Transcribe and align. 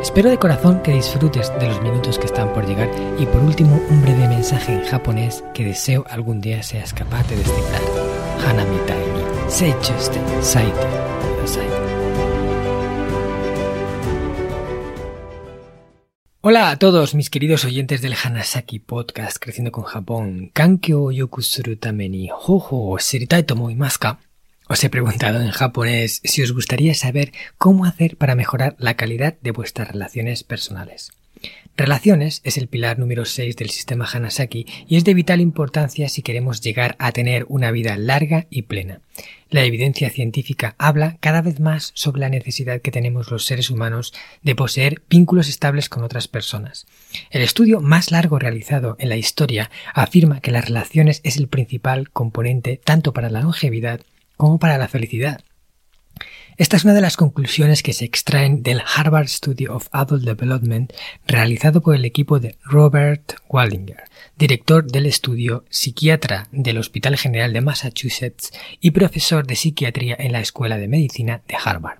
Espero 0.00 0.30
de 0.30 0.38
corazón 0.38 0.80
que 0.82 0.92
disfrutes 0.92 1.52
de 1.58 1.66
los 1.66 1.82
minutos 1.82 2.20
que 2.20 2.26
están 2.26 2.52
por 2.52 2.64
llegar 2.66 2.88
y 3.18 3.26
por 3.26 3.42
último 3.42 3.80
un 3.90 4.00
breve 4.00 4.28
mensaje 4.28 4.72
en 4.72 4.84
japonés 4.84 5.42
que 5.52 5.64
deseo 5.64 6.04
algún 6.08 6.40
día 6.40 6.62
seas 6.62 6.94
capaz 6.94 7.28
de 7.28 7.36
descifrar. 7.36 7.82
Hanamitai 8.46 8.98
ni 8.98 9.50
seichuste 9.50 10.20
saite. 10.40 10.86
Hola 16.40 16.70
a 16.70 16.78
todos 16.78 17.16
mis 17.16 17.28
queridos 17.28 17.64
oyentes 17.64 18.00
del 18.00 18.14
Hanasaki 18.14 18.78
Podcast 18.78 19.38
Creciendo 19.40 19.72
con 19.72 19.82
Japón. 19.82 20.50
Kankyo 20.54 21.10
yoku 21.10 21.42
suru 21.42 21.76
tame 21.76 22.08
ni 22.08 22.30
hoho 22.30 22.92
o 22.92 22.98
shiritai 22.98 23.42
to? 23.42 23.56
Os 24.68 24.84
he 24.84 24.90
preguntado 24.90 25.40
en 25.40 25.50
japonés 25.50 26.20
si 26.24 26.42
os 26.42 26.52
gustaría 26.52 26.94
saber 26.94 27.32
cómo 27.56 27.86
hacer 27.86 28.18
para 28.18 28.34
mejorar 28.34 28.76
la 28.78 28.94
calidad 28.94 29.38
de 29.40 29.50
vuestras 29.50 29.88
relaciones 29.88 30.44
personales. 30.44 31.10
Relaciones 31.74 32.42
es 32.44 32.58
el 32.58 32.66
pilar 32.66 32.98
número 32.98 33.24
6 33.24 33.56
del 33.56 33.70
sistema 33.70 34.04
Hanasaki 34.04 34.66
y 34.88 34.96
es 34.96 35.04
de 35.04 35.14
vital 35.14 35.40
importancia 35.40 36.08
si 36.08 36.22
queremos 36.22 36.60
llegar 36.60 36.96
a 36.98 37.12
tener 37.12 37.46
una 37.48 37.70
vida 37.70 37.96
larga 37.96 38.46
y 38.50 38.62
plena. 38.62 39.00
La 39.48 39.62
evidencia 39.64 40.10
científica 40.10 40.74
habla 40.76 41.16
cada 41.20 41.40
vez 41.40 41.60
más 41.60 41.92
sobre 41.94 42.20
la 42.20 42.28
necesidad 42.28 42.82
que 42.82 42.90
tenemos 42.90 43.30
los 43.30 43.46
seres 43.46 43.70
humanos 43.70 44.12
de 44.42 44.54
poseer 44.56 45.00
vínculos 45.08 45.48
estables 45.48 45.88
con 45.88 46.02
otras 46.02 46.28
personas. 46.28 46.86
El 47.30 47.40
estudio 47.40 47.80
más 47.80 48.10
largo 48.10 48.38
realizado 48.38 48.96
en 48.98 49.08
la 49.08 49.16
historia 49.16 49.70
afirma 49.94 50.40
que 50.40 50.50
las 50.50 50.66
relaciones 50.66 51.20
es 51.22 51.38
el 51.38 51.48
principal 51.48 52.10
componente 52.10 52.78
tanto 52.84 53.14
para 53.14 53.30
la 53.30 53.40
longevidad 53.40 54.00
como 54.38 54.58
para 54.58 54.78
la 54.78 54.88
felicidad. 54.88 55.42
Esta 56.56 56.76
es 56.76 56.84
una 56.84 56.94
de 56.94 57.00
las 57.00 57.16
conclusiones 57.16 57.82
que 57.84 57.92
se 57.92 58.04
extraen 58.04 58.62
del 58.62 58.82
Harvard 58.84 59.28
Study 59.28 59.66
of 59.66 59.86
Adult 59.92 60.24
Development 60.24 60.92
realizado 61.26 61.82
por 61.82 61.94
el 61.94 62.04
equipo 62.04 62.40
de 62.40 62.56
Robert 62.64 63.34
Waldinger, 63.48 64.04
director 64.36 64.90
del 64.90 65.06
estudio, 65.06 65.64
psiquiatra 65.70 66.48
del 66.50 66.78
Hospital 66.78 67.16
General 67.16 67.52
de 67.52 67.60
Massachusetts 67.60 68.50
y 68.80 68.90
profesor 68.90 69.46
de 69.46 69.54
psiquiatría 69.54 70.16
en 70.18 70.32
la 70.32 70.40
Escuela 70.40 70.78
de 70.78 70.88
Medicina 70.88 71.42
de 71.46 71.56
Harvard. 71.62 71.98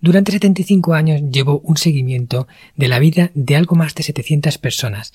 Durante 0.00 0.32
75 0.32 0.94
años 0.94 1.20
llevó 1.30 1.60
un 1.60 1.76
seguimiento 1.76 2.48
de 2.74 2.88
la 2.88 2.98
vida 2.98 3.30
de 3.34 3.54
algo 3.54 3.76
más 3.76 3.94
de 3.94 4.02
700 4.02 4.58
personas 4.58 5.12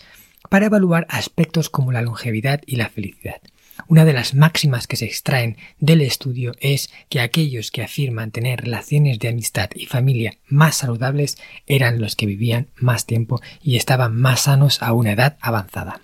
para 0.49 0.67
evaluar 0.67 1.07
aspectos 1.09 1.69
como 1.69 1.91
la 1.91 2.01
longevidad 2.01 2.61
y 2.65 2.77
la 2.77 2.87
felicidad. 2.87 3.41
Una 3.89 4.03
de 4.03 4.11
las 4.11 4.33
máximas 4.33 4.85
que 4.85 4.97
se 4.97 5.05
extraen 5.05 5.55
del 5.79 6.01
estudio 6.01 6.51
es 6.59 6.89
que 7.07 7.21
aquellos 7.21 7.71
que 7.71 7.83
afirman 7.83 8.31
tener 8.31 8.61
relaciones 8.61 9.17
de 9.19 9.29
amistad 9.29 9.69
y 9.75 9.85
familia 9.85 10.37
más 10.47 10.77
saludables 10.77 11.37
eran 11.67 12.01
los 12.01 12.17
que 12.17 12.25
vivían 12.25 12.67
más 12.75 13.05
tiempo 13.05 13.41
y 13.61 13.77
estaban 13.77 14.15
más 14.15 14.41
sanos 14.41 14.81
a 14.81 14.91
una 14.91 15.13
edad 15.13 15.37
avanzada. 15.39 16.01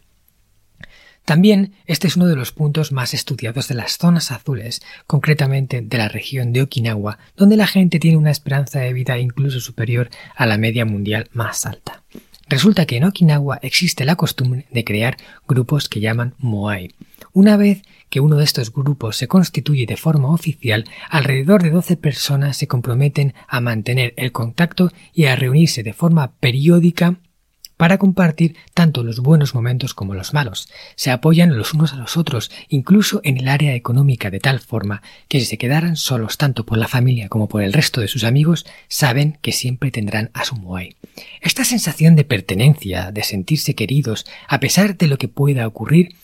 También 1.25 1.73
este 1.85 2.07
es 2.07 2.15
uno 2.15 2.27
de 2.27 2.35
los 2.35 2.51
puntos 2.51 2.91
más 2.91 3.13
estudiados 3.13 3.67
de 3.67 3.75
las 3.75 3.97
zonas 3.97 4.31
azules, 4.31 4.81
concretamente 5.07 5.81
de 5.81 5.97
la 5.97 6.09
región 6.09 6.51
de 6.51 6.61
Okinawa, 6.61 7.17
donde 7.35 7.57
la 7.57 7.67
gente 7.67 7.99
tiene 7.99 8.17
una 8.17 8.31
esperanza 8.31 8.79
de 8.79 8.93
vida 8.93 9.17
incluso 9.17 9.59
superior 9.59 10.09
a 10.35 10.45
la 10.45 10.57
media 10.57 10.85
mundial 10.85 11.29
más 11.33 11.65
alta. 11.65 12.03
Resulta 12.49 12.85
que 12.85 12.97
en 12.97 13.05
Okinawa 13.05 13.59
existe 13.61 14.03
la 14.05 14.17
costumbre 14.17 14.67
de 14.69 14.83
crear 14.83 15.17
grupos 15.47 15.87
que 15.87 16.01
llaman 16.01 16.35
Moai. 16.39 16.93
Una 17.33 17.57
vez 17.57 17.81
que 18.11 18.19
uno 18.19 18.37
de 18.37 18.43
estos 18.43 18.71
grupos 18.71 19.17
se 19.17 19.27
constituye 19.27 19.87
de 19.87 19.97
forma 19.97 20.29
oficial, 20.29 20.85
alrededor 21.09 21.63
de 21.63 21.71
12 21.71 21.97
personas 21.97 22.57
se 22.57 22.67
comprometen 22.67 23.33
a 23.47 23.59
mantener 23.59 24.13
el 24.17 24.31
contacto 24.31 24.91
y 25.15 25.25
a 25.25 25.35
reunirse 25.35 25.81
de 25.81 25.93
forma 25.93 26.33
periódica 26.33 27.17
para 27.75 27.97
compartir 27.97 28.55
tanto 28.75 29.03
los 29.03 29.19
buenos 29.19 29.55
momentos 29.55 29.95
como 29.95 30.13
los 30.13 30.31
malos. 30.35 30.69
Se 30.95 31.09
apoyan 31.09 31.57
los 31.57 31.73
unos 31.73 31.91
a 31.93 31.95
los 31.95 32.17
otros, 32.17 32.51
incluso 32.69 33.19
en 33.23 33.37
el 33.37 33.47
área 33.47 33.73
económica, 33.73 34.29
de 34.29 34.39
tal 34.39 34.59
forma 34.59 35.01
que 35.27 35.39
si 35.39 35.47
se 35.47 35.57
quedaran 35.57 35.95
solos 35.95 36.37
tanto 36.37 36.67
por 36.67 36.77
la 36.77 36.87
familia 36.87 37.29
como 37.29 37.49
por 37.49 37.63
el 37.63 37.73
resto 37.73 37.99
de 37.99 38.07
sus 38.07 38.25
amigos, 38.25 38.67
saben 38.89 39.39
que 39.41 39.53
siempre 39.53 39.89
tendrán 39.89 40.29
a 40.35 40.45
su 40.45 40.55
moai. 40.55 40.97
Esta 41.41 41.65
sensación 41.65 42.15
de 42.15 42.25
pertenencia, 42.25 43.11
de 43.11 43.23
sentirse 43.23 43.73
queridos, 43.73 44.27
a 44.47 44.59
pesar 44.59 44.97
de 44.97 45.07
lo 45.07 45.17
que 45.17 45.27
pueda 45.27 45.65
ocurrir, 45.65 46.15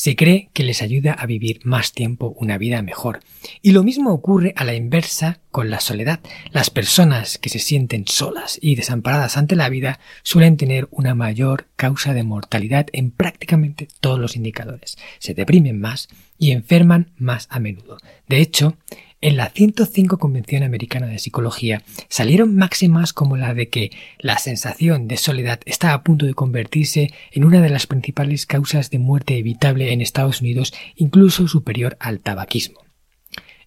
se 0.00 0.16
cree 0.16 0.48
que 0.54 0.62
les 0.62 0.80
ayuda 0.80 1.12
a 1.12 1.26
vivir 1.26 1.60
más 1.62 1.92
tiempo 1.92 2.34
una 2.38 2.56
vida 2.56 2.80
mejor. 2.80 3.20
Y 3.60 3.72
lo 3.72 3.84
mismo 3.84 4.14
ocurre 4.14 4.54
a 4.56 4.64
la 4.64 4.72
inversa 4.72 5.40
con 5.50 5.68
la 5.68 5.78
soledad. 5.78 6.20
Las 6.52 6.70
personas 6.70 7.36
que 7.36 7.50
se 7.50 7.58
sienten 7.58 8.06
solas 8.06 8.58
y 8.62 8.76
desamparadas 8.76 9.36
ante 9.36 9.56
la 9.56 9.68
vida 9.68 10.00
suelen 10.22 10.56
tener 10.56 10.88
una 10.90 11.14
mayor 11.14 11.66
causa 11.76 12.14
de 12.14 12.22
mortalidad 12.22 12.86
en 12.94 13.10
prácticamente 13.10 13.88
todos 14.00 14.18
los 14.18 14.36
indicadores. 14.36 14.96
Se 15.18 15.34
deprimen 15.34 15.78
más 15.78 16.08
y 16.38 16.52
enferman 16.52 17.10
más 17.18 17.46
a 17.50 17.60
menudo. 17.60 17.98
De 18.26 18.40
hecho, 18.40 18.78
en 19.20 19.36
la 19.36 19.50
105 19.50 20.18
Convención 20.18 20.62
Americana 20.62 21.06
de 21.06 21.18
Psicología 21.18 21.82
salieron 22.08 22.56
máximas 22.56 23.12
como 23.12 23.36
la 23.36 23.52
de 23.52 23.68
que 23.68 23.90
la 24.18 24.38
sensación 24.38 25.08
de 25.08 25.18
soledad 25.18 25.60
está 25.66 25.92
a 25.92 26.02
punto 26.02 26.26
de 26.26 26.34
convertirse 26.34 27.12
en 27.30 27.44
una 27.44 27.60
de 27.60 27.68
las 27.68 27.86
principales 27.86 28.46
causas 28.46 28.90
de 28.90 28.98
muerte 28.98 29.36
evitable 29.36 29.92
en 29.92 30.00
Estados 30.00 30.40
Unidos, 30.40 30.72
incluso 30.96 31.48
superior 31.48 31.96
al 32.00 32.20
tabaquismo. 32.20 32.80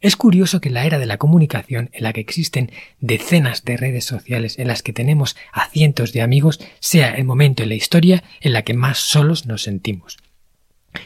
Es 0.02 0.18
curioso 0.18 0.60
que 0.60 0.70
la 0.70 0.86
era 0.86 1.00
de 1.00 1.06
la 1.06 1.18
comunicación, 1.18 1.90
en 1.94 2.04
la 2.04 2.12
que 2.12 2.20
existen 2.20 2.72
decenas 3.00 3.64
de 3.64 3.78
redes 3.78 4.04
sociales 4.04 4.60
en 4.60 4.68
las 4.68 4.84
que 4.84 4.92
tenemos 4.92 5.38
a 5.54 5.70
cientos 5.70 6.12
de 6.12 6.22
amigos, 6.22 6.60
sea 6.82 7.16
el 7.16 7.24
momento 7.24 7.64
en 7.64 7.70
la 7.70 7.76
historia 7.76 8.24
en 8.42 8.52
la 8.52 8.64
que 8.64 8.74
más 8.74 8.98
solos 8.98 9.46
nos 9.46 9.62
sentimos. 9.62 10.18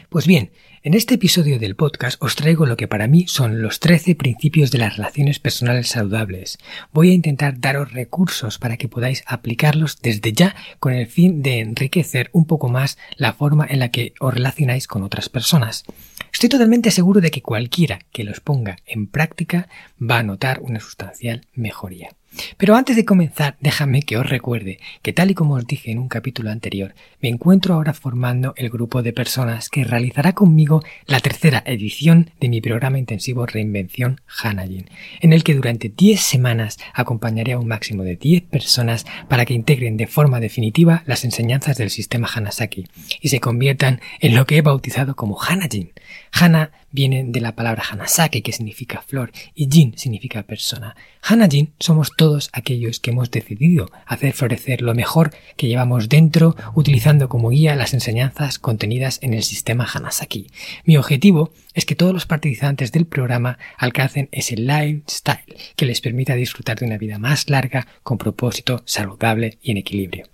Pues 0.10 0.26
bien, 0.26 0.52
en 0.88 0.94
este 0.94 1.16
episodio 1.16 1.60
del 1.60 1.76
podcast 1.76 2.16
os 2.24 2.38
traigo 2.38 2.66
lo 2.66 2.78
que 2.78 2.88
para 2.88 3.08
mí 3.08 3.28
son 3.28 3.62
los 3.62 3.82
13 3.82 4.16
principios 4.16 4.72
de 4.72 4.78
las 4.78 4.96
relaciones 4.96 5.38
personales 5.38 5.90
saludables. 5.90 6.60
Voy 6.94 7.10
a 7.10 7.14
intentar 7.14 7.60
daros 7.60 7.92
recursos 7.92 8.58
para 8.58 8.78
que 8.78 8.88
podáis 8.88 9.22
aplicarlos 9.28 10.02
desde 10.02 10.32
ya 10.32 10.56
con 10.80 10.94
el 10.94 11.08
fin 11.08 11.44
de 11.44 11.60
enriquecer 11.60 12.30
un 12.32 12.46
poco 12.46 12.70
más 12.70 12.98
la 13.18 13.34
forma 13.34 13.68
en 13.70 13.80
la 13.80 13.92
que 13.92 14.14
os 14.22 14.34
relacionáis 14.34 14.88
con 14.88 15.04
otras 15.04 15.28
personas. 15.28 15.84
Estoy 16.32 16.48
totalmente 16.48 16.90
seguro 16.92 17.20
de 17.20 17.32
que 17.32 17.42
cualquiera 17.42 18.00
que 18.14 18.24
los 18.24 18.40
ponga 18.40 18.78
en 18.86 19.08
práctica 19.08 19.68
va 20.00 20.20
a 20.20 20.24
notar 20.24 20.62
una 20.62 20.80
sustancial 20.80 21.48
mejoría. 21.54 22.12
Pero 22.58 22.76
antes 22.76 22.96
de 22.96 23.06
comenzar, 23.06 23.56
déjame 23.60 24.02
que 24.02 24.18
os 24.18 24.28
recuerde 24.28 24.80
que 25.02 25.14
tal 25.14 25.32
y 25.32 25.34
como 25.34 25.56
os 25.56 25.68
dije 25.68 25.92
en 25.92 26.00
un 26.00 26.08
capítulo 26.08 26.52
anterior, 26.52 26.96
me 27.22 27.30
encuentro 27.30 27.74
ahora 27.74 27.94
formando 27.94 28.54
el 28.58 28.70
grupo 28.70 29.02
de 29.02 29.14
personas 29.14 29.70
que 29.70 29.84
realizará 29.84 30.34
conmigo 30.34 30.84
la 31.06 31.20
tercera 31.20 31.64
edición 31.66 32.32
de 32.40 32.50
mi 32.50 32.62
programa 32.62 33.00
intensivo 33.00 33.46
Reinvención 33.46 34.22
Hanajin, 34.42 34.90
en 35.22 35.34
el 35.34 35.44
que 35.44 35.56
durante 35.56 35.90
10 35.90 36.20
semanas 36.20 36.78
acompañaré 36.94 37.54
a 37.54 37.60
un 37.60 37.68
máximo 37.68 38.04
de 38.04 38.16
10 38.16 38.44
personas 38.44 39.06
para 39.28 39.46
que 39.46 39.54
integren 39.54 39.98
de 39.98 40.08
forma 40.08 40.40
definitiva 40.40 41.04
las 41.06 41.26
enseñanzas 41.26 41.78
del 41.78 41.90
sistema 41.90 42.30
Hanasaki 42.34 42.88
y 43.22 43.30
se 43.30 43.40
conviertan 43.40 44.02
en 44.20 44.36
lo 44.36 44.46
que 44.46 44.58
he 44.58 44.62
bautizado 44.62 45.16
como 45.16 45.42
Hanajin. 45.42 45.92
Hana 46.40 46.72
viene 46.92 47.24
de 47.26 47.42
la 47.42 47.56
palabra 47.56 47.84
Hanasaki 47.90 48.44
que 48.44 48.52
significa 48.52 49.02
flor 49.02 49.32
y 49.56 49.68
Jin 49.72 49.98
significa 49.98 50.44
persona. 50.44 50.96
Hanajin 51.24 51.74
somos 51.80 52.12
todos 52.16 52.50
aquellos 52.54 53.00
que 53.00 53.10
hemos 53.10 53.32
decidido 53.32 53.90
hacer 54.06 54.34
florecer 54.34 54.84
lo 54.84 54.94
mejor 54.94 55.32
que 55.56 55.68
llevamos 55.68 56.10
dentro 56.10 56.56
utilizando 56.76 57.28
como 57.28 57.50
guía 57.50 57.76
las 57.76 57.96
enseñanzas 57.96 58.60
contenidas 58.60 59.18
en 59.24 59.34
el 59.34 59.42
sistema 59.42 59.88
Hanasaki. 59.92 60.48
Mi 60.86 60.98
objetivo 60.98 61.54
es 61.74 61.86
que 61.86 61.96
todos 61.96 62.14
los 62.14 62.28
participantes 62.28 62.92
del 62.92 63.08
programa 63.08 63.58
alcancen 63.76 64.30
ese 64.32 64.58
lifestyle 64.58 65.56
que 65.76 65.88
les 65.88 66.02
permita 66.02 66.36
disfrutar 66.36 66.78
de 66.78 66.86
una 66.86 67.00
vida 67.00 67.18
más 67.18 67.50
larga, 67.50 67.88
con 68.04 68.20
propósito, 68.20 68.84
saludable 68.86 69.58
y 69.64 69.72
en 69.72 69.78
equilibrio. 69.78 70.28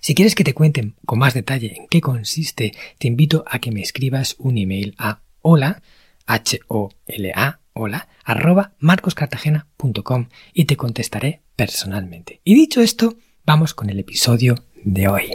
Si 0.00 0.14
quieres 0.14 0.34
que 0.34 0.44
te 0.44 0.54
cuenten 0.54 0.96
con 1.06 1.18
más 1.18 1.34
detalle 1.34 1.74
en 1.76 1.88
qué 1.88 2.00
consiste, 2.00 2.72
te 2.98 3.08
invito 3.08 3.44
a 3.46 3.58
que 3.58 3.70
me 3.70 3.80
escribas 3.80 4.36
un 4.38 4.58
email 4.58 4.94
a 4.98 5.22
hola, 5.40 5.82
H-O-L-A, 6.26 7.60
hola, 7.72 8.08
arroba 8.24 8.74
marcoscartagena.com 8.78 10.28
y 10.52 10.64
te 10.66 10.76
contestaré 10.76 11.42
personalmente. 11.56 12.40
Y 12.44 12.54
dicho 12.54 12.80
esto, 12.80 13.16
vamos 13.44 13.74
con 13.74 13.90
el 13.90 13.98
episodio 13.98 14.54
de 14.84 15.08
hoy. 15.08 15.30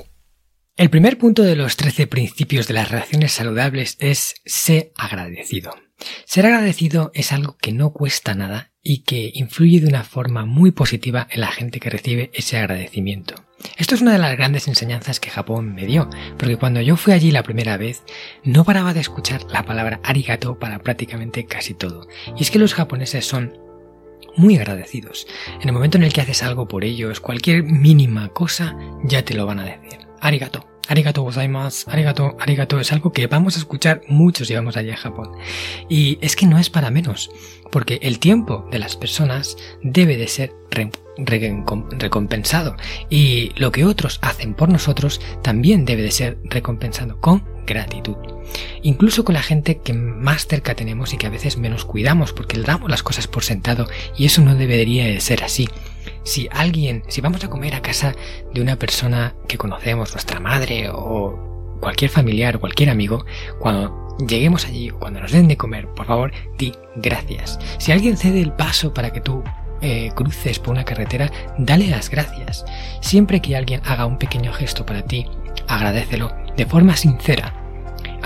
El 0.77 0.91
primer 0.91 1.18
punto 1.18 1.41
de 1.41 1.56
los 1.56 1.75
13 1.75 2.06
principios 2.06 2.68
de 2.68 2.75
las 2.75 2.91
relaciones 2.91 3.31
saludables 3.31 3.97
es 4.00 4.35
ser 4.45 4.91
agradecido. 4.95 5.71
Ser 6.25 6.45
agradecido 6.45 7.09
es 7.15 7.31
algo 7.31 7.57
que 7.57 7.71
no 7.71 7.94
cuesta 7.94 8.35
nada 8.35 8.74
y 8.83 9.00
que 9.00 9.31
influye 9.33 9.79
de 9.79 9.88
una 9.88 10.03
forma 10.03 10.45
muy 10.45 10.69
positiva 10.69 11.27
en 11.31 11.41
la 11.41 11.47
gente 11.47 11.79
que 11.79 11.89
recibe 11.89 12.29
ese 12.35 12.57
agradecimiento. 12.57 13.33
Esto 13.75 13.95
es 13.95 14.01
una 14.01 14.12
de 14.12 14.19
las 14.19 14.38
grandes 14.38 14.68
enseñanzas 14.68 15.19
que 15.19 15.31
Japón 15.31 15.74
me 15.74 15.88
dio, 15.88 16.12
porque 16.38 16.57
cuando 16.57 16.80
yo 16.80 16.95
fui 16.95 17.12
allí 17.13 17.31
la 17.31 17.41
primera 17.41 17.75
vez, 17.77 18.03
no 18.44 18.63
paraba 18.63 18.94
de 18.94 19.00
escuchar 19.00 19.45
la 19.51 19.65
palabra 19.65 20.00
arigato 20.03 20.59
para 20.59 20.77
prácticamente 20.77 21.47
casi 21.47 21.73
todo. 21.73 22.07
Y 22.38 22.44
es 22.44 22.51
que 22.51 22.59
los 22.59 22.75
japoneses 22.75 23.25
son 23.25 23.57
muy 24.35 24.57
agradecidos. 24.57 25.25
En 25.59 25.69
el 25.69 25.73
momento 25.73 25.97
en 25.97 26.03
el 26.03 26.13
que 26.13 26.21
haces 26.21 26.44
algo 26.44 26.68
por 26.68 26.83
ellos, 26.83 27.19
cualquier 27.19 27.63
mínima 27.63 28.30
cosa, 28.30 28.77
ya 29.03 29.25
te 29.25 29.33
lo 29.33 29.47
van 29.47 29.59
a 29.59 29.65
decir. 29.65 30.06
Arigato. 30.22 30.68
Arigato 30.90 31.22
gozaimasu, 31.22 31.90
arigato, 31.90 32.38
arigato 32.40 32.80
es 32.80 32.94
algo 32.94 33.12
que 33.12 33.28
vamos 33.28 33.58
a 33.58 33.60
escuchar 33.60 34.04
muchos 34.08 34.48
si 34.48 34.56
vamos 34.56 34.78
allá 34.78 34.94
a 34.94 34.98
Japón. 34.98 35.31
Y 35.90 36.18
es 36.22 36.38
que 36.38 36.46
no 36.46 36.58
es 36.58 36.69
para 36.69 36.92
menos, 36.92 37.30
porque 37.72 38.00
el 38.02 38.19
tiempo 38.19 38.66
de 38.72 38.80
las 38.80 38.96
personas 38.96 39.58
debe 39.81 40.16
de 40.16 40.30
ser 40.30 40.54
recompensado 41.98 42.78
y 43.10 43.52
lo 43.56 43.72
que 43.72 43.84
otros 43.84 44.19
hacen 44.22 44.54
por 44.54 44.69
nosotros 44.69 45.19
también 45.42 45.84
debe 45.84 46.04
de 46.04 46.12
ser 46.12 46.38
recompensado 46.46 47.19
con 47.19 47.44
gratitud. 47.66 48.16
Incluso 48.81 49.25
con 49.25 49.36
la 49.36 49.44
gente 49.44 49.80
que 49.80 49.92
más 49.92 50.48
cerca 50.48 50.74
tenemos 50.74 51.14
y 51.14 51.18
que 51.18 51.28
a 51.28 51.31
veces 51.31 51.58
menos 51.58 51.84
cuidamos 51.84 52.31
porque 52.31 52.58
le 52.58 52.64
damos 52.64 52.90
las 52.90 53.04
cosas 53.04 53.28
por 53.28 53.44
sentado 53.44 53.88
y 54.16 54.25
eso 54.25 54.42
no 54.42 54.56
debería 54.56 55.06
de 55.06 55.19
ser 55.19 55.44
así 55.44 55.68
si 56.27 56.50
alguien, 56.51 57.03
si 57.07 57.21
vamos 57.21 57.41
a 57.45 57.50
comer 57.50 57.74
a 57.74 57.81
casa 57.81 58.13
de 58.53 58.62
una 58.62 58.75
persona 58.75 59.33
que 59.47 59.57
conocemos, 59.57 60.12
nuestra 60.12 60.41
madre 60.41 60.89
o 60.91 61.77
cualquier 61.79 62.12
familiar 62.12 62.57
o 62.57 62.59
cualquier 62.59 62.89
amigo, 62.89 63.25
cuando 63.59 64.18
lleguemos 64.27 64.65
allí 64.65 64.89
cuando 64.89 65.21
nos 65.21 65.31
den 65.31 65.47
de 65.47 65.56
comer, 65.56 65.88
por 65.88 66.06
favor, 66.06 66.33
di 66.57 66.74
gracias. 66.97 67.57
Si 67.77 67.94
alguien 67.94 68.18
cede 68.18 68.41
el 68.41 68.51
paso 68.51 68.94
para 68.94 69.13
que 69.13 69.21
tú 69.21 69.41
eh, 69.81 70.12
cruces 70.15 70.59
por 70.59 70.74
una 70.74 70.83
carretera, 70.83 71.31
dale 71.57 71.88
las 71.88 72.09
gracias. 72.09 72.65
Siempre 73.00 73.41
que 73.41 73.56
alguien 73.56 73.81
haga 73.85 74.06
un 74.06 74.18
pequeño 74.18 74.51
gesto 74.51 74.85
para 74.85 75.03
ti, 75.03 75.27
agradecelo 75.69 76.35
de 76.57 76.65
forma 76.65 76.97
sincera. 76.97 77.53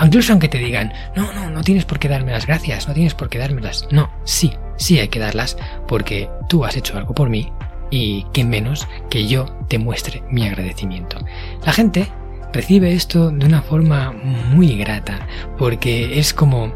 Incluso 0.02 0.32
aunque 0.32 0.48
te 0.48 0.58
digan, 0.58 0.92
no, 1.14 1.32
no, 1.34 1.50
no 1.50 1.62
tienes 1.62 1.84
por 1.84 2.00
qué 2.00 2.08
darme 2.08 2.32
las 2.32 2.46
gracias, 2.46 2.88
no 2.88 2.94
tienes 2.94 3.14
por 3.14 3.28
qué 3.28 3.38
dármelas. 3.38 3.86
No, 3.92 4.10
sí, 4.24 4.54
sí 4.76 4.98
hay 4.98 5.06
que 5.06 5.20
darlas 5.20 5.56
porque 5.86 6.28
tú 6.48 6.64
has 6.64 6.76
hecho 6.76 6.98
algo 6.98 7.14
por 7.14 7.28
mí 7.28 7.52
y 7.92 8.24
qué 8.32 8.42
menos 8.42 8.88
que 9.10 9.28
yo 9.28 9.44
te 9.68 9.78
muestre 9.78 10.24
mi 10.30 10.48
agradecimiento. 10.48 11.18
La 11.64 11.72
gente 11.72 12.08
recibe 12.52 12.94
esto 12.94 13.30
de 13.30 13.46
una 13.46 13.62
forma 13.62 14.12
muy 14.12 14.76
grata 14.76 15.28
porque 15.58 16.18
es 16.18 16.32
como 16.32 16.72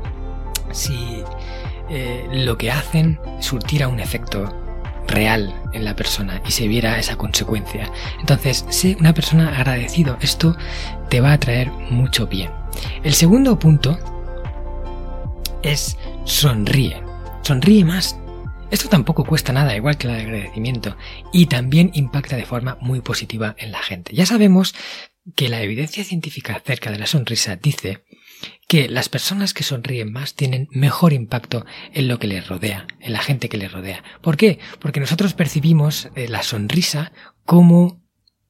si 0.70 1.22
eh, 1.88 2.28
lo 2.30 2.58
que 2.58 2.70
hacen 2.70 3.18
surtiera 3.40 3.88
un 3.88 3.98
efecto 3.98 4.54
real 5.08 5.54
en 5.72 5.84
la 5.84 5.96
persona 5.96 6.42
y 6.46 6.50
se 6.50 6.68
viera 6.68 6.98
esa 6.98 7.16
consecuencia. 7.16 7.90
Entonces, 8.20 8.66
sé 8.68 8.96
una 9.00 9.14
persona 9.14 9.56
agradecido. 9.56 10.18
Esto 10.20 10.54
te 11.08 11.20
va 11.20 11.32
a 11.32 11.40
traer 11.40 11.70
mucho 11.90 12.26
bien. 12.26 12.50
El 13.04 13.14
segundo 13.14 13.58
punto 13.58 13.98
es 15.62 15.96
sonríe. 16.24 17.00
Sonríe 17.42 17.84
más 17.84 18.18
esto 18.70 18.88
tampoco 18.88 19.24
cuesta 19.24 19.52
nada, 19.52 19.76
igual 19.76 19.96
que 19.96 20.08
el 20.08 20.14
agradecimiento, 20.14 20.96
y 21.32 21.46
también 21.46 21.90
impacta 21.94 22.36
de 22.36 22.46
forma 22.46 22.78
muy 22.80 23.00
positiva 23.00 23.54
en 23.58 23.72
la 23.72 23.82
gente. 23.82 24.14
Ya 24.14 24.26
sabemos 24.26 24.74
que 25.34 25.48
la 25.48 25.62
evidencia 25.62 26.04
científica 26.04 26.54
acerca 26.54 26.90
de 26.90 26.98
la 26.98 27.06
sonrisa 27.06 27.56
dice 27.56 28.04
que 28.68 28.88
las 28.88 29.08
personas 29.08 29.54
que 29.54 29.64
sonríen 29.64 30.12
más 30.12 30.34
tienen 30.34 30.68
mejor 30.70 31.12
impacto 31.12 31.64
en 31.94 32.08
lo 32.08 32.18
que 32.18 32.26
les 32.26 32.46
rodea, 32.46 32.86
en 33.00 33.12
la 33.12 33.20
gente 33.20 33.48
que 33.48 33.56
les 33.56 33.72
rodea. 33.72 34.02
¿Por 34.20 34.36
qué? 34.36 34.58
Porque 34.78 35.00
nosotros 35.00 35.34
percibimos 35.34 36.10
eh, 36.14 36.28
la 36.28 36.42
sonrisa 36.42 37.12
como 37.44 38.02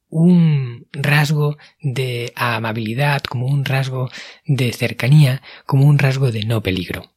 un 0.08 0.86
rasgo 0.92 1.58
de 1.80 2.32
amabilidad, 2.36 3.22
como 3.22 3.46
un 3.46 3.64
rasgo 3.64 4.08
de 4.46 4.72
cercanía, 4.72 5.42
como 5.66 5.86
un 5.86 5.98
rasgo 5.98 6.30
de 6.30 6.44
no 6.44 6.62
peligro. 6.62 7.15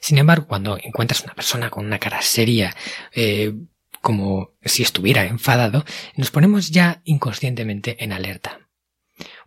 Sin 0.00 0.18
embargo, 0.18 0.46
cuando 0.46 0.78
encuentras 0.82 1.22
una 1.22 1.34
persona 1.34 1.70
con 1.70 1.86
una 1.86 1.98
cara 1.98 2.22
seria, 2.22 2.74
eh, 3.14 3.54
como 4.00 4.52
si 4.62 4.82
estuviera 4.82 5.24
enfadado, 5.24 5.84
nos 6.16 6.30
ponemos 6.30 6.70
ya 6.70 7.00
inconscientemente 7.04 8.02
en 8.02 8.12
alerta. 8.12 8.68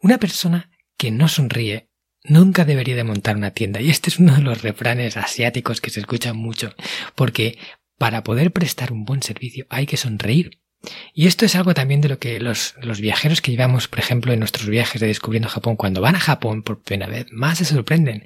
Una 0.01 0.17
persona 0.17 0.71
que 0.97 1.11
no 1.11 1.27
sonríe 1.27 1.89
nunca 2.23 2.65
debería 2.65 2.95
de 2.95 3.03
montar 3.03 3.35
una 3.35 3.51
tienda, 3.51 3.81
y 3.81 3.89
este 3.89 4.09
es 4.09 4.19
uno 4.19 4.35
de 4.35 4.41
los 4.41 4.61
refranes 4.61 5.17
asiáticos 5.17 5.81
que 5.81 5.91
se 5.91 5.99
escuchan 5.99 6.37
mucho, 6.37 6.73
porque 7.15 7.57
para 7.97 8.23
poder 8.23 8.51
prestar 8.51 8.91
un 8.91 9.05
buen 9.05 9.21
servicio 9.21 9.65
hay 9.69 9.85
que 9.85 9.97
sonreír. 9.97 10.59
Y 11.13 11.27
esto 11.27 11.45
es 11.45 11.55
algo 11.55 11.73
también 11.73 12.01
de 12.01 12.09
lo 12.09 12.19
que 12.19 12.39
los, 12.39 12.75
los, 12.79 13.01
viajeros 13.01 13.41
que 13.41 13.51
llevamos, 13.51 13.87
por 13.87 13.99
ejemplo, 13.99 14.33
en 14.33 14.39
nuestros 14.39 14.69
viajes 14.69 15.01
de 15.01 15.07
Descubriendo 15.07 15.49
Japón, 15.49 15.75
cuando 15.75 16.01
van 16.01 16.15
a 16.15 16.19
Japón 16.19 16.61
por 16.61 16.83
primera 16.83 17.09
vez, 17.09 17.25
más 17.31 17.57
se 17.57 17.65
sorprenden 17.65 18.25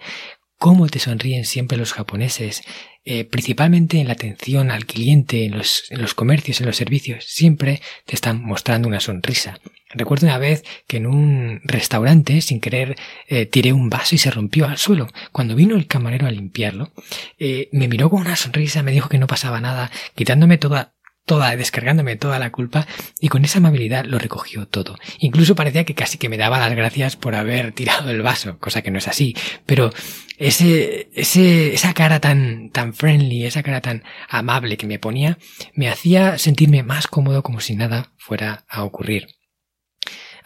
cómo 0.59 0.88
te 0.88 1.00
sonríen 1.00 1.45
siempre 1.45 1.77
los 1.77 1.94
japoneses, 1.94 2.61
eh, 3.06 3.23
principalmente 3.23 4.00
en 4.00 4.07
la 4.07 4.13
atención 4.13 4.69
al 4.69 4.85
cliente, 4.85 5.45
en 5.45 5.57
los, 5.57 6.13
comercios, 6.13 6.59
en 6.59 6.67
los 6.67 6.75
servicios, 6.75 7.23
siempre 7.25 7.81
te 8.06 8.13
están 8.13 8.44
mostrando 8.44 8.88
una 8.88 9.00
sonrisa. 9.00 9.57
Recuerdo 9.91 10.27
una 10.27 10.38
vez 10.38 10.63
que 10.85 10.97
en 10.97 11.07
un 11.07 11.61
restaurante, 11.63 12.41
sin 12.41 12.59
querer, 12.59 12.97
eh, 13.27 13.45
tiré 13.47 13.73
un 13.73 13.89
vaso 13.89 14.13
y 14.13 14.19
se 14.19 14.29
rompió 14.29 14.67
al 14.67 14.77
suelo. 14.77 15.07
Cuando 15.31 15.56
vino 15.56 15.75
el 15.75 15.88
camarero 15.88 16.27
a 16.27 16.31
limpiarlo, 16.31 16.91
eh, 17.39 17.69
me 17.71 17.88
miró 17.88 18.09
con 18.09 18.21
una 18.21 18.35
sonrisa, 18.35 18.83
me 18.83 18.91
dijo 18.91 19.09
que 19.09 19.17
no 19.17 19.27
pasaba 19.27 19.61
nada, 19.61 19.89
quitándome 20.13 20.57
toda, 20.57 20.94
toda, 21.29 21.55
descargándome 21.55 22.15
toda 22.15 22.39
la 22.39 22.51
culpa 22.51 22.87
y 23.19 23.27
con 23.27 23.45
esa 23.45 23.59
amabilidad 23.59 24.03
lo 24.03 24.17
recogió 24.17 24.67
todo. 24.67 24.97
Incluso 25.19 25.53
parecía 25.53 25.83
que 25.83 25.93
casi 25.93 26.17
que 26.17 26.27
me 26.27 26.39
daba 26.39 26.57
las 26.57 26.75
gracias 26.75 27.15
por 27.15 27.35
haber 27.35 27.71
tirado 27.79 28.09
el 28.09 28.23
vaso, 28.23 28.57
cosa 28.57 28.81
que 28.81 28.89
no 28.89 28.97
es 28.97 29.07
así, 29.07 29.35
pero 29.67 29.91
ese, 30.39 31.11
ese, 31.13 31.71
esa 31.75 31.93
cara 31.93 32.19
tan, 32.19 32.71
tan 32.71 32.95
friendly, 32.95 33.45
esa 33.45 33.61
cara 33.61 33.79
tan 33.79 34.03
amable 34.27 34.75
que 34.75 34.87
me 34.87 34.97
ponía, 34.97 35.37
me 35.75 35.87
hacía 35.87 36.39
sentirme 36.39 36.81
más 36.81 37.05
cómodo 37.05 37.43
como 37.43 37.59
si 37.59 37.75
nada 37.75 38.11
fuera 38.17 38.65
a 38.67 38.83
ocurrir. 38.83 39.27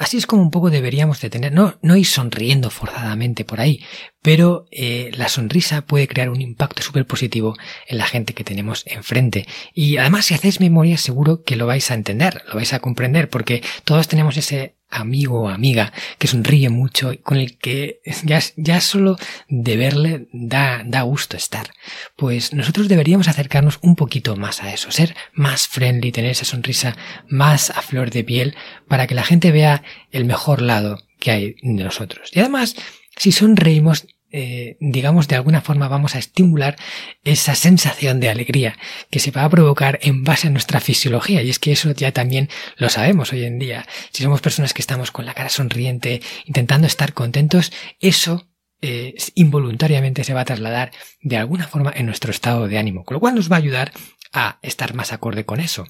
Así 0.03 0.17
es 0.17 0.27
como 0.27 0.41
un 0.41 0.51
poco 0.51 0.69
deberíamos 0.69 1.21
de 1.21 1.29
tener, 1.29 1.53
no, 1.53 1.77
no 1.81 1.95
ir 1.95 2.05
sonriendo 2.05 2.69
forzadamente 2.69 3.45
por 3.45 3.61
ahí, 3.61 3.81
pero 4.21 4.65
eh, 4.69 5.11
la 5.15 5.29
sonrisa 5.29 5.85
puede 5.85 6.09
crear 6.09 6.29
un 6.29 6.41
impacto 6.41 6.83
súper 6.83 7.07
positivo 7.07 7.55
en 7.87 7.99
la 7.99 8.05
gente 8.05 8.33
que 8.33 8.43
tenemos 8.43 8.83
enfrente. 8.85 9.47
Y 9.73 9.95
además, 9.95 10.25
si 10.25 10.33
hacéis 10.33 10.59
memoria, 10.59 10.97
seguro 10.97 11.43
que 11.43 11.55
lo 11.55 11.67
vais 11.67 11.89
a 11.89 11.93
entender, 11.93 12.43
lo 12.49 12.55
vais 12.55 12.73
a 12.73 12.79
comprender, 12.79 13.29
porque 13.29 13.63
todos 13.85 14.09
tenemos 14.09 14.35
ese 14.35 14.75
amigo 14.93 15.41
o 15.41 15.49
amiga 15.49 15.91
que 16.17 16.27
sonríe 16.27 16.69
mucho, 16.69 17.11
con 17.23 17.37
el 17.37 17.57
que 17.57 18.01
ya, 18.23 18.39
ya 18.55 18.81
solo 18.81 19.17
de 19.49 19.77
verle 19.77 20.27
da, 20.31 20.83
da 20.85 21.01
gusto 21.01 21.37
estar. 21.37 21.73
Pues 22.15 22.53
nosotros 22.53 22.87
deberíamos 22.87 23.27
acercarnos 23.27 23.79
un 23.81 23.95
poquito 23.95 24.35
más 24.35 24.63
a 24.63 24.73
eso, 24.73 24.91
ser 24.91 25.15
más 25.33 25.67
friendly, 25.67 26.11
tener 26.11 26.31
esa 26.31 26.45
sonrisa 26.45 26.95
más 27.27 27.69
a 27.69 27.81
flor 27.81 28.11
de 28.11 28.23
piel, 28.23 28.55
para 28.87 29.07
que 29.07 29.15
la 29.15 29.23
gente 29.23 29.51
vea 29.51 29.83
el 30.11 30.25
mejor 30.25 30.61
lado 30.61 30.99
que 31.19 31.31
hay 31.31 31.55
de 31.61 31.83
nosotros. 31.83 32.29
Y 32.33 32.39
además, 32.39 32.75
si 33.17 33.31
sonreímos, 33.31 34.07
eh, 34.35 34.77
digamos, 34.79 35.27
de 35.27 35.35
alguna 35.35 35.61
forma 35.61 35.87
vamos 35.87 36.15
a 36.15 36.19
estimular 36.19 36.75
esa 37.23 37.53
sensación 37.53 38.19
de 38.19 38.29
alegría 38.29 38.75
que 39.11 39.19
se 39.19 39.29
va 39.29 39.43
a 39.43 39.49
provocar 39.49 39.99
en 40.01 40.23
base 40.23 40.47
a 40.47 40.49
nuestra 40.49 40.79
fisiología. 40.79 41.43
Y 41.43 41.51
es 41.51 41.59
que 41.59 41.71
eso 41.71 41.91
ya 41.91 42.11
también 42.11 42.49
lo 42.77 42.89
sabemos 42.89 43.31
hoy 43.31 43.45
en 43.45 43.59
día. 43.59 43.85
Si 44.11 44.23
somos 44.23 44.41
personas 44.41 44.73
que 44.73 44.81
estamos 44.81 45.11
con 45.11 45.27
la 45.27 45.35
cara 45.35 45.49
sonriente, 45.49 46.21
intentando 46.45 46.87
estar 46.87 47.13
contentos, 47.13 47.71
eso 47.99 48.49
eh, 48.81 49.13
involuntariamente 49.35 50.23
se 50.23 50.33
va 50.33 50.41
a 50.41 50.45
trasladar 50.45 50.91
de 51.21 51.37
alguna 51.37 51.67
forma 51.67 51.93
en 51.95 52.07
nuestro 52.07 52.31
estado 52.31 52.67
de 52.67 52.79
ánimo, 52.79 53.05
con 53.05 53.13
lo 53.13 53.19
cual 53.19 53.35
nos 53.35 53.51
va 53.51 53.57
a 53.57 53.59
ayudar 53.59 53.91
a 54.31 54.57
estar 54.63 54.95
más 54.95 55.13
acorde 55.13 55.45
con 55.45 55.59
eso. 55.59 55.87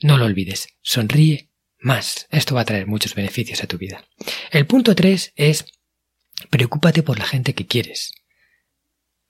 No 0.00 0.16
lo 0.16 0.24
olvides, 0.24 0.68
sonríe 0.80 1.50
más. 1.78 2.26
Esto 2.30 2.54
va 2.54 2.62
a 2.62 2.64
traer 2.64 2.86
muchos 2.86 3.14
beneficios 3.14 3.62
a 3.62 3.66
tu 3.66 3.76
vida. 3.76 4.02
El 4.50 4.66
punto 4.66 4.94
3 4.94 5.34
es 5.36 5.66
Preocúpate 6.50 7.02
por 7.02 7.18
la 7.18 7.26
gente 7.26 7.54
que 7.54 7.66
quieres. 7.66 8.12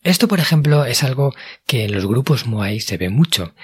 Esto, 0.02 0.28
por 0.28 0.38
ejemplo, 0.38 0.84
es 0.84 1.02
algo 1.02 1.34
que 1.66 1.84
en 1.84 1.92
los 1.92 2.06
grupos 2.06 2.46
Moai 2.46 2.80
se 2.80 2.99
ve 2.99 3.08
mucho. 3.08 3.54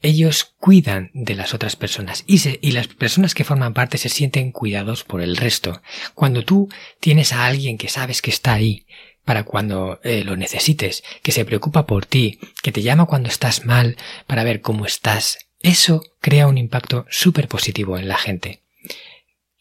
Ellos 0.00 0.54
cuidan 0.58 1.10
de 1.12 1.34
las 1.34 1.54
otras 1.54 1.74
personas 1.74 2.22
y, 2.26 2.40
y 2.60 2.70
las 2.70 2.86
personas 2.86 3.34
que 3.34 3.42
forman 3.42 3.74
parte 3.74 3.98
se 3.98 4.08
sienten 4.08 4.52
cuidados 4.52 5.02
por 5.02 5.20
el 5.20 5.36
resto. 5.36 5.82
Cuando 6.14 6.44
tú 6.44 6.68
tienes 7.00 7.32
a 7.32 7.46
alguien 7.46 7.78
que 7.78 7.88
sabes 7.88 8.22
que 8.22 8.30
está 8.30 8.54
ahí 8.54 8.86
para 9.24 9.42
cuando 9.42 10.00
eh, 10.04 10.22
lo 10.24 10.36
necesites, 10.36 11.02
que 11.22 11.32
se 11.32 11.44
preocupa 11.44 11.84
por 11.84 12.06
ti, 12.06 12.38
que 12.62 12.72
te 12.72 12.82
llama 12.82 13.06
cuando 13.06 13.28
estás 13.28 13.66
mal 13.66 13.96
para 14.26 14.44
ver 14.44 14.60
cómo 14.60 14.86
estás, 14.86 15.48
eso 15.60 16.02
crea 16.20 16.46
un 16.46 16.56
impacto 16.58 17.04
súper 17.10 17.48
positivo 17.48 17.98
en 17.98 18.08
la 18.08 18.16
gente. 18.16 18.62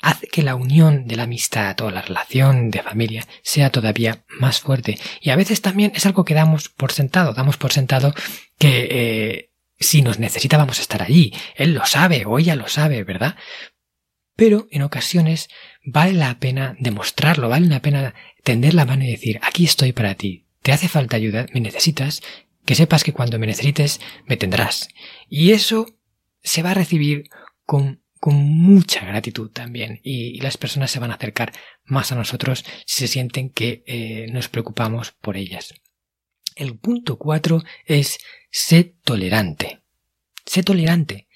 Hace 0.01 0.27
que 0.27 0.43
la 0.43 0.55
unión 0.55 1.07
de 1.07 1.15
la 1.15 1.23
amistad 1.23 1.79
o 1.81 1.91
la 1.91 2.01
relación 2.01 2.69
de 2.69 2.83
familia 2.83 3.27
sea 3.41 3.71
todavía 3.71 4.23
más 4.39 4.61
fuerte. 4.61 4.97
Y 5.21 5.31
a 5.31 5.35
veces 5.35 5.61
también 5.61 5.91
es 5.95 6.05
algo 6.05 6.25
que 6.25 6.33
damos 6.33 6.69
por 6.69 6.91
sentado, 6.91 7.33
damos 7.33 7.57
por 7.57 7.71
sentado 7.71 8.13
que 8.59 8.87
eh, 8.91 9.51
si 9.79 10.01
nos 10.01 10.19
necesita 10.19 10.57
vamos 10.57 10.79
a 10.79 10.81
estar 10.81 11.01
allí. 11.01 11.33
Él 11.55 11.73
lo 11.73 11.85
sabe 11.85 12.25
o 12.25 12.39
ella 12.39 12.55
lo 12.55 12.67
sabe, 12.67 13.03
¿verdad? 13.03 13.35
Pero 14.35 14.67
en 14.69 14.83
ocasiones 14.83 15.49
vale 15.83 16.13
la 16.13 16.37
pena 16.39 16.75
demostrarlo, 16.79 17.49
vale 17.49 17.67
la 17.67 17.81
pena 17.81 18.13
tender 18.43 18.75
la 18.75 18.85
mano 18.85 19.03
y 19.03 19.11
decir, 19.11 19.39
aquí 19.41 19.65
estoy 19.65 19.93
para 19.93 20.15
ti, 20.15 20.45
te 20.61 20.71
hace 20.71 20.87
falta 20.87 21.17
ayuda, 21.17 21.47
me 21.53 21.59
necesitas, 21.59 22.21
que 22.63 22.75
sepas 22.75 23.03
que 23.03 23.13
cuando 23.13 23.39
me 23.39 23.47
necesites 23.47 23.99
me 24.25 24.37
tendrás. 24.37 24.89
Y 25.27 25.53
eso 25.53 25.87
se 26.43 26.61
va 26.61 26.71
a 26.71 26.75
recibir 26.75 27.29
con 27.65 28.03
con 28.19 28.35
mucha 28.35 29.05
gratitud 29.05 29.49
también 29.51 29.99
y, 30.03 30.39
las 30.41 30.57
personas 30.57 30.91
se 30.91 30.99
van 30.99 31.11
a 31.11 31.15
acercar 31.15 31.51
más 31.83 32.11
a 32.11 32.15
nosotros 32.15 32.63
si 32.85 32.99
se 32.99 33.07
sienten 33.07 33.49
que 33.49 33.83
eh, 33.85 34.27
nos 34.31 34.49
preocupamos 34.49 35.11
por 35.11 35.37
ellas. 35.37 35.73
El 36.55 36.77
punto 36.77 37.17
cuatro 37.17 37.63
es 37.85 38.17
sé 38.51 38.95
tolerante. 39.03 39.81
Sé 40.45 40.63
tolerante. 40.63 41.26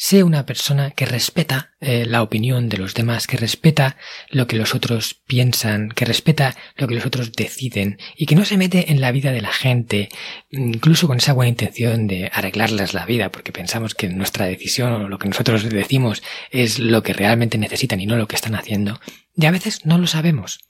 Sé 0.00 0.22
una 0.22 0.46
persona 0.46 0.92
que 0.92 1.06
respeta 1.06 1.72
eh, 1.80 2.06
la 2.06 2.22
opinión 2.22 2.68
de 2.68 2.78
los 2.78 2.94
demás, 2.94 3.26
que 3.26 3.36
respeta 3.36 3.96
lo 4.30 4.46
que 4.46 4.54
los 4.54 4.76
otros 4.76 5.14
piensan, 5.26 5.88
que 5.88 6.04
respeta 6.04 6.54
lo 6.76 6.86
que 6.86 6.94
los 6.94 7.04
otros 7.04 7.32
deciden 7.32 7.98
y 8.16 8.26
que 8.26 8.36
no 8.36 8.44
se 8.44 8.56
mete 8.56 8.92
en 8.92 9.00
la 9.00 9.10
vida 9.10 9.32
de 9.32 9.42
la 9.42 9.52
gente, 9.52 10.08
incluso 10.50 11.08
con 11.08 11.18
esa 11.18 11.32
buena 11.32 11.48
intención 11.48 12.06
de 12.06 12.30
arreglarles 12.32 12.94
la 12.94 13.06
vida, 13.06 13.32
porque 13.32 13.50
pensamos 13.50 13.96
que 13.96 14.08
nuestra 14.08 14.46
decisión 14.46 14.92
o 14.92 15.08
lo 15.08 15.18
que 15.18 15.30
nosotros 15.30 15.68
decimos 15.68 16.22
es 16.52 16.78
lo 16.78 17.02
que 17.02 17.12
realmente 17.12 17.58
necesitan 17.58 18.00
y 18.00 18.06
no 18.06 18.14
lo 18.14 18.28
que 18.28 18.36
están 18.36 18.54
haciendo. 18.54 19.00
Y 19.34 19.46
a 19.46 19.50
veces 19.50 19.84
no 19.84 19.98
lo 19.98 20.06
sabemos. 20.06 20.60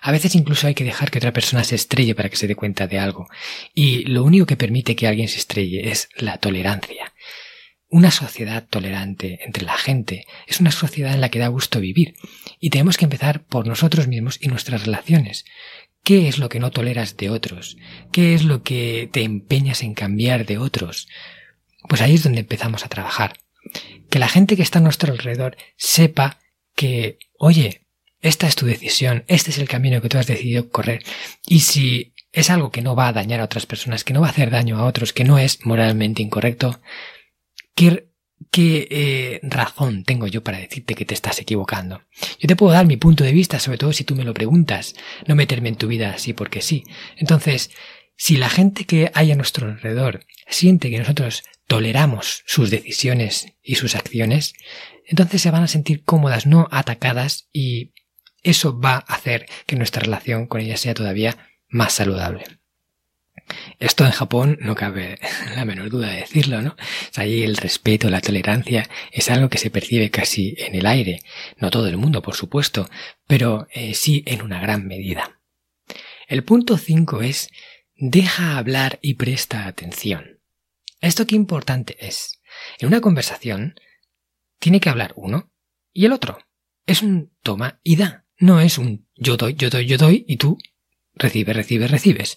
A 0.00 0.12
veces 0.12 0.34
incluso 0.34 0.66
hay 0.66 0.74
que 0.74 0.84
dejar 0.84 1.10
que 1.10 1.18
otra 1.18 1.34
persona 1.34 1.62
se 1.62 1.74
estrelle 1.74 2.14
para 2.14 2.30
que 2.30 2.36
se 2.36 2.46
dé 2.46 2.54
cuenta 2.54 2.86
de 2.86 2.98
algo. 2.98 3.28
Y 3.74 4.04
lo 4.04 4.24
único 4.24 4.46
que 4.46 4.56
permite 4.56 4.96
que 4.96 5.06
alguien 5.06 5.28
se 5.28 5.38
estrelle 5.38 5.90
es 5.90 6.08
la 6.16 6.38
tolerancia. 6.38 7.12
Una 7.90 8.10
sociedad 8.10 8.66
tolerante 8.68 9.40
entre 9.44 9.64
la 9.64 9.76
gente 9.78 10.26
es 10.46 10.60
una 10.60 10.72
sociedad 10.72 11.14
en 11.14 11.22
la 11.22 11.30
que 11.30 11.38
da 11.38 11.48
gusto 11.48 11.80
vivir 11.80 12.14
y 12.60 12.68
tenemos 12.68 12.98
que 12.98 13.06
empezar 13.06 13.44
por 13.44 13.66
nosotros 13.66 14.08
mismos 14.08 14.38
y 14.42 14.48
nuestras 14.48 14.84
relaciones. 14.84 15.46
¿Qué 16.04 16.28
es 16.28 16.38
lo 16.38 16.50
que 16.50 16.60
no 16.60 16.70
toleras 16.70 17.16
de 17.16 17.30
otros? 17.30 17.78
¿Qué 18.12 18.34
es 18.34 18.44
lo 18.44 18.62
que 18.62 19.08
te 19.10 19.22
empeñas 19.22 19.82
en 19.82 19.94
cambiar 19.94 20.44
de 20.44 20.58
otros? 20.58 21.08
Pues 21.88 22.02
ahí 22.02 22.14
es 22.14 22.22
donde 22.22 22.40
empezamos 22.40 22.84
a 22.84 22.88
trabajar. 22.88 23.38
Que 24.10 24.18
la 24.18 24.28
gente 24.28 24.56
que 24.56 24.62
está 24.62 24.80
a 24.80 24.82
nuestro 24.82 25.12
alrededor 25.12 25.56
sepa 25.76 26.38
que, 26.74 27.18
oye, 27.38 27.86
esta 28.20 28.46
es 28.46 28.56
tu 28.56 28.66
decisión, 28.66 29.24
este 29.28 29.50
es 29.50 29.58
el 29.58 29.68
camino 29.68 30.02
que 30.02 30.08
tú 30.10 30.18
has 30.18 30.26
decidido 30.26 30.68
correr. 30.68 31.02
Y 31.46 31.60
si 31.60 32.12
es 32.32 32.50
algo 32.50 32.70
que 32.70 32.82
no 32.82 32.94
va 32.94 33.08
a 33.08 33.12
dañar 33.12 33.40
a 33.40 33.44
otras 33.44 33.66
personas, 33.66 34.04
que 34.04 34.12
no 34.12 34.20
va 34.20 34.26
a 34.26 34.30
hacer 34.30 34.50
daño 34.50 34.78
a 34.78 34.84
otros, 34.84 35.12
que 35.12 35.24
no 35.24 35.38
es 35.38 35.64
moralmente 35.64 36.22
incorrecto, 36.22 36.80
¿Qué, 38.50 38.88
eh, 38.90 39.40
razón 39.44 40.02
tengo 40.02 40.26
yo 40.26 40.42
para 40.42 40.58
decirte 40.58 40.96
que 40.96 41.04
te 41.04 41.14
estás 41.14 41.38
equivocando? 41.38 42.02
Yo 42.40 42.48
te 42.48 42.56
puedo 42.56 42.72
dar 42.72 42.86
mi 42.86 42.96
punto 42.96 43.22
de 43.22 43.30
vista, 43.30 43.60
sobre 43.60 43.78
todo 43.78 43.92
si 43.92 44.02
tú 44.02 44.16
me 44.16 44.24
lo 44.24 44.34
preguntas, 44.34 44.96
no 45.28 45.36
meterme 45.36 45.68
en 45.68 45.76
tu 45.76 45.86
vida 45.86 46.10
así 46.10 46.32
porque 46.32 46.60
sí. 46.60 46.82
Entonces, 47.16 47.70
si 48.16 48.36
la 48.36 48.48
gente 48.48 48.84
que 48.84 49.12
hay 49.14 49.30
a 49.30 49.36
nuestro 49.36 49.68
alrededor 49.68 50.26
siente 50.48 50.90
que 50.90 50.98
nosotros 50.98 51.44
toleramos 51.68 52.42
sus 52.46 52.70
decisiones 52.70 53.46
y 53.62 53.76
sus 53.76 53.94
acciones, 53.94 54.54
entonces 55.06 55.40
se 55.40 55.52
van 55.52 55.62
a 55.62 55.68
sentir 55.68 56.02
cómodas, 56.02 56.46
no 56.46 56.66
atacadas, 56.72 57.48
y 57.52 57.92
eso 58.42 58.80
va 58.80 58.94
a 58.94 59.14
hacer 59.14 59.46
que 59.66 59.76
nuestra 59.76 60.02
relación 60.02 60.48
con 60.48 60.60
ellas 60.60 60.80
sea 60.80 60.94
todavía 60.94 61.38
más 61.68 61.92
saludable. 61.92 62.57
Esto 63.78 64.04
en 64.04 64.10
Japón 64.10 64.58
no 64.60 64.74
cabe 64.74 65.18
la 65.56 65.64
menor 65.64 65.90
duda 65.90 66.08
de 66.08 66.20
decirlo, 66.20 66.62
¿no? 66.62 66.76
ahí 67.16 67.42
el 67.42 67.56
respeto, 67.56 68.10
la 68.10 68.20
tolerancia 68.20 68.88
es 69.10 69.30
algo 69.30 69.48
que 69.48 69.58
se 69.58 69.70
percibe 69.70 70.10
casi 70.10 70.54
en 70.58 70.74
el 70.74 70.86
aire. 70.86 71.20
No 71.58 71.70
todo 71.70 71.88
el 71.88 71.96
mundo, 71.96 72.22
por 72.22 72.34
supuesto, 72.34 72.88
pero 73.26 73.66
eh, 73.72 73.94
sí 73.94 74.22
en 74.26 74.42
una 74.42 74.60
gran 74.60 74.86
medida. 74.86 75.40
El 76.28 76.44
punto 76.44 76.76
5 76.76 77.22
es 77.22 77.48
deja 77.96 78.58
hablar 78.58 78.98
y 79.02 79.14
presta 79.14 79.66
atención. 79.66 80.40
¿Esto 81.00 81.26
qué 81.26 81.36
importante 81.36 81.96
es? 82.00 82.40
En 82.78 82.88
una 82.88 83.00
conversación 83.00 83.74
tiene 84.58 84.80
que 84.80 84.90
hablar 84.90 85.12
uno 85.16 85.50
y 85.92 86.04
el 86.04 86.12
otro. 86.12 86.38
Es 86.86 87.02
un 87.02 87.32
toma 87.42 87.80
y 87.82 87.96
da. 87.96 88.24
No 88.38 88.60
es 88.60 88.78
un 88.78 89.08
yo 89.16 89.36
doy, 89.36 89.54
yo 89.54 89.68
doy, 89.68 89.86
yo 89.86 89.98
doy 89.98 90.24
y 90.28 90.36
tú 90.36 90.58
recibes, 91.14 91.56
recibes, 91.56 91.90
recibes. 91.90 92.36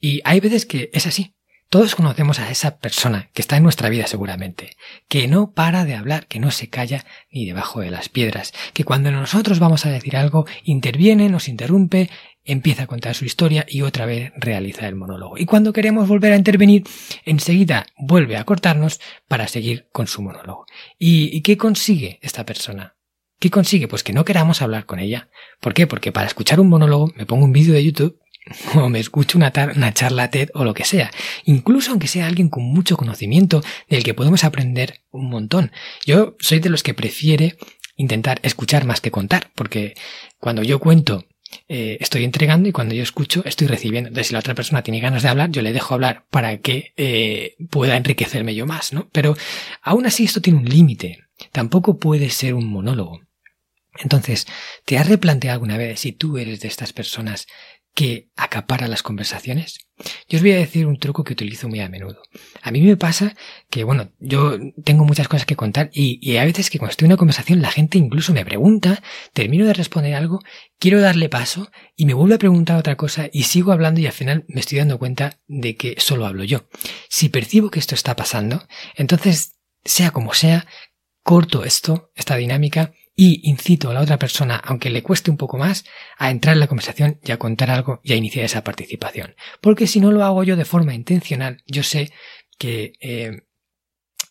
Y 0.00 0.20
hay 0.24 0.40
veces 0.40 0.66
que 0.66 0.90
es 0.92 1.06
así. 1.06 1.36
Todos 1.68 1.96
conocemos 1.96 2.38
a 2.38 2.48
esa 2.48 2.78
persona 2.78 3.28
que 3.34 3.42
está 3.42 3.56
en 3.56 3.64
nuestra 3.64 3.88
vida 3.88 4.06
seguramente, 4.06 4.76
que 5.08 5.26
no 5.26 5.50
para 5.50 5.84
de 5.84 5.96
hablar, 5.96 6.28
que 6.28 6.38
no 6.38 6.52
se 6.52 6.68
calla 6.68 7.04
ni 7.28 7.44
debajo 7.44 7.80
de 7.80 7.90
las 7.90 8.08
piedras, 8.08 8.52
que 8.72 8.84
cuando 8.84 9.10
nosotros 9.10 9.58
vamos 9.58 9.84
a 9.84 9.90
decir 9.90 10.16
algo 10.16 10.46
interviene, 10.62 11.28
nos 11.28 11.48
interrumpe, 11.48 12.08
empieza 12.44 12.84
a 12.84 12.86
contar 12.86 13.16
su 13.16 13.24
historia 13.24 13.66
y 13.68 13.82
otra 13.82 14.06
vez 14.06 14.32
realiza 14.36 14.86
el 14.86 14.94
monólogo. 14.94 15.38
Y 15.38 15.44
cuando 15.44 15.72
queremos 15.72 16.06
volver 16.08 16.32
a 16.32 16.36
intervenir, 16.36 16.84
enseguida 17.24 17.86
vuelve 17.98 18.36
a 18.36 18.44
cortarnos 18.44 19.00
para 19.26 19.48
seguir 19.48 19.88
con 19.90 20.06
su 20.06 20.22
monólogo. 20.22 20.66
¿Y, 21.00 21.40
qué 21.42 21.56
consigue 21.56 22.20
esta 22.22 22.46
persona? 22.46 22.96
¿Qué 23.40 23.50
consigue? 23.50 23.88
Pues 23.88 24.04
que 24.04 24.12
no 24.12 24.24
queramos 24.24 24.62
hablar 24.62 24.86
con 24.86 25.00
ella. 25.00 25.28
¿Por 25.60 25.74
qué? 25.74 25.88
Porque 25.88 26.12
para 26.12 26.28
escuchar 26.28 26.60
un 26.60 26.68
monólogo 26.68 27.12
me 27.16 27.26
pongo 27.26 27.44
un 27.44 27.52
vídeo 27.52 27.74
de 27.74 27.84
YouTube 27.84 28.20
o 28.74 28.88
me 28.88 29.00
escucho 29.00 29.38
una, 29.38 29.52
charla 29.52 30.30
TED 30.30 30.50
o 30.54 30.64
lo 30.64 30.74
que 30.74 30.84
sea, 30.84 31.10
incluso 31.44 31.90
aunque 31.90 32.08
sea 32.08 32.26
alguien 32.26 32.48
con 32.48 32.64
mucho 32.64 32.96
conocimiento 32.96 33.62
del 33.88 34.04
que 34.04 34.14
podemos 34.14 34.44
aprender 34.44 35.00
un 35.10 35.28
montón. 35.28 35.72
Yo 36.04 36.36
soy 36.38 36.60
de 36.60 36.70
los 36.70 36.82
que 36.82 36.94
prefiere 36.94 37.56
intentar 37.96 38.40
escuchar 38.42 38.84
más 38.84 39.00
que 39.00 39.10
contar, 39.10 39.50
porque 39.54 39.94
cuando 40.38 40.62
yo 40.62 40.78
cuento 40.78 41.24
eh, 41.68 41.96
estoy 42.00 42.24
entregando 42.24 42.68
y 42.68 42.72
cuando 42.72 42.94
yo 42.94 43.02
escucho 43.02 43.42
estoy 43.44 43.66
recibiendo. 43.66 44.08
Entonces 44.08 44.28
si 44.28 44.32
la 44.32 44.40
otra 44.40 44.54
persona 44.54 44.82
tiene 44.82 45.00
ganas 45.00 45.22
de 45.22 45.28
hablar, 45.28 45.50
yo 45.50 45.62
le 45.62 45.72
dejo 45.72 45.94
hablar 45.94 46.26
para 46.30 46.58
que 46.58 46.92
eh, 46.96 47.56
pueda 47.70 47.96
enriquecerme 47.96 48.54
yo 48.54 48.66
más, 48.66 48.92
¿no? 48.92 49.08
Pero 49.12 49.36
aún 49.82 50.06
así 50.06 50.24
esto 50.24 50.40
tiene 50.40 50.58
un 50.58 50.68
límite. 50.68 51.24
Tampoco 51.52 51.98
puede 51.98 52.30
ser 52.30 52.54
un 52.54 52.66
monólogo. 52.66 53.20
Entonces, 53.98 54.46
¿te 54.84 54.98
has 54.98 55.08
replanteado 55.08 55.54
alguna 55.54 55.78
vez 55.78 56.00
si 56.00 56.12
tú 56.12 56.36
eres 56.38 56.60
de 56.60 56.68
estas 56.68 56.92
personas 56.92 57.46
que 57.96 58.28
acapara 58.36 58.88
las 58.88 59.02
conversaciones? 59.02 59.78
Yo 60.28 60.36
os 60.36 60.42
voy 60.42 60.52
a 60.52 60.56
decir 60.56 60.86
un 60.86 60.98
truco 60.98 61.24
que 61.24 61.32
utilizo 61.32 61.66
muy 61.66 61.80
a 61.80 61.88
menudo. 61.88 62.20
A 62.60 62.70
mí 62.70 62.82
me 62.82 62.98
pasa 62.98 63.34
que, 63.70 63.84
bueno, 63.84 64.10
yo 64.18 64.58
tengo 64.84 65.06
muchas 65.06 65.28
cosas 65.28 65.46
que 65.46 65.56
contar 65.56 65.88
y, 65.94 66.36
a 66.36 66.44
veces 66.44 66.68
que 66.68 66.78
cuando 66.78 66.90
estoy 66.90 67.06
en 67.06 67.12
una 67.12 67.16
conversación 67.16 67.62
la 67.62 67.70
gente 67.70 67.96
incluso 67.96 68.34
me 68.34 68.44
pregunta, 68.44 69.02
termino 69.32 69.64
de 69.64 69.72
responder 69.72 70.14
algo, 70.14 70.40
quiero 70.78 71.00
darle 71.00 71.30
paso 71.30 71.70
y 71.96 72.04
me 72.04 72.12
vuelve 72.12 72.34
a 72.34 72.38
preguntar 72.38 72.76
otra 72.76 72.96
cosa 72.96 73.30
y 73.32 73.44
sigo 73.44 73.72
hablando 73.72 73.98
y 73.98 74.06
al 74.06 74.12
final 74.12 74.44
me 74.46 74.60
estoy 74.60 74.76
dando 74.76 74.98
cuenta 74.98 75.40
de 75.46 75.76
que 75.76 75.94
solo 75.96 76.26
hablo 76.26 76.44
yo. 76.44 76.68
Si 77.08 77.30
percibo 77.30 77.70
que 77.70 77.78
esto 77.78 77.94
está 77.94 78.14
pasando, 78.14 78.68
entonces, 78.94 79.54
sea 79.86 80.10
como 80.10 80.34
sea, 80.34 80.66
corto 81.22 81.64
esto, 81.64 82.12
esta 82.14 82.36
dinámica 82.36 82.92
y 83.16 83.48
incito 83.48 83.90
a 83.90 83.94
la 83.94 84.02
otra 84.02 84.18
persona, 84.18 84.56
aunque 84.62 84.90
le 84.90 85.02
cueste 85.02 85.30
un 85.30 85.38
poco 85.38 85.56
más, 85.56 85.86
a 86.18 86.30
entrar 86.30 86.54
en 86.54 86.60
la 86.60 86.66
conversación 86.66 87.18
y 87.24 87.32
a 87.32 87.38
contar 87.38 87.70
algo 87.70 88.00
y 88.04 88.12
a 88.12 88.16
iniciar 88.16 88.44
esa 88.44 88.62
participación. 88.62 89.34
Porque 89.62 89.86
si 89.86 90.00
no 90.00 90.12
lo 90.12 90.22
hago 90.22 90.44
yo 90.44 90.54
de 90.54 90.66
forma 90.66 90.94
intencional, 90.94 91.62
yo 91.66 91.82
sé 91.82 92.12
que 92.58 92.92
eh, 93.00 93.46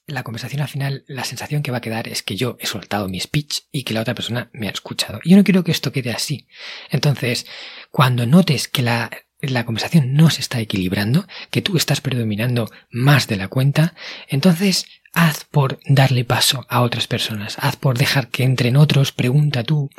la 0.06 0.22
conversación 0.24 0.62
al 0.62 0.68
final, 0.68 1.04
la 1.08 1.24
sensación 1.24 1.64
que 1.64 1.72
va 1.72 1.78
a 1.78 1.82
quedar 1.82 2.08
es 2.08 2.22
que 2.22 2.36
yo 2.36 2.58
he 2.60 2.68
soltado 2.68 3.10
mi 3.10 3.20
speech 3.20 3.62
y 3.72 3.84
que 3.84 3.96
la 3.96 4.02
otra 4.02 4.14
persona 4.14 4.52
me 4.54 4.68
ha 4.68 4.72
escuchado. 4.72 5.20
Y 5.24 5.32
yo 5.32 5.38
no 5.38 5.44
quiero 5.44 5.64
que 5.64 5.72
esto 5.72 5.92
quede 5.92 6.12
así. 6.12 6.48
Entonces, 6.92 7.48
cuando 7.90 8.28
notes 8.28 8.68
que 8.68 8.84
la, 8.84 9.10
la 9.42 9.66
conversación 9.66 10.14
no 10.14 10.30
se 10.30 10.42
está 10.42 10.60
equilibrando, 10.60 11.26
que 11.50 11.64
tú 11.64 11.76
estás 11.76 12.02
predominando 12.02 12.70
más 12.92 13.28
de 13.28 13.38
la 13.38 13.48
cuenta, 13.48 13.96
entonces 14.28 14.86
haz 15.16 15.46
por 15.46 15.80
darle 15.88 16.26
paso 16.26 16.66
a 16.70 16.82
otras 16.82 17.08
personas, 17.08 17.58
haz 17.60 17.78
por 17.78 17.98
dejar 17.98 18.28
que 18.28 18.44
entren 18.44 18.78
otros, 18.78 19.12
pregunta 19.12 19.64
tú, 19.64 19.90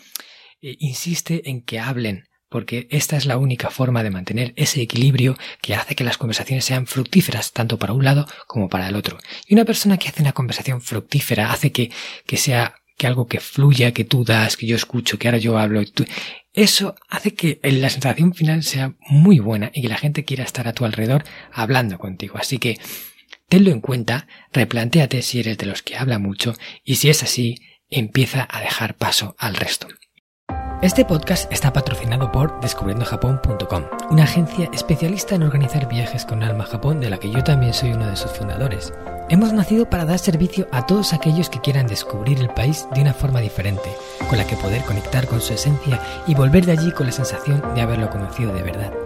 eh, 0.61 0.77
insiste 0.79 1.51
en 1.51 1.63
que 1.63 1.81
hablen, 1.81 2.29
porque 2.49 2.87
esta 2.91 3.17
es 3.17 3.25
la 3.25 3.39
única 3.39 3.71
forma 3.71 4.03
de 4.03 4.11
mantener 4.11 4.53
ese 4.57 4.83
equilibrio 4.83 5.37
que 5.61 5.75
hace 5.75 5.97
que 5.97 6.05
las 6.05 6.19
conversaciones 6.19 6.67
sean 6.67 6.87
fructíferas 6.87 7.53
tanto 7.53 7.79
para 7.79 7.95
un 7.95 8.05
lado 8.05 8.29
como 8.47 8.69
para 8.69 8.89
el 8.89 8.95
otro. 8.95 9.19
Y 9.47 9.55
una 9.55 9.65
persona 9.65 9.97
que 9.97 10.09
hace 10.09 10.23
una 10.23 10.33
conversación 10.33 10.83
fructífera 10.83 11.51
hace 11.51 11.73
que, 11.73 11.91
que 12.27 12.37
sea 12.37 12.77
que 12.99 13.07
algo 13.07 13.27
que 13.27 13.41
fluya, 13.41 13.93
que 13.93 14.05
tú 14.05 14.23
das, 14.23 14.57
que 14.57 14.67
yo 14.67 14.77
escucho, 14.77 15.19
que 15.19 15.29
ahora 15.29 15.39
yo 15.39 15.59
hablo, 15.59 15.85
tú, 15.87 16.05
eso 16.53 16.95
hace 17.09 17.35
que 17.35 17.59
la 17.63 17.91
sensación 17.91 18.35
final 18.35 18.63
sea 18.63 18.95
muy 19.01 19.39
buena 19.39 19.71
y 19.75 19.83
que 19.83 19.89
la 19.89 19.99
gente 19.99 20.25
quiera 20.25 20.45
estar 20.45 20.69
a 20.69 20.73
tu 20.73 20.85
alrededor 20.85 21.25
hablando 21.53 21.99
contigo. 21.99 22.39
Así 22.39 22.59
que 22.59 22.79
Tenlo 23.49 23.71
en 23.71 23.81
cuenta, 23.81 24.27
replantéate 24.53 25.23
si 25.23 25.39
eres 25.39 25.57
de 25.57 25.67
los 25.67 25.83
que 25.83 25.97
habla 25.97 26.19
mucho 26.19 26.55
y 26.83 26.97
si 26.97 27.11
es 27.11 27.23
así, 27.23 27.55
empieza 27.89 28.47
a 28.51 28.61
dejar 28.61 28.97
paso 28.97 29.37
al 29.39 29.55
resto. 29.55 29.87
Este 30.83 31.05
podcast 31.05 31.51
está 31.53 31.73
patrocinado 31.73 32.33
por 32.33 32.61
descubriendojapón.com, 32.61 33.85
una 34.11 34.25
agencia 34.25 34.69
especialista 34.73 35.37
en 35.37 35.45
organizar 35.45 35.89
viajes 35.89 36.25
con 36.25 36.43
alma 36.43 36.65
a 36.65 36.67
Japón 36.67 37.01
de 37.01 37.09
la 37.09 37.19
que 37.19 37.31
yo 37.31 37.45
también 37.45 37.73
soy 37.73 37.93
uno 37.93 38.09
de 38.09 38.17
sus 38.17 38.33
fundadores. 38.33 38.93
Hemos 39.29 39.53
nacido 39.53 39.89
para 39.89 40.05
dar 40.05 40.19
servicio 40.19 40.67
a 40.73 40.85
todos 40.85 41.13
aquellos 41.13 41.49
que 41.49 41.61
quieran 41.61 41.87
descubrir 41.87 42.41
el 42.41 42.49
país 42.49 42.87
de 42.95 43.01
una 43.01 43.15
forma 43.15 43.41
diferente, 43.41 43.91
con 44.29 44.39
la 44.39 44.47
que 44.47 44.57
poder 44.57 44.83
conectar 44.83 45.27
con 45.29 45.41
su 45.41 45.55
esencia 45.55 46.01
y 46.27 46.35
volver 46.35 46.67
de 46.67 46.73
allí 46.73 46.91
con 46.91 47.07
la 47.07 47.13
sensación 47.13 47.63
de 47.77 47.81
haberlo 47.81 48.11
conocido 48.11 48.53
de 48.53 48.63
verdad 48.63 49.06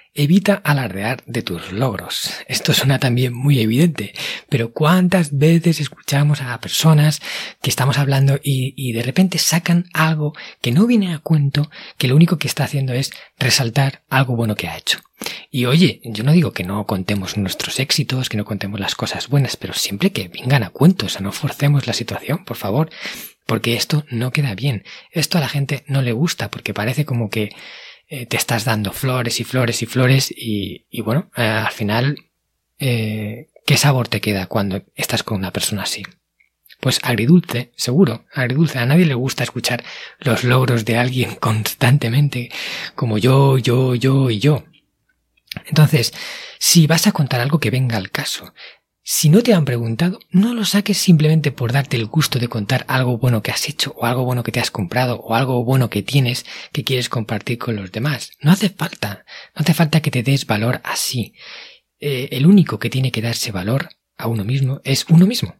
Evita 0.13 0.55
alardear 0.65 1.23
de 1.25 1.41
tus 1.41 1.71
logros. 1.71 2.31
Esto 2.49 2.73
suena 2.73 2.99
también 2.99 3.33
muy 3.33 3.61
evidente, 3.61 4.11
pero 4.49 4.73
¿cuántas 4.73 5.37
veces 5.37 5.79
escuchamos 5.79 6.41
a 6.41 6.59
personas 6.59 7.21
que 7.61 7.69
estamos 7.69 7.97
hablando 7.97 8.37
y, 8.43 8.91
de 8.91 9.03
repente 9.03 9.37
sacan 9.37 9.85
algo 9.93 10.33
que 10.59 10.73
no 10.73 10.85
viene 10.85 11.13
a 11.13 11.19
cuento, 11.19 11.71
que 11.97 12.09
lo 12.09 12.17
único 12.17 12.37
que 12.37 12.49
está 12.49 12.65
haciendo 12.65 12.91
es 12.91 13.11
resaltar 13.39 14.03
algo 14.09 14.35
bueno 14.35 14.55
que 14.55 14.67
ha 14.67 14.77
hecho? 14.77 14.99
Y 15.49 15.63
oye, 15.63 16.01
yo 16.03 16.25
no 16.25 16.33
digo 16.33 16.51
que 16.51 16.65
no 16.65 16.85
contemos 16.85 17.37
nuestros 17.37 17.79
éxitos, 17.79 18.27
que 18.27 18.35
no 18.35 18.43
contemos 18.43 18.81
las 18.81 18.95
cosas 18.95 19.29
buenas, 19.29 19.55
pero 19.55 19.73
siempre 19.73 20.11
que 20.11 20.27
vengan 20.27 20.63
a 20.63 20.71
cuento, 20.71 21.05
o 21.05 21.09
sea, 21.09 21.21
no 21.21 21.31
forcemos 21.31 21.87
la 21.87 21.93
situación, 21.93 22.43
por 22.43 22.57
favor, 22.57 22.89
porque 23.45 23.75
esto 23.75 24.05
no 24.09 24.31
queda 24.31 24.55
bien. 24.55 24.83
Esto 25.11 25.37
a 25.37 25.41
la 25.41 25.47
gente 25.47 25.85
no 25.87 26.01
le 26.01 26.11
gusta, 26.11 26.51
porque 26.51 26.73
parece 26.73 27.05
como 27.05 27.29
que 27.29 27.51
eh, 28.13 28.25
te 28.25 28.35
estás 28.35 28.65
dando 28.65 28.91
flores 28.91 29.39
y 29.39 29.45
flores 29.45 29.81
y 29.81 29.85
flores 29.85 30.33
y, 30.35 30.85
bueno, 31.01 31.31
eh, 31.37 31.43
al 31.43 31.71
final, 31.71 32.17
eh, 32.77 33.47
¿qué 33.65 33.77
sabor 33.77 34.09
te 34.09 34.19
queda 34.19 34.47
cuando 34.47 34.83
estás 34.95 35.23
con 35.23 35.37
una 35.37 35.53
persona 35.53 35.83
así? 35.83 36.03
Pues 36.81 36.99
agridulce, 37.03 37.71
seguro, 37.77 38.25
agridulce. 38.33 38.79
A 38.79 38.85
nadie 38.85 39.05
le 39.05 39.13
gusta 39.13 39.45
escuchar 39.45 39.85
los 40.19 40.43
logros 40.43 40.83
de 40.83 40.97
alguien 40.97 41.35
constantemente, 41.39 42.51
como 42.95 43.17
yo, 43.17 43.57
yo, 43.57 43.95
yo 43.95 44.29
y 44.29 44.39
yo. 44.39 44.65
Entonces, 45.67 46.13
si 46.59 46.87
vas 46.87 47.07
a 47.07 47.13
contar 47.13 47.39
algo 47.39 47.61
que 47.61 47.71
venga 47.71 47.95
al 47.95 48.11
caso, 48.11 48.53
si 49.13 49.27
no 49.27 49.43
te 49.43 49.53
han 49.53 49.65
preguntado, 49.65 50.19
no 50.29 50.53
lo 50.53 50.63
saques 50.63 50.97
simplemente 50.97 51.51
por 51.51 51.73
darte 51.73 51.97
el 51.97 52.05
gusto 52.05 52.39
de 52.39 52.47
contar 52.47 52.85
algo 52.87 53.17
bueno 53.17 53.43
que 53.43 53.51
has 53.51 53.67
hecho 53.67 53.93
o 53.97 54.05
algo 54.05 54.23
bueno 54.23 54.41
que 54.41 54.53
te 54.53 54.61
has 54.61 54.71
comprado 54.71 55.19
o 55.19 55.35
algo 55.35 55.65
bueno 55.65 55.89
que 55.89 56.01
tienes 56.01 56.45
que 56.71 56.85
quieres 56.85 57.09
compartir 57.09 57.57
con 57.57 57.75
los 57.75 57.91
demás. 57.91 58.31
No 58.39 58.53
hace 58.53 58.69
falta, 58.69 59.25
no 59.53 59.63
hace 59.63 59.73
falta 59.73 60.01
que 60.01 60.11
te 60.11 60.23
des 60.23 60.45
valor 60.45 60.79
así. 60.85 61.33
Eh, 61.99 62.29
el 62.31 62.45
único 62.45 62.79
que 62.79 62.89
tiene 62.89 63.11
que 63.11 63.21
darse 63.21 63.51
valor 63.51 63.89
a 64.15 64.27
uno 64.27 64.45
mismo 64.45 64.79
es 64.85 65.05
uno 65.09 65.27
mismo. 65.27 65.57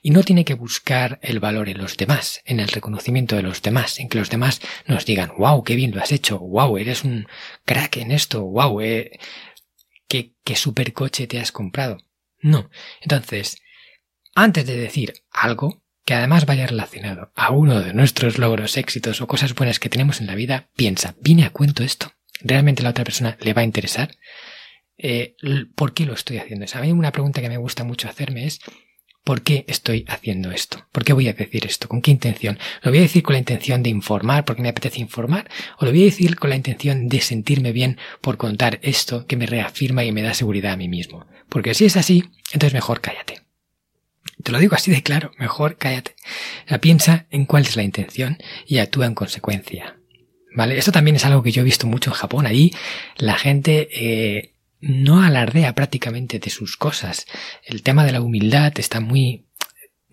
Y 0.00 0.10
no 0.10 0.22
tiene 0.22 0.44
que 0.44 0.54
buscar 0.54 1.18
el 1.20 1.40
valor 1.40 1.68
en 1.68 1.78
los 1.78 1.96
demás, 1.96 2.42
en 2.44 2.60
el 2.60 2.68
reconocimiento 2.68 3.34
de 3.34 3.42
los 3.42 3.60
demás, 3.60 3.98
en 3.98 4.08
que 4.08 4.18
los 4.18 4.30
demás 4.30 4.60
nos 4.86 5.04
digan, 5.04 5.32
wow, 5.36 5.64
qué 5.64 5.74
bien 5.74 5.90
lo 5.90 6.00
has 6.00 6.12
hecho, 6.12 6.38
wow, 6.38 6.78
eres 6.78 7.02
un 7.02 7.26
crack 7.64 7.96
en 7.96 8.12
esto, 8.12 8.44
wow, 8.44 8.80
eh, 8.80 9.18
qué, 10.06 10.36
qué 10.44 10.54
supercoche 10.54 11.26
te 11.26 11.40
has 11.40 11.50
comprado. 11.50 11.98
No. 12.44 12.68
Entonces, 13.00 13.56
antes 14.34 14.66
de 14.66 14.76
decir 14.76 15.14
algo 15.30 15.82
que 16.04 16.12
además 16.12 16.44
vaya 16.44 16.66
relacionado 16.66 17.32
a 17.34 17.50
uno 17.50 17.80
de 17.80 17.94
nuestros 17.94 18.36
logros, 18.36 18.76
éxitos 18.76 19.22
o 19.22 19.26
cosas 19.26 19.54
buenas 19.54 19.78
que 19.78 19.88
tenemos 19.88 20.20
en 20.20 20.26
la 20.26 20.34
vida, 20.34 20.68
piensa, 20.76 21.16
¿viene 21.22 21.46
a 21.46 21.50
cuento 21.50 21.82
esto? 21.82 22.12
¿Realmente 22.42 22.82
a 22.82 22.84
la 22.84 22.90
otra 22.90 23.04
persona 23.04 23.38
le 23.40 23.54
va 23.54 23.62
a 23.62 23.64
interesar? 23.64 24.14
Eh, 24.98 25.36
¿Por 25.74 25.94
qué 25.94 26.04
lo 26.04 26.12
estoy 26.12 26.36
haciendo? 26.36 26.66
A 26.70 26.80
mí 26.82 26.92
una 26.92 27.12
pregunta 27.12 27.40
que 27.40 27.48
me 27.48 27.56
gusta 27.56 27.82
mucho 27.82 28.10
hacerme 28.10 28.44
es, 28.44 28.60
¿por 29.24 29.40
qué 29.40 29.64
estoy 29.66 30.04
haciendo 30.06 30.50
esto? 30.50 30.86
¿Por 30.92 31.02
qué 31.02 31.14
voy 31.14 31.28
a 31.28 31.32
decir 31.32 31.64
esto? 31.64 31.88
¿Con 31.88 32.02
qué 32.02 32.10
intención? 32.10 32.58
¿Lo 32.82 32.90
voy 32.90 32.98
a 32.98 33.02
decir 33.02 33.22
con 33.22 33.32
la 33.32 33.38
intención 33.38 33.82
de 33.82 33.88
informar 33.88 34.44
porque 34.44 34.60
me 34.60 34.68
apetece 34.68 35.00
informar? 35.00 35.48
¿O 35.78 35.86
lo 35.86 35.92
voy 35.92 36.02
a 36.02 36.04
decir 36.04 36.36
con 36.36 36.50
la 36.50 36.56
intención 36.56 37.08
de 37.08 37.22
sentirme 37.22 37.72
bien 37.72 37.96
por 38.20 38.36
contar 38.36 38.80
esto 38.82 39.26
que 39.26 39.38
me 39.38 39.46
reafirma 39.46 40.04
y 40.04 40.12
me 40.12 40.20
da 40.20 40.34
seguridad 40.34 40.74
a 40.74 40.76
mí 40.76 40.88
mismo? 40.88 41.26
Porque 41.48 41.74
si 41.74 41.84
es 41.84 41.96
así, 41.96 42.24
entonces 42.54 42.72
mejor 42.72 43.00
cállate. 43.00 43.42
Te 44.42 44.52
lo 44.52 44.58
digo 44.58 44.74
así 44.74 44.90
de 44.90 45.02
claro, 45.02 45.32
mejor 45.38 45.76
cállate. 45.76 46.14
O 46.70 46.78
piensa 46.78 47.26
en 47.30 47.44
cuál 47.44 47.64
es 47.64 47.76
la 47.76 47.82
intención 47.82 48.38
y 48.66 48.78
actúa 48.78 49.06
en 49.06 49.14
consecuencia. 49.14 49.98
¿Vale? 50.54 50.78
Esto 50.78 50.92
también 50.92 51.16
es 51.16 51.24
algo 51.24 51.42
que 51.42 51.50
yo 51.50 51.62
he 51.62 51.64
visto 51.64 51.86
mucho 51.86 52.10
en 52.10 52.14
Japón. 52.14 52.46
Allí 52.46 52.72
la 53.16 53.34
gente 53.34 53.88
eh, 53.92 54.54
no 54.80 55.22
alardea 55.22 55.74
prácticamente 55.74 56.38
de 56.38 56.50
sus 56.50 56.76
cosas. 56.76 57.26
El 57.64 57.82
tema 57.82 58.04
de 58.04 58.12
la 58.12 58.20
humildad 58.20 58.72
está 58.78 59.00
muy 59.00 59.46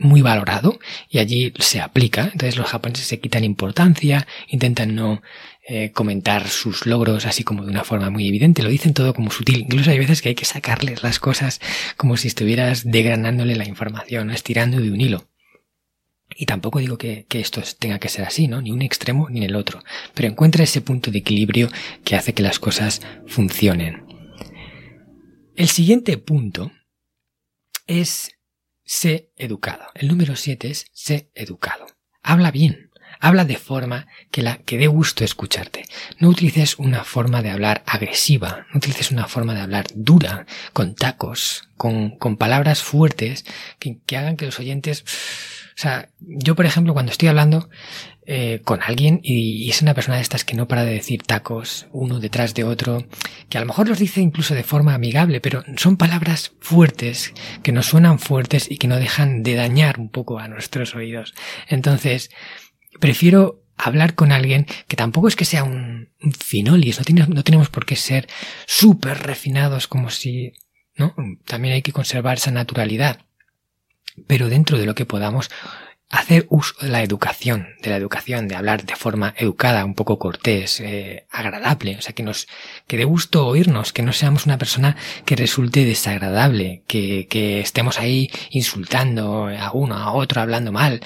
muy 0.01 0.21
valorado 0.23 0.79
y 1.09 1.19
allí 1.19 1.53
se 1.59 1.79
aplica. 1.79 2.23
Entonces 2.23 2.57
los 2.57 2.67
japoneses 2.67 3.05
se 3.05 3.19
quitan 3.19 3.43
importancia, 3.43 4.27
intentan 4.47 4.95
no 4.95 5.21
eh, 5.67 5.91
comentar 5.91 6.47
sus 6.47 6.87
logros 6.87 7.25
así 7.25 7.43
como 7.43 7.63
de 7.63 7.71
una 7.71 7.83
forma 7.83 8.09
muy 8.09 8.27
evidente, 8.27 8.63
lo 8.63 8.69
dicen 8.69 8.93
todo 8.93 9.13
como 9.13 9.31
sutil. 9.31 9.61
Incluso 9.61 9.91
hay 9.91 9.99
veces 9.99 10.21
que 10.21 10.29
hay 10.29 10.35
que 10.35 10.45
sacarles 10.45 11.03
las 11.03 11.19
cosas 11.19 11.61
como 11.97 12.17
si 12.17 12.27
estuvieras 12.27 12.83
degranándole 12.83 13.55
la 13.55 13.67
información, 13.67 14.31
estirando 14.31 14.79
de 14.79 14.91
un 14.91 14.99
hilo. 14.99 15.27
Y 16.35 16.45
tampoco 16.45 16.79
digo 16.79 16.97
que, 16.97 17.25
esto 17.29 17.61
tenga 17.77 17.99
que 17.99 18.09
ser 18.09 18.25
así, 18.25 18.47
¿no? 18.47 18.61
Ni 18.61 18.71
un 18.71 18.81
extremo 18.81 19.29
ni 19.29 19.43
el 19.43 19.55
otro. 19.55 19.83
Pero 20.13 20.27
encuentra 20.27 20.63
ese 20.63 20.81
punto 20.81 21.11
de 21.11 21.19
equilibrio 21.19 21.69
que 22.03 22.15
hace 22.15 22.33
que 22.33 22.43
las 22.43 22.59
cosas 22.59 23.01
funcionen. 23.27 24.05
El 25.55 25.67
siguiente 25.67 26.17
punto 26.17 26.71
es 27.85 28.31
sé 28.83 29.31
educado. 29.37 29.85
El 29.93 30.07
número 30.07 30.35
siete 30.35 30.69
es 30.69 30.85
sé 30.93 31.29
educado. 31.35 31.85
Habla 32.23 32.51
bien. 32.51 32.90
Habla 33.21 33.45
de 33.45 33.55
forma 33.55 34.07
que 34.31 34.41
la 34.41 34.57
que 34.57 34.77
dé 34.77 34.87
gusto 34.87 35.23
escucharte. 35.23 35.85
No 36.19 36.27
utilices 36.27 36.77
una 36.77 37.03
forma 37.03 37.41
de 37.41 37.51
hablar 37.51 37.83
agresiva, 37.85 38.65
no 38.73 38.77
utilices 38.77 39.11
una 39.11 39.27
forma 39.27 39.53
de 39.53 39.61
hablar 39.61 39.85
dura, 39.95 40.45
con 40.73 40.95
tacos, 40.95 41.69
con, 41.77 42.17
con 42.17 42.35
palabras 42.35 42.81
fuertes 42.81 43.45
que, 43.79 43.99
que 44.05 44.17
hagan 44.17 44.35
que 44.35 44.45
los 44.45 44.59
oyentes 44.59 45.05
o 45.73 45.81
sea, 45.81 46.09
yo 46.19 46.55
por 46.55 46.65
ejemplo 46.65 46.93
cuando 46.93 47.11
estoy 47.11 47.29
hablando 47.29 47.69
eh, 48.27 48.61
con 48.63 48.83
alguien 48.83 49.19
y, 49.23 49.67
es 49.69 49.81
una 49.81 49.93
persona 49.93 50.17
de 50.17 50.21
estas 50.21 50.45
que 50.45 50.53
no 50.55 50.67
para 50.67 50.85
de 50.85 50.93
decir 50.93 51.23
tacos 51.23 51.87
uno 51.91 52.19
detrás 52.19 52.53
de 52.53 52.63
otro, 52.63 53.07
que 53.49 53.57
a 53.57 53.61
lo 53.61 53.67
mejor 53.67 53.87
los 53.89 53.97
dice 53.97 54.21
incluso 54.21 54.53
de 54.53 54.63
forma 54.63 54.93
amigable, 54.93 55.41
pero 55.41 55.63
son 55.77 55.97
palabras 55.97 56.53
fuertes, 56.59 57.33
que 57.63 57.71
nos 57.71 57.87
suenan 57.87 58.19
fuertes 58.19 58.69
y 58.69 58.77
que 58.77 58.87
no 58.87 58.97
dejan 58.97 59.41
de 59.43 59.55
dañar 59.55 59.99
un 59.99 60.09
poco 60.09 60.37
a 60.37 60.47
nuestros 60.47 60.93
oídos. 60.93 61.33
Entonces, 61.67 62.29
prefiero 62.99 63.63
hablar 63.77 64.15
con 64.15 64.31
alguien 64.31 64.67
que 64.87 64.95
tampoco 64.95 65.27
es 65.27 65.35
que 65.35 65.45
sea 65.45 65.63
un, 65.63 66.09
finolis, 66.37 66.99
no, 67.13 67.43
tenemos 67.43 67.69
por 67.69 67.85
qué 67.85 67.95
ser 67.95 68.27
súper 68.67 69.19
refinados 69.19 69.87
como 69.87 70.09
si, 70.09 70.53
¿no? 70.95 71.15
También 71.45 71.73
hay 71.73 71.81
que 71.81 71.93
conservar 71.93 72.37
esa 72.37 72.51
naturalidad. 72.51 73.25
Pero 74.27 74.49
dentro 74.49 74.77
de 74.77 74.85
lo 74.85 74.93
que 74.93 75.05
podamos, 75.05 75.49
hacer 76.11 76.45
uso 76.49 76.75
de 76.81 76.89
la 76.89 77.01
educación, 77.01 77.69
de 77.81 77.89
la 77.89 77.95
educación, 77.95 78.47
de 78.47 78.55
hablar 78.55 78.85
de 78.85 78.95
forma 78.95 79.33
educada, 79.37 79.85
un 79.85 79.95
poco 79.95 80.19
cortés, 80.19 80.81
eh, 80.81 81.25
agradable, 81.31 81.95
o 81.97 82.01
sea, 82.01 82.13
que 82.13 82.21
nos, 82.21 82.47
que 82.85 82.97
dé 82.97 83.05
gusto 83.05 83.47
oírnos, 83.47 83.93
que 83.93 84.03
no 84.03 84.11
seamos 84.11 84.45
una 84.45 84.57
persona 84.57 84.97
que 85.25 85.37
resulte 85.37 85.85
desagradable, 85.85 86.83
que, 86.85 87.27
que 87.29 87.61
estemos 87.61 87.97
ahí 87.97 88.29
insultando 88.49 89.47
a 89.47 89.71
uno, 89.71 89.95
a 89.95 90.11
otro, 90.11 90.41
hablando 90.41 90.71
mal. 90.73 91.01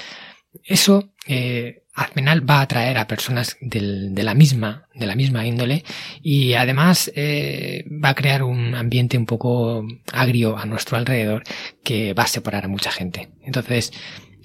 Eso, 0.64 1.12
eh, 1.28 1.84
al 1.94 2.08
final 2.08 2.50
va 2.50 2.60
a 2.60 2.62
atraer 2.62 2.98
a 2.98 3.08
personas 3.08 3.58
del, 3.62 4.14
de 4.14 4.24
la 4.24 4.34
misma, 4.34 4.88
de 4.94 5.06
la 5.06 5.16
misma 5.16 5.46
índole 5.46 5.84
y 6.22 6.54
además 6.54 7.12
eh, 7.16 7.86
va 8.04 8.10
a 8.10 8.16
crear 8.16 8.44
un 8.44 8.76
ambiente 8.76 9.18
un 9.18 9.26
poco 9.26 9.86
agrio 10.12 10.58
a 10.58 10.66
nuestro 10.66 10.98
alrededor 10.98 11.44
que 11.84 12.14
va 12.14 12.24
a 12.24 12.28
separar 12.28 12.66
a 12.66 12.70
mucha 12.70 12.92
gente. 12.92 13.30
Entonces, 13.44 13.94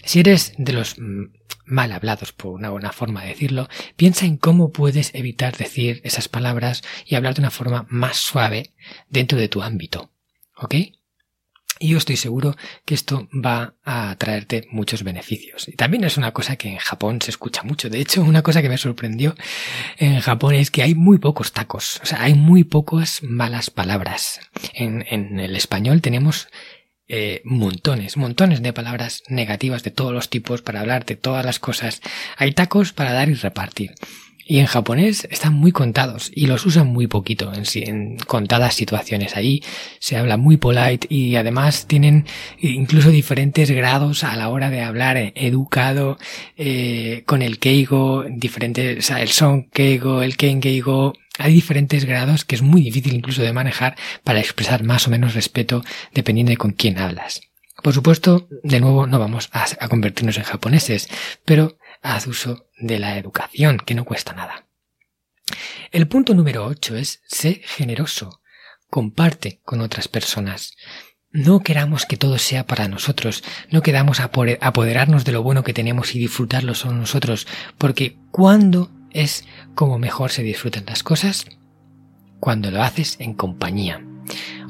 si 0.04 0.20
eres 0.20 0.54
de 0.58 0.72
los 0.72 0.96
mal 1.66 1.92
hablados, 1.92 2.32
por 2.32 2.52
una 2.52 2.70
buena 2.70 2.92
forma 2.92 3.22
de 3.22 3.28
decirlo, 3.28 3.68
piensa 3.96 4.26
en 4.26 4.36
cómo 4.36 4.70
puedes 4.70 5.14
evitar 5.14 5.56
decir 5.56 6.00
esas 6.04 6.28
palabras 6.28 6.82
y 7.06 7.14
hablar 7.14 7.34
de 7.34 7.40
una 7.40 7.50
forma 7.50 7.86
más 7.88 8.16
suave 8.16 8.74
dentro 9.08 9.38
de 9.38 9.48
tu 9.48 9.62
ámbito. 9.62 10.10
¿Ok? 10.56 10.74
Y 11.82 11.88
yo 11.88 11.98
estoy 11.98 12.16
seguro 12.16 12.56
que 12.84 12.94
esto 12.94 13.26
va 13.32 13.74
a 13.84 14.14
traerte 14.16 14.68
muchos 14.70 15.02
beneficios. 15.02 15.66
Y 15.66 15.72
también 15.72 16.04
es 16.04 16.18
una 16.18 16.32
cosa 16.32 16.56
que 16.56 16.68
en 16.68 16.76
Japón 16.76 17.22
se 17.22 17.30
escucha 17.30 17.62
mucho. 17.62 17.88
De 17.88 18.00
hecho, 18.02 18.22
una 18.22 18.42
cosa 18.42 18.60
que 18.60 18.68
me 18.68 18.76
sorprendió 18.76 19.34
en 19.96 20.20
Japón 20.20 20.54
es 20.54 20.70
que 20.70 20.82
hay 20.82 20.94
muy 20.94 21.16
pocos 21.16 21.52
tacos. 21.52 21.98
O 22.02 22.06
sea, 22.06 22.22
hay 22.22 22.34
muy 22.34 22.64
pocas 22.64 23.22
malas 23.22 23.70
palabras. 23.70 24.40
En, 24.74 25.06
en 25.08 25.40
el 25.40 25.56
español 25.56 26.02
tenemos 26.02 26.48
eh, 27.08 27.40
montones, 27.44 28.16
montones 28.16 28.62
de 28.62 28.72
palabras 28.72 29.22
negativas 29.28 29.82
de 29.82 29.90
todos 29.90 30.12
los 30.12 30.28
tipos 30.28 30.62
para 30.62 30.80
hablar 30.80 31.06
de 31.06 31.16
todas 31.16 31.44
las 31.44 31.58
cosas. 31.58 32.02
Hay 32.36 32.52
tacos 32.52 32.92
para 32.92 33.14
dar 33.14 33.30
y 33.30 33.34
repartir. 33.34 33.94
Y 34.50 34.58
en 34.58 34.66
japonés 34.66 35.28
están 35.30 35.54
muy 35.54 35.70
contados 35.70 36.32
y 36.34 36.48
los 36.48 36.66
usan 36.66 36.88
muy 36.88 37.06
poquito 37.06 37.52
en, 37.54 37.62
en, 37.88 38.16
contadas 38.16 38.74
situaciones. 38.74 39.36
Ahí 39.36 39.62
se 40.00 40.16
habla 40.16 40.38
muy 40.38 40.56
polite 40.56 41.06
y 41.08 41.36
además 41.36 41.86
tienen 41.86 42.26
incluso 42.58 43.10
diferentes 43.10 43.70
grados 43.70 44.24
a 44.24 44.34
la 44.34 44.48
hora 44.48 44.68
de 44.68 44.82
hablar 44.82 45.16
eh, 45.18 45.32
educado 45.36 46.18
eh, 46.56 47.22
con 47.26 47.42
el 47.42 47.60
keigo, 47.60 48.24
diferentes, 48.28 49.08
el 49.10 49.28
son 49.28 49.70
keigo, 49.70 50.20
el 50.20 50.36
ken 50.36 50.60
keigo. 50.60 51.12
Hay 51.38 51.52
diferentes 51.52 52.04
grados 52.04 52.44
que 52.44 52.56
es 52.56 52.62
muy 52.62 52.82
difícil 52.82 53.14
incluso 53.14 53.42
de 53.42 53.52
manejar 53.52 53.94
para 54.24 54.40
expresar 54.40 54.82
más 54.82 55.06
o 55.06 55.12
menos 55.12 55.34
respeto 55.34 55.84
dependiendo 56.12 56.50
de 56.50 56.56
con 56.56 56.72
quién 56.72 56.98
hablas. 56.98 57.40
Por 57.84 57.94
supuesto, 57.94 58.48
de 58.64 58.80
nuevo 58.80 59.06
no 59.06 59.20
vamos 59.20 59.48
a 59.52 59.88
convertirnos 59.88 60.36
en 60.38 60.42
japoneses, 60.42 61.08
pero 61.44 61.78
haz 62.02 62.26
uso 62.26 62.66
de 62.78 62.98
la 62.98 63.18
educación, 63.18 63.78
que 63.78 63.94
no 63.94 64.04
cuesta 64.04 64.32
nada. 64.32 64.66
El 65.90 66.08
punto 66.08 66.34
número 66.34 66.66
8 66.66 66.96
es 66.96 67.22
sé 67.26 67.62
generoso. 67.64 68.40
Comparte 68.88 69.60
con 69.64 69.80
otras 69.80 70.08
personas. 70.08 70.76
No 71.32 71.60
queramos 71.60 72.06
que 72.06 72.16
todo 72.16 72.38
sea 72.38 72.66
para 72.66 72.88
nosotros, 72.88 73.44
no 73.70 73.82
queramos 73.82 74.18
apoderarnos 74.18 75.24
de 75.24 75.30
lo 75.30 75.44
bueno 75.44 75.62
que 75.62 75.72
tenemos 75.72 76.14
y 76.16 76.18
disfrutarlo 76.18 76.74
solo 76.74 76.94
nosotros, 76.94 77.46
porque 77.78 78.16
¿cuándo 78.32 78.90
es 79.12 79.44
como 79.76 79.98
mejor 79.98 80.32
se 80.32 80.42
disfrutan 80.42 80.86
las 80.86 81.04
cosas? 81.04 81.46
Cuando 82.40 82.72
lo 82.72 82.82
haces 82.82 83.16
en 83.20 83.34
compañía. 83.34 84.04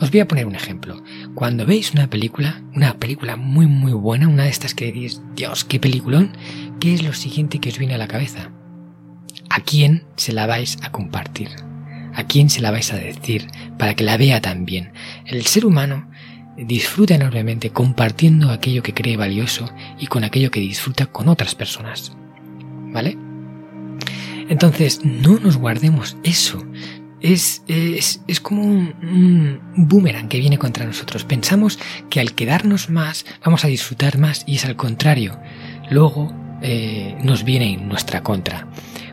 Os 0.01 0.11
voy 0.11 0.21
a 0.21 0.29
poner 0.29 0.47
un 0.47 0.55
ejemplo. 0.55 1.03
Cuando 1.35 1.67
veis 1.67 1.93
una 1.93 2.09
película, 2.09 2.63
una 2.75 2.99
película 2.99 3.37
muy 3.37 3.67
muy 3.67 3.93
buena, 3.93 4.29
una 4.29 4.45
de 4.45 4.51
estas 4.51 4.75
que 4.75 4.87
decís, 4.87 5.23
Dios, 5.35 5.65
qué 5.65 5.81
peliculón, 5.81 6.37
¿qué 6.81 6.95
es 6.95 7.03
lo 7.03 7.13
siguiente 7.13 7.59
que 7.61 7.69
os 7.69 7.79
viene 7.79 7.95
a 7.95 7.99
la 7.99 8.09
cabeza? 8.09 8.51
¿A 9.49 9.61
quién 9.61 10.05
se 10.17 10.33
la 10.33 10.47
vais 10.47 10.79
a 10.83 10.91
compartir? 10.91 11.51
¿A 12.15 12.25
quién 12.25 12.51
se 12.51 12.61
la 12.61 12.71
vais 12.71 12.93
a 12.93 12.97
decir 12.97 13.47
para 13.79 13.95
que 13.95 14.05
la 14.05 14.17
vea 14.17 14.41
también? 14.41 14.93
El 15.27 15.47
ser 15.47 15.67
humano 15.67 16.11
disfruta 16.57 17.15
enormemente 17.15 17.71
compartiendo 17.71 18.51
aquello 18.51 18.83
que 18.83 18.95
cree 18.95 19.17
valioso 19.17 19.71
y 19.99 20.07
con 20.07 20.25
aquello 20.25 20.51
que 20.51 20.61
disfruta 20.61 21.07
con 21.07 21.29
otras 21.29 21.55
personas. 21.55 22.13
¿Vale? 22.93 23.17
Entonces, 24.49 25.05
no 25.05 25.39
nos 25.39 25.57
guardemos 25.57 26.17
eso 26.25 26.67
es, 27.21 27.63
es, 27.69 28.23
es 28.27 28.41
como 28.41 28.63
un, 28.63 29.61
boomerang 29.77 30.29
que 30.29 30.39
viene 30.39 30.59
contra 30.59 30.87
nosotros. 30.87 31.25
Pensamos 31.25 31.79
que 32.09 32.21
al 32.21 32.35
quedarnos 32.35 32.91
más 32.91 33.27
vamos 33.45 33.65
a 33.65 33.69
disfrutar 33.69 34.19
más 34.19 34.45
y 34.47 34.57
es 34.57 34.65
al 34.65 34.77
contrario. 34.77 35.39
Luego 35.91 36.33
eh, 36.63 37.17
nos 37.23 37.45
viene 37.45 37.75
en 37.75 37.89
nuestra 37.89 38.23
contra. 38.23 38.67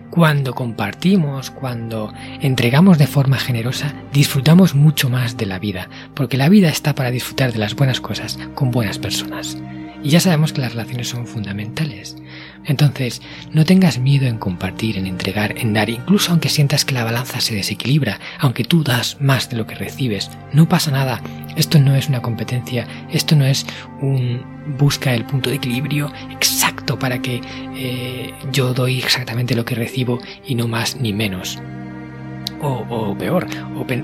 Cuando 0.09 0.55
compartimos, 0.55 1.51
cuando 1.51 2.13
entregamos 2.41 2.97
de 2.97 3.07
forma 3.07 3.37
generosa, 3.37 3.93
disfrutamos 4.13 4.73
mucho 4.73 5.09
más 5.09 5.37
de 5.37 5.45
la 5.45 5.59
vida, 5.59 5.89
porque 6.15 6.37
la 6.37 6.49
vida 6.49 6.69
está 6.69 6.95
para 6.95 7.11
disfrutar 7.11 7.53
de 7.53 7.59
las 7.59 7.75
buenas 7.75 8.01
cosas 8.01 8.39
con 8.55 8.71
buenas 8.71 8.97
personas. 8.97 9.57
Y 10.03 10.09
ya 10.09 10.19
sabemos 10.19 10.53
que 10.53 10.61
las 10.61 10.71
relaciones 10.71 11.09
son 11.09 11.27
fundamentales. 11.27 12.15
Entonces, 12.65 13.21
no 13.51 13.65
tengas 13.65 13.99
miedo 13.99 14.27
en 14.27 14.37
compartir, 14.37 14.97
en 14.97 15.07
entregar, 15.07 15.57
en 15.57 15.73
dar, 15.73 15.89
incluso 15.89 16.31
aunque 16.31 16.49
sientas 16.49 16.85
que 16.85 16.93
la 16.93 17.03
balanza 17.03 17.41
se 17.41 17.55
desequilibra, 17.55 18.19
aunque 18.39 18.63
tú 18.63 18.83
das 18.83 19.17
más 19.19 19.49
de 19.49 19.57
lo 19.57 19.67
que 19.67 19.75
recibes, 19.75 20.29
no 20.53 20.69
pasa 20.69 20.91
nada. 20.91 21.21
Esto 21.55 21.79
no 21.79 21.95
es 21.95 22.09
una 22.09 22.21
competencia, 22.21 22.87
esto 23.11 23.35
no 23.35 23.45
es 23.45 23.65
un 24.01 24.43
busca 24.77 25.13
el 25.13 25.25
punto 25.25 25.49
de 25.49 25.55
equilibrio 25.55 26.11
para 26.95 27.21
que 27.21 27.41
eh, 27.75 28.33
yo 28.51 28.73
doy 28.73 28.99
exactamente 28.99 29.55
lo 29.55 29.65
que 29.65 29.75
recibo 29.75 30.19
y 30.45 30.55
no 30.55 30.67
más 30.67 30.95
ni 30.95 31.11
menos 31.11 31.59
o, 32.61 33.15
peor, 33.17 33.47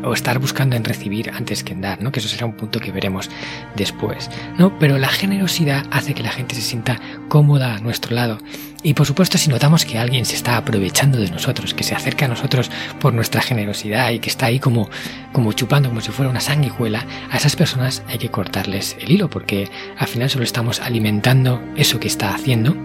o, 0.03 0.13
estar 0.13 0.39
buscando 0.39 0.75
en 0.75 0.83
recibir 0.83 1.31
antes 1.31 1.63
que 1.63 1.73
en 1.73 1.81
dar, 1.81 2.01
¿no? 2.01 2.11
Que 2.11 2.19
eso 2.19 2.29
será 2.29 2.45
un 2.45 2.53
punto 2.53 2.79
que 2.79 2.91
veremos 2.91 3.29
después, 3.75 4.29
¿no? 4.57 4.77
Pero 4.79 4.97
la 4.97 5.09
generosidad 5.09 5.85
hace 5.91 6.13
que 6.13 6.23
la 6.23 6.31
gente 6.31 6.55
se 6.55 6.61
sienta 6.61 6.99
cómoda 7.29 7.75
a 7.75 7.79
nuestro 7.79 8.15
lado. 8.15 8.37
Y 8.83 8.93
por 8.93 9.07
supuesto, 9.07 9.37
si 9.37 9.49
notamos 9.49 9.85
que 9.85 9.97
alguien 9.97 10.25
se 10.25 10.35
está 10.35 10.57
aprovechando 10.57 11.17
de 11.17 11.31
nosotros, 11.31 11.73
que 11.73 11.83
se 11.83 11.95
acerca 11.95 12.25
a 12.25 12.27
nosotros 12.27 12.69
por 12.99 13.13
nuestra 13.13 13.41
generosidad 13.41 14.11
y 14.11 14.19
que 14.19 14.29
está 14.29 14.47
ahí 14.47 14.59
como, 14.59 14.89
como 15.31 15.53
chupando 15.53 15.89
como 15.89 16.01
si 16.01 16.11
fuera 16.11 16.29
una 16.29 16.41
sanguijuela, 16.41 17.05
a 17.31 17.37
esas 17.37 17.55
personas 17.55 18.03
hay 18.07 18.17
que 18.17 18.29
cortarles 18.29 18.97
el 18.99 19.11
hilo 19.11 19.29
porque 19.29 19.69
al 19.97 20.07
final 20.07 20.29
solo 20.29 20.43
estamos 20.43 20.81
alimentando 20.81 21.63
eso 21.77 21.99
que 21.99 22.07
está 22.07 22.35
haciendo 22.35 22.75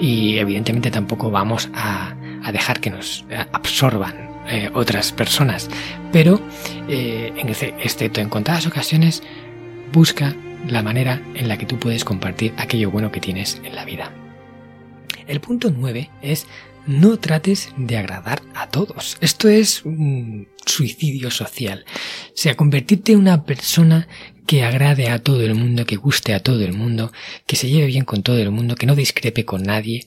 y 0.00 0.38
evidentemente 0.38 0.90
tampoco 0.90 1.30
vamos 1.30 1.70
a, 1.72 2.14
a 2.42 2.52
dejar 2.52 2.80
que 2.80 2.90
nos 2.90 3.24
absorban 3.52 4.34
eh, 4.46 4.70
otras 4.74 5.12
personas. 5.12 5.70
Pero, 6.12 6.40
eh, 6.88 7.32
en 7.36 7.48
excepto 7.48 8.20
en 8.20 8.28
contadas 8.28 8.66
ocasiones, 8.66 9.22
busca 9.92 10.34
la 10.68 10.82
manera 10.82 11.22
en 11.34 11.48
la 11.48 11.56
que 11.56 11.66
tú 11.66 11.78
puedes 11.78 12.04
compartir 12.04 12.52
aquello 12.58 12.90
bueno 12.90 13.10
que 13.10 13.20
tienes 13.20 13.60
en 13.64 13.74
la 13.74 13.84
vida. 13.84 14.10
El 15.26 15.40
punto 15.40 15.70
9 15.70 16.10
es 16.22 16.46
no 16.86 17.18
trates 17.18 17.70
de 17.76 17.96
agradar 17.96 18.42
a 18.54 18.68
todos. 18.68 19.16
Esto 19.20 19.48
es 19.48 19.84
un 19.84 20.48
suicidio 20.66 21.30
social. 21.30 21.84
O 22.28 22.36
sea, 22.36 22.56
convertirte 22.56 23.12
en 23.12 23.18
una 23.18 23.44
persona 23.44 24.08
que 24.46 24.64
agrade 24.64 25.08
a 25.08 25.20
todo 25.20 25.42
el 25.42 25.54
mundo, 25.54 25.86
que 25.86 25.96
guste 25.96 26.34
a 26.34 26.40
todo 26.40 26.62
el 26.62 26.72
mundo, 26.72 27.12
que 27.46 27.56
se 27.56 27.68
lleve 27.68 27.86
bien 27.86 28.04
con 28.04 28.22
todo 28.22 28.38
el 28.38 28.50
mundo, 28.50 28.74
que 28.74 28.86
no 28.86 28.94
discrepe 28.94 29.44
con 29.44 29.62
nadie. 29.62 30.06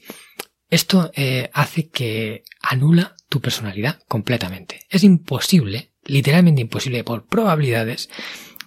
Esto 0.69 1.11
eh, 1.15 1.49
hace 1.53 1.89
que 1.89 2.43
anula 2.61 3.15
tu 3.29 3.41
personalidad 3.41 3.99
completamente. 4.07 4.81
Es 4.89 5.03
imposible, 5.03 5.91
literalmente 6.05 6.61
imposible 6.61 7.03
por 7.03 7.25
probabilidades, 7.25 8.09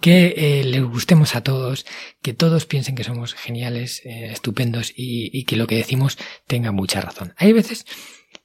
que 0.01 0.35
eh, 0.37 0.65
les 0.65 0.83
gustemos 0.83 1.35
a 1.37 1.43
todos, 1.43 1.87
que 2.23 2.33
todos 2.33 2.67
piensen 2.67 2.95
que 2.95 3.05
somos 3.05 3.35
geniales, 3.35 4.03
eh, 4.05 4.31
estupendos 4.33 4.93
y, 4.97 5.45
que 5.45 5.57
lo 5.57 5.67
que 5.67 5.77
decimos 5.77 6.19
tenga 6.47 6.73
mucha 6.73 7.01
razón. 7.01 7.35
Hay 7.37 7.53
veces 7.53 7.85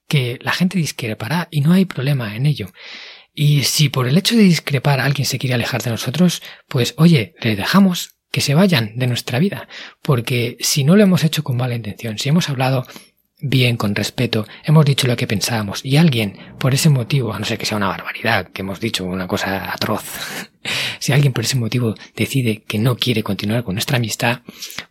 que 0.07 0.37
la 0.41 0.51
gente 0.51 0.77
discrepará 0.77 1.47
y 1.51 1.61
no 1.61 1.73
hay 1.73 1.85
problema 1.85 2.35
en 2.35 2.45
ello. 2.45 2.71
Y 3.33 3.63
si 3.63 3.89
por 3.89 4.07
el 4.07 4.17
hecho 4.17 4.35
de 4.35 4.43
discrepar 4.43 4.99
alguien 4.99 5.25
se 5.25 5.39
quiere 5.39 5.55
alejar 5.55 5.81
de 5.81 5.91
nosotros, 5.91 6.41
pues 6.67 6.93
oye, 6.97 7.35
le 7.41 7.55
dejamos 7.55 8.15
que 8.31 8.41
se 8.41 8.53
vayan 8.53 8.97
de 8.97 9.07
nuestra 9.07 9.39
vida, 9.39 9.67
porque 10.01 10.57
si 10.59 10.83
no 10.83 10.95
lo 10.95 11.03
hemos 11.03 11.23
hecho 11.23 11.43
con 11.43 11.57
mala 11.57 11.75
intención, 11.75 12.17
si 12.17 12.29
hemos 12.29 12.49
hablado 12.49 12.85
bien, 13.39 13.77
con 13.77 13.95
respeto, 13.95 14.45
hemos 14.63 14.85
dicho 14.85 15.07
lo 15.07 15.15
que 15.15 15.27
pensábamos 15.27 15.83
y 15.83 15.97
alguien, 15.97 16.37
por 16.59 16.73
ese 16.73 16.89
motivo, 16.89 17.33
a 17.33 17.39
no 17.39 17.45
ser 17.45 17.57
que 17.57 17.65
sea 17.65 17.77
una 17.77 17.87
barbaridad, 17.87 18.49
que 18.51 18.61
hemos 18.61 18.79
dicho 18.79 19.03
una 19.03 19.27
cosa 19.27 19.71
atroz, 19.71 20.03
si 20.99 21.13
alguien 21.13 21.33
por 21.33 21.43
ese 21.43 21.57
motivo 21.57 21.95
decide 22.15 22.63
que 22.63 22.79
no 22.79 22.95
quiere 22.95 23.23
continuar 23.23 23.63
con 23.63 23.75
nuestra 23.75 23.97
amistad, 23.97 24.41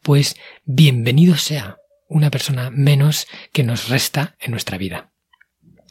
pues 0.02 0.36
bienvenido 0.64 1.36
sea 1.36 1.78
una 2.08 2.30
persona 2.30 2.70
menos 2.70 3.26
que 3.52 3.64
nos 3.64 3.88
resta 3.88 4.36
en 4.40 4.50
nuestra 4.50 4.78
vida. 4.78 5.13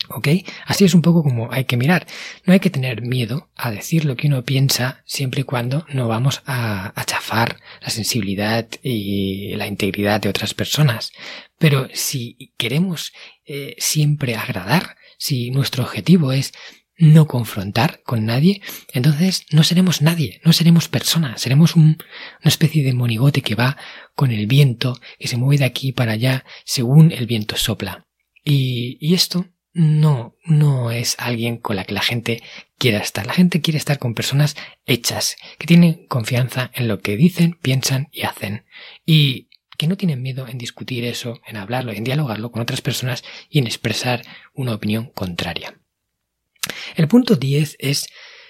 ¿Ok? 0.09 0.27
Así 0.65 0.85
es 0.85 0.93
un 0.93 1.01
poco 1.01 1.23
como 1.23 1.51
hay 1.51 1.65
que 1.65 1.77
mirar. 1.77 2.05
No 2.45 2.53
hay 2.53 2.59
que 2.59 2.69
tener 2.69 3.01
miedo 3.01 3.49
a 3.55 3.71
decir 3.71 4.05
lo 4.05 4.15
que 4.15 4.27
uno 4.27 4.43
piensa 4.43 5.03
siempre 5.05 5.41
y 5.41 5.43
cuando 5.43 5.85
no 5.89 6.07
vamos 6.07 6.41
a, 6.45 6.93
chafar 7.05 7.59
la 7.81 7.89
sensibilidad 7.89 8.67
y 8.81 9.55
la 9.55 9.67
integridad 9.67 10.21
de 10.21 10.29
otras 10.29 10.53
personas. 10.53 11.11
Pero 11.57 11.87
si 11.93 12.53
queremos 12.57 13.13
eh, 13.45 13.75
siempre 13.77 14.35
agradar, 14.35 14.97
si 15.17 15.51
nuestro 15.51 15.83
objetivo 15.83 16.31
es 16.31 16.53
no 16.97 17.27
confrontar 17.27 18.01
con 18.03 18.25
nadie, 18.25 18.61
entonces 18.93 19.45
no 19.51 19.63
seremos 19.63 20.01
nadie, 20.01 20.41
no 20.43 20.53
seremos 20.53 20.87
personas, 20.87 21.41
seremos 21.41 21.75
una 21.75 21.97
especie 22.43 22.83
de 22.83 22.93
monigote 22.93 23.41
que 23.41 23.55
va 23.55 23.77
con 24.15 24.31
el 24.31 24.47
viento, 24.47 24.99
que 25.19 25.27
se 25.27 25.37
mueve 25.37 25.59
de 25.59 25.65
aquí 25.65 25.91
para 25.91 26.13
allá 26.13 26.45
según 26.65 27.11
el 27.11 27.25
viento 27.25 27.57
sopla. 27.57 28.05
Y, 28.43 28.97
y 28.99 29.13
esto 29.13 29.47
no, 29.73 30.35
no 30.45 30.91
es 30.91 31.15
alguien 31.17 31.57
con 31.57 31.75
la 31.75 31.85
que 31.85 31.93
la 31.93 32.01
gente 32.01 32.43
quiera 32.77 32.99
estar. 32.99 33.25
La 33.25 33.33
gente 33.33 33.61
quiere 33.61 33.77
estar 33.77 33.97
con 33.99 34.13
personas 34.13 34.55
hechas, 34.85 35.35
que 35.57 35.67
tienen 35.67 36.05
confianza 36.07 36.71
en 36.73 36.87
lo 36.87 36.99
que 36.99 37.17
dicen, 37.17 37.57
piensan 37.61 38.09
y 38.11 38.21
hacen. 38.21 38.65
Y 39.05 39.49
que 39.77 39.87
no 39.87 39.97
tienen 39.97 40.21
miedo 40.21 40.47
en 40.47 40.59
discutir 40.59 41.03
eso, 41.05 41.41
en 41.47 41.57
hablarlo, 41.57 41.91
en 41.91 42.03
dialogarlo 42.03 42.51
con 42.51 42.61
otras 42.61 42.81
personas 42.81 43.23
y 43.49 43.59
en 43.59 43.65
expresar 43.65 44.21
una 44.53 44.75
opinión 44.75 45.07
contraria. 45.07 45.79
El 46.95 47.07
punto 47.07 47.35
10 47.35 47.77
es 47.79 48.07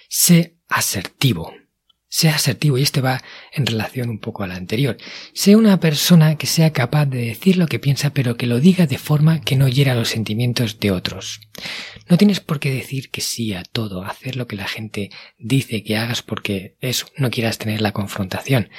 sé 0.10 0.58
asertivo. 0.68 1.54
Sea 2.14 2.36
asertivo 2.36 2.78
y 2.78 2.84
este 2.84 3.02
va 3.02 3.24
en 3.52 3.66
relación 3.66 4.12
un 4.12 4.20
poco 4.20 4.44
a 4.44 4.48
la 4.48 4.54
anterior. 4.54 4.98
Sea 5.34 5.58
una 5.58 5.80
persona 5.80 6.36
que 6.36 6.46
sea 6.46 6.72
capaz 6.72 7.08
de 7.08 7.26
decir 7.26 7.58
lo 7.58 7.66
que 7.66 7.80
piensa 7.80 8.12
pero 8.12 8.38
que 8.38 8.46
lo 8.46 8.60
diga 8.60 8.86
de 8.86 9.00
forma 9.00 9.42
que 9.42 9.56
no 9.56 9.68
hiera 9.68 9.96
los 9.96 10.10
sentimientos 10.10 10.80
de 10.80 10.92
otros. 10.92 11.42
No 12.08 12.20
tienes 12.20 12.40
por 12.40 12.60
qué 12.60 12.72
decir 12.72 13.10
que 13.10 13.22
sí 13.22 13.56
a 13.56 13.64
todo, 13.64 14.06
hacer 14.06 14.36
lo 14.36 14.46
que 14.46 14.56
la 14.56 14.68
gente 14.68 15.10
dice 15.40 15.82
que 15.82 15.98
hagas 15.98 16.22
porque 16.22 16.76
eso, 16.82 17.08
no 17.18 17.32
quieras 17.32 17.58
tener 17.58 17.82
la 17.82 17.94
confrontación 17.94 18.70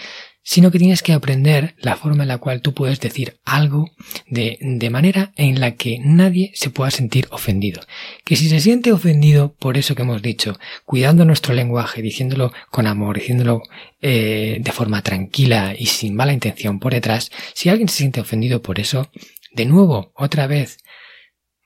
sino 0.45 0.71
que 0.71 0.79
tienes 0.79 1.03
que 1.03 1.15
aprender 1.15 1.75
la 1.81 1.97
forma 1.97 2.23
en 2.23 2.29
la 2.29 2.39
cual 2.39 2.61
tú 2.61 2.75
puedes 2.75 3.01
decir 3.01 3.39
algo 3.45 3.91
de, 4.29 4.59
de, 4.61 4.91
manera 4.91 5.33
en 5.37 5.59
la 5.59 5.73
que 5.73 5.99
nadie 5.99 6.53
se 6.55 6.69
pueda 6.71 6.91
sentir 6.91 7.27
ofendido. 7.31 7.81
Que 8.25 8.37
si 8.37 8.49
se 8.51 8.61
siente 8.61 8.93
ofendido 8.93 9.55
por 9.55 9.79
eso 9.79 9.95
que 9.95 10.03
hemos 10.03 10.21
dicho, 10.21 10.59
cuidando 10.85 11.25
nuestro 11.25 11.55
lenguaje, 11.55 12.03
diciéndolo 12.03 12.53
con 12.71 12.87
amor, 12.87 13.19
diciéndolo 13.19 13.63
eh, 14.03 14.59
de 14.61 14.73
forma 14.73 15.01
tranquila 15.03 15.75
y 15.77 15.87
sin 15.87 16.15
mala 16.15 16.35
intención 16.35 16.79
por 16.79 16.93
detrás, 16.93 17.31
si 17.55 17.71
alguien 17.71 17.89
se 17.89 17.97
siente 17.97 18.21
ofendido 18.21 18.61
por 18.61 18.79
eso, 18.79 19.11
de 19.55 19.65
nuevo, 19.65 20.13
otra 20.15 20.47
vez, 20.47 20.79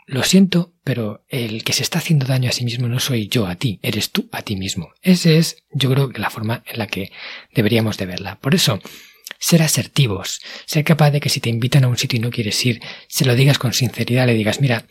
lo 0.09 0.23
siento, 0.23 0.73
pero 0.85 1.25
el 1.29 1.63
que 1.65 1.75
se 1.75 1.83
está 1.83 1.99
haciendo 1.99 2.25
daño 2.25 2.49
a 2.49 2.53
sí 2.53 2.65
mismo 2.65 2.89
no 2.89 2.99
soy 2.99 3.29
yo 3.29 3.47
a 3.47 3.57
ti, 3.57 3.79
eres 3.83 4.11
tú 4.11 4.29
a 4.33 4.43
ti 4.43 4.57
mismo. 4.57 4.89
Esa 5.03 5.31
es, 5.31 5.65
yo 5.71 5.91
creo, 5.93 6.11
la 6.15 6.31
forma 6.31 6.65
en 6.67 6.79
la 6.79 6.87
que 6.87 7.13
deberíamos 7.55 7.99
de 7.99 8.07
verla. 8.07 8.39
Por 8.41 8.55
eso, 8.55 8.81
ser 9.39 9.63
asertivos, 9.63 10.41
ser 10.65 10.83
capaz 10.83 11.11
de 11.11 11.21
que 11.21 11.29
si 11.29 11.41
te 11.41 11.51
invitan 11.51 11.85
a 11.85 11.89
un 11.89 11.99
sitio 11.99 12.17
y 12.17 12.21
no 12.21 12.31
quieres 12.31 12.65
ir, 12.65 12.81
se 13.07 13.27
lo 13.27 13.35
digas 13.35 13.59
con 13.59 13.75
sinceridad, 13.75 14.27
le 14.27 14.33
digas, 14.33 14.63
mira, 14.63 14.87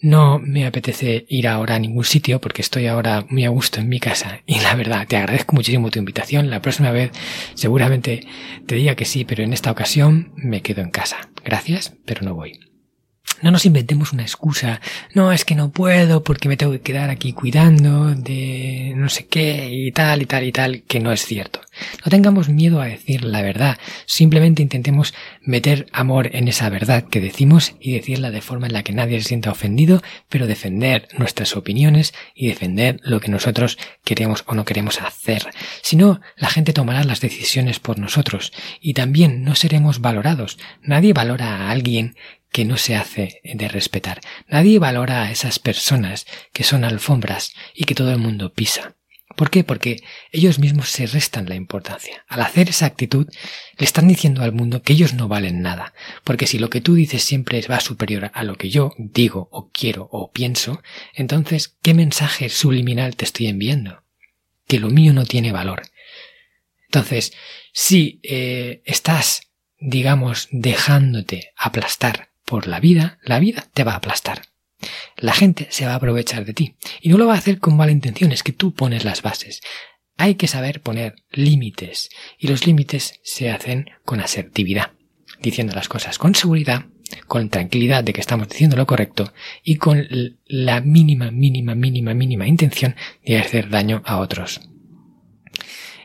no 0.00 0.38
me 0.38 0.64
apetece 0.64 1.26
ir 1.28 1.48
ahora 1.48 1.74
a 1.74 1.78
ningún 1.80 2.04
sitio 2.04 2.40
porque 2.40 2.62
estoy 2.62 2.86
ahora 2.86 3.26
muy 3.28 3.44
a 3.44 3.50
gusto 3.50 3.80
en 3.80 3.88
mi 3.88 3.98
casa 3.98 4.42
y 4.46 4.60
la 4.60 4.76
verdad 4.76 5.08
te 5.08 5.16
agradezco 5.16 5.56
muchísimo 5.56 5.90
tu 5.90 5.98
invitación. 5.98 6.50
La 6.50 6.62
próxima 6.62 6.92
vez 6.92 7.10
seguramente 7.54 8.26
te 8.66 8.76
diga 8.76 8.94
que 8.94 9.06
sí, 9.06 9.24
pero 9.24 9.42
en 9.42 9.52
esta 9.52 9.72
ocasión 9.72 10.32
me 10.36 10.62
quedo 10.62 10.82
en 10.82 10.90
casa. 10.90 11.30
Gracias, 11.44 11.94
pero 12.04 12.22
no 12.22 12.34
voy. 12.34 12.71
No 13.42 13.50
nos 13.50 13.66
inventemos 13.66 14.12
una 14.12 14.22
excusa. 14.22 14.80
No, 15.14 15.32
es 15.32 15.44
que 15.44 15.56
no 15.56 15.72
puedo 15.72 16.22
porque 16.22 16.48
me 16.48 16.56
tengo 16.56 16.72
que 16.72 16.80
quedar 16.80 17.10
aquí 17.10 17.32
cuidando 17.32 18.14
de 18.14 18.92
no 18.96 19.08
sé 19.08 19.26
qué 19.26 19.68
y 19.68 19.90
tal 19.90 20.22
y 20.22 20.26
tal 20.26 20.44
y 20.44 20.52
tal, 20.52 20.82
que 20.84 21.00
no 21.00 21.10
es 21.10 21.26
cierto. 21.26 21.60
No 22.04 22.10
tengamos 22.10 22.48
miedo 22.48 22.80
a 22.80 22.86
decir 22.86 23.24
la 23.24 23.42
verdad. 23.42 23.78
Simplemente 24.06 24.62
intentemos 24.62 25.12
meter 25.40 25.86
amor 25.92 26.30
en 26.34 26.46
esa 26.46 26.68
verdad 26.68 27.04
que 27.08 27.20
decimos 27.20 27.74
y 27.80 27.94
decirla 27.94 28.30
de 28.30 28.42
forma 28.42 28.68
en 28.68 28.74
la 28.74 28.84
que 28.84 28.92
nadie 28.92 29.20
se 29.20 29.28
sienta 29.28 29.50
ofendido, 29.50 30.02
pero 30.28 30.46
defender 30.46 31.08
nuestras 31.18 31.56
opiniones 31.56 32.14
y 32.36 32.46
defender 32.46 33.00
lo 33.02 33.18
que 33.18 33.30
nosotros 33.30 33.76
queremos 34.04 34.44
o 34.46 34.54
no 34.54 34.64
queremos 34.64 35.00
hacer. 35.00 35.50
Si 35.82 35.96
no, 35.96 36.20
la 36.36 36.48
gente 36.48 36.72
tomará 36.72 37.02
las 37.02 37.20
decisiones 37.20 37.80
por 37.80 37.98
nosotros 37.98 38.52
y 38.80 38.94
también 38.94 39.42
no 39.42 39.56
seremos 39.56 40.00
valorados. 40.00 40.58
Nadie 40.82 41.12
valora 41.12 41.56
a 41.56 41.70
alguien 41.70 42.14
que 42.52 42.64
no 42.64 42.76
se 42.76 42.94
hace 42.94 43.40
de 43.42 43.68
respetar. 43.68 44.20
Nadie 44.46 44.78
valora 44.78 45.22
a 45.22 45.30
esas 45.32 45.58
personas 45.58 46.26
que 46.52 46.64
son 46.64 46.84
alfombras 46.84 47.54
y 47.74 47.84
que 47.84 47.94
todo 47.94 48.12
el 48.12 48.18
mundo 48.18 48.52
pisa. 48.52 48.94
¿Por 49.36 49.48
qué? 49.48 49.64
Porque 49.64 50.02
ellos 50.30 50.58
mismos 50.58 50.90
se 50.90 51.06
restan 51.06 51.48
la 51.48 51.54
importancia. 51.54 52.24
Al 52.28 52.42
hacer 52.42 52.68
esa 52.68 52.84
actitud, 52.84 53.26
le 53.78 53.84
están 53.84 54.06
diciendo 54.06 54.42
al 54.42 54.52
mundo 54.52 54.82
que 54.82 54.92
ellos 54.92 55.14
no 55.14 55.28
valen 55.28 55.62
nada. 55.62 55.94
Porque 56.22 56.46
si 56.46 56.58
lo 56.58 56.68
que 56.68 56.82
tú 56.82 56.94
dices 56.94 57.24
siempre 57.24 57.62
va 57.62 57.80
superior 57.80 58.30
a 58.34 58.44
lo 58.44 58.56
que 58.56 58.68
yo 58.68 58.92
digo 58.98 59.48
o 59.50 59.70
quiero 59.70 60.08
o 60.12 60.30
pienso, 60.32 60.82
entonces, 61.14 61.76
¿qué 61.80 61.94
mensaje 61.94 62.50
subliminal 62.50 63.16
te 63.16 63.24
estoy 63.24 63.46
enviando? 63.46 64.02
Que 64.66 64.78
lo 64.78 64.90
mío 64.90 65.14
no 65.14 65.24
tiene 65.24 65.52
valor. 65.52 65.82
Entonces, 66.84 67.32
si 67.72 68.20
eh, 68.22 68.82
estás, 68.84 69.50
digamos, 69.78 70.48
dejándote 70.50 71.52
aplastar 71.56 72.31
por 72.52 72.66
la 72.66 72.80
vida, 72.80 73.18
la 73.24 73.40
vida 73.40 73.66
te 73.72 73.82
va 73.82 73.92
a 73.92 73.96
aplastar. 73.96 74.42
La 75.16 75.32
gente 75.32 75.68
se 75.70 75.86
va 75.86 75.92
a 75.92 75.94
aprovechar 75.94 76.44
de 76.44 76.52
ti. 76.52 76.74
Y 77.00 77.08
no 77.08 77.16
lo 77.16 77.26
va 77.26 77.32
a 77.32 77.38
hacer 77.38 77.60
con 77.60 77.78
mala 77.78 77.92
intención, 77.92 78.30
es 78.30 78.42
que 78.42 78.52
tú 78.52 78.74
pones 78.74 79.06
las 79.06 79.22
bases. 79.22 79.62
Hay 80.18 80.34
que 80.34 80.48
saber 80.48 80.82
poner 80.82 81.14
límites. 81.30 82.10
Y 82.36 82.48
los 82.48 82.66
límites 82.66 83.20
se 83.24 83.50
hacen 83.50 83.88
con 84.04 84.20
asertividad, 84.20 84.92
diciendo 85.40 85.74
las 85.74 85.88
cosas 85.88 86.18
con 86.18 86.34
seguridad, 86.34 86.84
con 87.26 87.48
tranquilidad 87.48 88.04
de 88.04 88.12
que 88.12 88.20
estamos 88.20 88.50
diciendo 88.50 88.76
lo 88.76 88.86
correcto 88.86 89.32
y 89.64 89.76
con 89.76 90.06
la 90.44 90.82
mínima, 90.82 91.30
mínima, 91.30 91.74
mínima, 91.74 92.12
mínima 92.12 92.46
intención 92.46 92.96
de 93.24 93.38
hacer 93.38 93.70
daño 93.70 94.02
a 94.04 94.18
otros. 94.18 94.60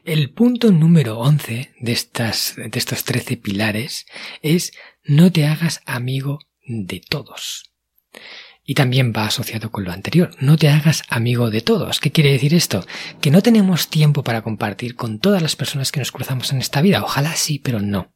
El 0.05 0.29
punto 0.29 0.71
número 0.71 1.19
11 1.19 1.73
de, 1.81 1.91
estas, 1.91 2.55
de 2.55 2.79
estos 2.79 3.03
13 3.03 3.35
pilares 3.35 4.05
es 4.41 4.71
no 5.07 5.31
te 5.31 5.47
hagas 5.47 5.81
amigo 5.85 6.39
de 6.65 6.99
todos. 6.99 7.71
Y 8.63 8.73
también 8.73 9.13
va 9.15 9.25
asociado 9.25 9.71
con 9.71 9.85
lo 9.85 9.93
anterior. 9.93 10.31
No 10.41 10.57
te 10.57 10.67
hagas 10.67 11.03
amigo 11.07 11.49
de 11.49 11.61
todos. 11.61 12.01
¿Qué 12.01 12.11
quiere 12.11 12.33
decir 12.33 12.53
esto? 12.53 12.85
Que 13.21 13.31
no 13.31 13.41
tenemos 13.41 13.87
tiempo 13.87 14.23
para 14.23 14.41
compartir 14.41 14.95
con 14.95 15.19
todas 15.19 15.41
las 15.41 15.55
personas 15.55 15.93
que 15.93 16.01
nos 16.01 16.11
cruzamos 16.11 16.51
en 16.51 16.59
esta 16.59 16.81
vida. 16.81 17.01
Ojalá 17.01 17.35
sí, 17.37 17.59
pero 17.59 17.79
no. 17.79 18.13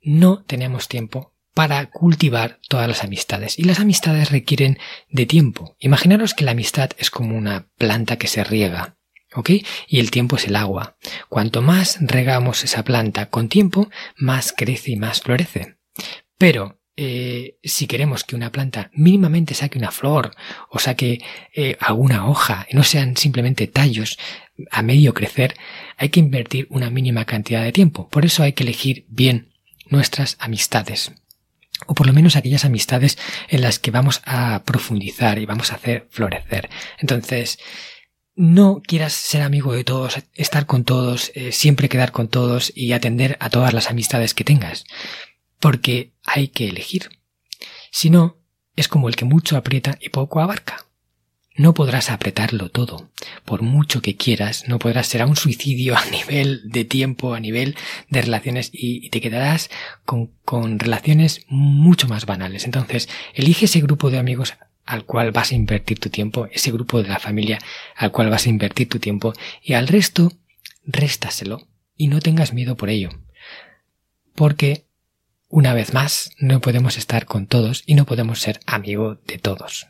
No 0.00 0.44
tenemos 0.44 0.86
tiempo 0.86 1.34
para 1.52 1.90
cultivar 1.90 2.60
todas 2.68 2.86
las 2.86 3.02
amistades. 3.02 3.58
Y 3.58 3.64
las 3.64 3.80
amistades 3.80 4.30
requieren 4.30 4.78
de 5.08 5.26
tiempo. 5.26 5.74
Imaginaros 5.80 6.34
que 6.34 6.44
la 6.44 6.52
amistad 6.52 6.90
es 6.98 7.10
como 7.10 7.36
una 7.36 7.66
planta 7.76 8.16
que 8.16 8.28
se 8.28 8.44
riega. 8.44 8.96
¿Ok? 9.34 9.50
Y 9.88 9.98
el 9.98 10.12
tiempo 10.12 10.36
es 10.36 10.46
el 10.46 10.54
agua. 10.54 10.96
Cuanto 11.28 11.60
más 11.60 11.98
regamos 12.00 12.62
esa 12.62 12.84
planta 12.84 13.30
con 13.30 13.48
tiempo, 13.48 13.90
más 14.16 14.52
crece 14.56 14.92
y 14.92 14.96
más 14.96 15.22
florece. 15.22 15.75
Pero 16.38 16.80
eh, 16.98 17.58
si 17.62 17.86
queremos 17.86 18.24
que 18.24 18.36
una 18.36 18.50
planta 18.50 18.90
mínimamente 18.94 19.52
saque 19.52 19.78
una 19.78 19.90
flor 19.90 20.34
o 20.70 20.78
saque 20.78 21.22
eh, 21.54 21.76
alguna 21.78 22.26
hoja 22.26 22.66
y 22.70 22.74
no 22.74 22.84
sean 22.84 23.18
simplemente 23.18 23.66
tallos 23.66 24.18
a 24.70 24.80
medio 24.80 25.12
crecer, 25.12 25.56
hay 25.98 26.08
que 26.08 26.20
invertir 26.20 26.66
una 26.70 26.88
mínima 26.88 27.26
cantidad 27.26 27.62
de 27.62 27.72
tiempo. 27.72 28.08
Por 28.08 28.24
eso 28.24 28.42
hay 28.42 28.54
que 28.54 28.62
elegir 28.62 29.04
bien 29.08 29.52
nuestras 29.90 30.36
amistades. 30.40 31.12
O 31.86 31.94
por 31.94 32.06
lo 32.06 32.14
menos 32.14 32.36
aquellas 32.36 32.64
amistades 32.64 33.18
en 33.48 33.60
las 33.60 33.78
que 33.78 33.90
vamos 33.90 34.22
a 34.24 34.62
profundizar 34.64 35.38
y 35.38 35.44
vamos 35.44 35.72
a 35.72 35.74
hacer 35.74 36.08
florecer. 36.10 36.70
Entonces, 36.98 37.58
no 38.34 38.80
quieras 38.82 39.12
ser 39.12 39.42
amigo 39.42 39.74
de 39.74 39.84
todos, 39.84 40.16
estar 40.34 40.64
con 40.64 40.84
todos, 40.84 41.30
eh, 41.34 41.52
siempre 41.52 41.90
quedar 41.90 42.12
con 42.12 42.28
todos 42.28 42.72
y 42.74 42.92
atender 42.92 43.36
a 43.40 43.50
todas 43.50 43.74
las 43.74 43.90
amistades 43.90 44.32
que 44.32 44.44
tengas 44.44 44.86
porque 45.60 46.12
hay 46.24 46.48
que 46.48 46.68
elegir. 46.68 47.10
Si 47.90 48.10
no, 48.10 48.38
es 48.76 48.88
como 48.88 49.08
el 49.08 49.16
que 49.16 49.24
mucho 49.24 49.56
aprieta 49.56 49.98
y 50.00 50.10
poco 50.10 50.40
abarca. 50.40 50.86
No 51.56 51.72
podrás 51.72 52.10
apretarlo 52.10 52.70
todo. 52.70 53.08
Por 53.46 53.62
mucho 53.62 54.02
que 54.02 54.16
quieras, 54.16 54.68
no 54.68 54.78
podrás 54.78 55.06
ser 55.06 55.24
un 55.24 55.36
suicidio 55.36 55.96
a 55.96 56.04
nivel 56.10 56.68
de 56.70 56.84
tiempo, 56.84 57.32
a 57.32 57.40
nivel 57.40 57.76
de 58.10 58.20
relaciones 58.20 58.70
y 58.72 59.08
te 59.08 59.22
quedarás 59.22 59.70
con, 60.04 60.32
con 60.44 60.78
relaciones 60.78 61.46
mucho 61.48 62.08
más 62.08 62.26
banales. 62.26 62.66
Entonces, 62.66 63.08
elige 63.32 63.64
ese 63.64 63.80
grupo 63.80 64.10
de 64.10 64.18
amigos 64.18 64.54
al 64.84 65.04
cual 65.04 65.32
vas 65.32 65.50
a 65.50 65.56
invertir 65.56 65.98
tu 65.98 66.10
tiempo, 66.10 66.46
ese 66.52 66.70
grupo 66.70 67.02
de 67.02 67.08
la 67.08 67.18
familia 67.18 67.58
al 67.96 68.12
cual 68.12 68.30
vas 68.30 68.46
a 68.46 68.50
invertir 68.50 68.88
tu 68.88 68.98
tiempo 68.98 69.32
y 69.62 69.72
al 69.72 69.88
resto, 69.88 70.32
réstaselo 70.84 71.66
y 71.96 72.08
no 72.08 72.20
tengas 72.20 72.52
miedo 72.52 72.76
por 72.76 72.90
ello. 72.90 73.10
Porque 74.34 74.85
una 75.56 75.72
vez 75.72 75.94
más, 75.94 76.32
no 76.38 76.60
podemos 76.60 76.98
estar 76.98 77.24
con 77.24 77.46
todos 77.46 77.82
y 77.86 77.94
no 77.94 78.04
podemos 78.04 78.40
ser 78.40 78.60
amigo 78.66 79.14
de 79.26 79.38
todos. 79.38 79.86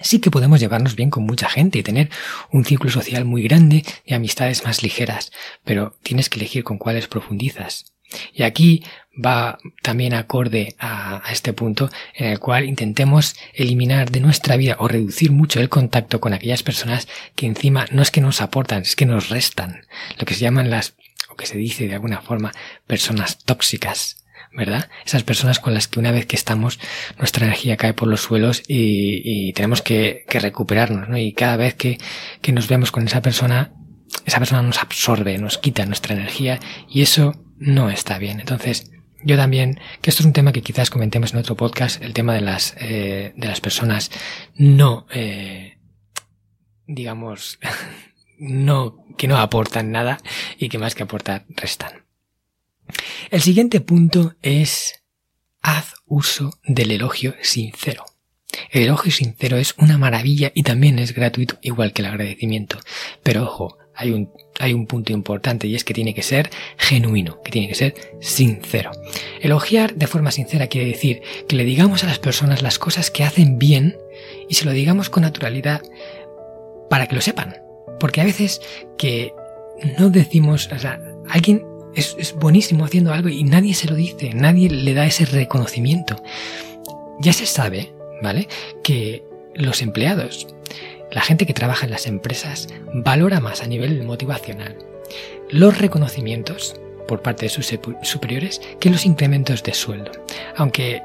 Sí 0.00 0.18
que 0.18 0.32
podemos 0.32 0.58
llevarnos 0.58 0.96
bien 0.96 1.10
con 1.10 1.22
mucha 1.22 1.48
gente 1.48 1.78
y 1.78 1.84
tener 1.84 2.10
un 2.50 2.64
círculo 2.64 2.90
social 2.90 3.24
muy 3.24 3.44
grande 3.44 3.84
y 4.04 4.14
amistades 4.14 4.64
más 4.64 4.82
ligeras, 4.82 5.30
pero 5.62 5.94
tienes 6.02 6.28
que 6.28 6.40
elegir 6.40 6.64
con 6.64 6.78
cuáles 6.78 7.06
profundizas. 7.06 7.92
Y 8.32 8.42
aquí 8.42 8.82
va 9.14 9.60
también 9.80 10.12
acorde 10.12 10.74
a, 10.80 11.22
este 11.30 11.52
punto 11.52 11.88
en 12.12 12.32
el 12.32 12.40
cual 12.40 12.64
intentemos 12.64 13.36
eliminar 13.52 14.10
de 14.10 14.18
nuestra 14.18 14.56
vida 14.56 14.74
o 14.80 14.88
reducir 14.88 15.30
mucho 15.30 15.60
el 15.60 15.68
contacto 15.68 16.20
con 16.20 16.32
aquellas 16.32 16.64
personas 16.64 17.06
que 17.36 17.46
encima 17.46 17.86
no 17.92 18.02
es 18.02 18.10
que 18.10 18.20
nos 18.20 18.40
aportan, 18.40 18.82
es 18.82 18.96
que 18.96 19.06
nos 19.06 19.28
restan. 19.28 19.86
Lo 20.18 20.26
que 20.26 20.34
se 20.34 20.40
llaman 20.40 20.68
las, 20.68 20.96
o 21.28 21.36
que 21.36 21.46
se 21.46 21.58
dice 21.58 21.86
de 21.86 21.94
alguna 21.94 22.22
forma, 22.22 22.50
personas 22.88 23.38
tóxicas. 23.38 24.23
¿Verdad? 24.54 24.88
Esas 25.04 25.24
personas 25.24 25.58
con 25.58 25.74
las 25.74 25.88
que 25.88 25.98
una 25.98 26.12
vez 26.12 26.26
que 26.26 26.36
estamos, 26.36 26.78
nuestra 27.18 27.46
energía 27.46 27.76
cae 27.76 27.92
por 27.92 28.08
los 28.08 28.20
suelos 28.20 28.62
y, 28.66 29.52
tenemos 29.52 29.82
que, 29.82 30.24
recuperarnos, 30.28 31.08
¿no? 31.08 31.18
Y 31.18 31.32
cada 31.32 31.56
vez 31.56 31.74
que, 31.74 31.98
que 32.40 32.52
nos 32.52 32.68
vemos 32.68 32.92
con 32.92 33.06
esa 33.06 33.20
persona, 33.20 33.72
esa 34.24 34.38
persona 34.38 34.62
nos 34.62 34.78
absorbe, 34.78 35.38
nos 35.38 35.58
quita 35.58 35.86
nuestra 35.86 36.14
energía 36.14 36.60
y 36.88 37.02
eso 37.02 37.34
no 37.58 37.90
está 37.90 38.18
bien. 38.18 38.40
Entonces, 38.40 38.90
yo 39.24 39.36
también, 39.36 39.80
que 40.00 40.10
esto 40.10 40.22
es 40.22 40.26
un 40.26 40.32
tema 40.32 40.52
que 40.52 40.62
quizás 40.62 40.90
comentemos 40.90 41.32
en 41.32 41.40
otro 41.40 41.56
podcast, 41.56 42.02
el 42.02 42.12
tema 42.12 42.34
de 42.34 42.40
las, 42.40 42.76
eh, 42.78 43.32
de 43.36 43.48
las 43.48 43.60
personas 43.60 44.10
no, 44.54 45.06
eh, 45.12 45.78
digamos, 46.86 47.58
no, 48.38 49.04
que 49.16 49.26
no 49.26 49.38
aportan 49.38 49.90
nada 49.90 50.18
y 50.58 50.68
que 50.68 50.78
más 50.78 50.94
que 50.94 51.02
aportar 51.02 51.44
restan. 51.48 52.03
El 53.30 53.42
siguiente 53.42 53.80
punto 53.80 54.34
es 54.42 55.02
haz 55.60 55.94
uso 56.06 56.58
del 56.64 56.90
elogio 56.90 57.34
sincero. 57.42 58.04
El 58.70 58.82
elogio 58.82 59.10
sincero 59.10 59.56
es 59.56 59.74
una 59.78 59.98
maravilla 59.98 60.52
y 60.54 60.62
también 60.62 60.98
es 60.98 61.14
gratuito 61.14 61.58
igual 61.62 61.92
que 61.92 62.02
el 62.02 62.08
agradecimiento. 62.08 62.78
Pero 63.22 63.44
ojo, 63.44 63.78
hay 63.94 64.10
un, 64.10 64.30
hay 64.58 64.72
un 64.72 64.86
punto 64.86 65.12
importante 65.12 65.66
y 65.66 65.74
es 65.74 65.84
que 65.84 65.94
tiene 65.94 66.14
que 66.14 66.22
ser 66.22 66.50
genuino, 66.76 67.40
que 67.42 67.50
tiene 67.50 67.68
que 67.68 67.74
ser 67.74 67.94
sincero. 68.20 68.90
Elogiar 69.40 69.94
de 69.94 70.06
forma 70.06 70.30
sincera 70.30 70.66
quiere 70.66 70.88
decir 70.88 71.22
que 71.48 71.56
le 71.56 71.64
digamos 71.64 72.04
a 72.04 72.08
las 72.08 72.18
personas 72.18 72.62
las 72.62 72.78
cosas 72.78 73.10
que 73.10 73.24
hacen 73.24 73.58
bien 73.58 73.96
y 74.48 74.54
se 74.54 74.64
lo 74.64 74.72
digamos 74.72 75.10
con 75.10 75.22
naturalidad 75.22 75.82
para 76.90 77.06
que 77.06 77.14
lo 77.14 77.20
sepan. 77.20 77.56
Porque 77.98 78.20
a 78.20 78.24
veces 78.24 78.60
que 78.98 79.32
no 79.98 80.10
decimos, 80.10 80.68
o 80.72 80.78
sea, 80.78 81.00
alguien 81.28 81.64
es, 81.96 82.16
es 82.18 82.34
buenísimo 82.34 82.84
haciendo 82.84 83.12
algo 83.12 83.28
y 83.28 83.44
nadie 83.44 83.74
se 83.74 83.88
lo 83.88 83.94
dice, 83.94 84.32
nadie 84.34 84.70
le 84.70 84.94
da 84.94 85.06
ese 85.06 85.24
reconocimiento. 85.24 86.22
Ya 87.20 87.32
se 87.32 87.46
sabe, 87.46 87.92
¿vale? 88.22 88.48
Que 88.82 89.24
los 89.54 89.82
empleados 89.82 90.48
la 91.10 91.20
gente 91.20 91.46
que 91.46 91.54
trabaja 91.54 91.86
en 91.86 91.92
las 91.92 92.06
empresas 92.06 92.68
valora 92.92 93.38
más 93.38 93.62
a 93.62 93.66
nivel 93.66 94.02
motivacional 94.02 94.76
los 95.50 95.78
reconocimientos 95.78 96.74
por 97.06 97.22
parte 97.22 97.46
de 97.46 97.50
sus 97.50 97.72
superiores 98.02 98.60
que 98.80 98.90
los 98.90 99.04
incrementos 99.06 99.62
de 99.62 99.74
sueldo. 99.74 100.10
Aunque 100.56 101.02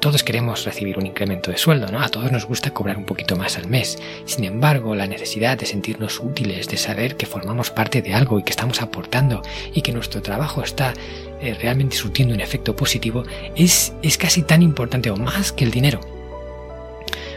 todos 0.00 0.22
queremos 0.22 0.64
recibir 0.64 0.98
un 0.98 1.06
incremento 1.06 1.50
de 1.50 1.58
sueldo, 1.58 1.88
¿no? 1.88 2.00
A 2.00 2.08
todos 2.08 2.30
nos 2.30 2.46
gusta 2.46 2.70
cobrar 2.70 2.96
un 2.96 3.04
poquito 3.04 3.36
más 3.36 3.56
al 3.56 3.68
mes. 3.68 3.98
Sin 4.24 4.44
embargo, 4.44 4.94
la 4.94 5.06
necesidad 5.06 5.58
de 5.58 5.66
sentirnos 5.66 6.20
útiles, 6.20 6.68
de 6.68 6.76
saber 6.76 7.16
que 7.16 7.26
formamos 7.26 7.70
parte 7.70 8.02
de 8.02 8.14
algo 8.14 8.38
y 8.38 8.42
que 8.42 8.50
estamos 8.50 8.82
aportando 8.82 9.42
y 9.72 9.82
que 9.82 9.92
nuestro 9.92 10.22
trabajo 10.22 10.62
está 10.62 10.94
eh, 11.40 11.54
realmente 11.60 11.96
surtiendo 11.96 12.34
un 12.34 12.40
efecto 12.40 12.76
positivo, 12.76 13.24
es, 13.54 13.92
es, 14.02 14.18
casi 14.18 14.42
tan 14.42 14.62
importante 14.62 15.10
o 15.10 15.16
más 15.16 15.52
que 15.52 15.64
el 15.64 15.70
dinero. 15.70 16.00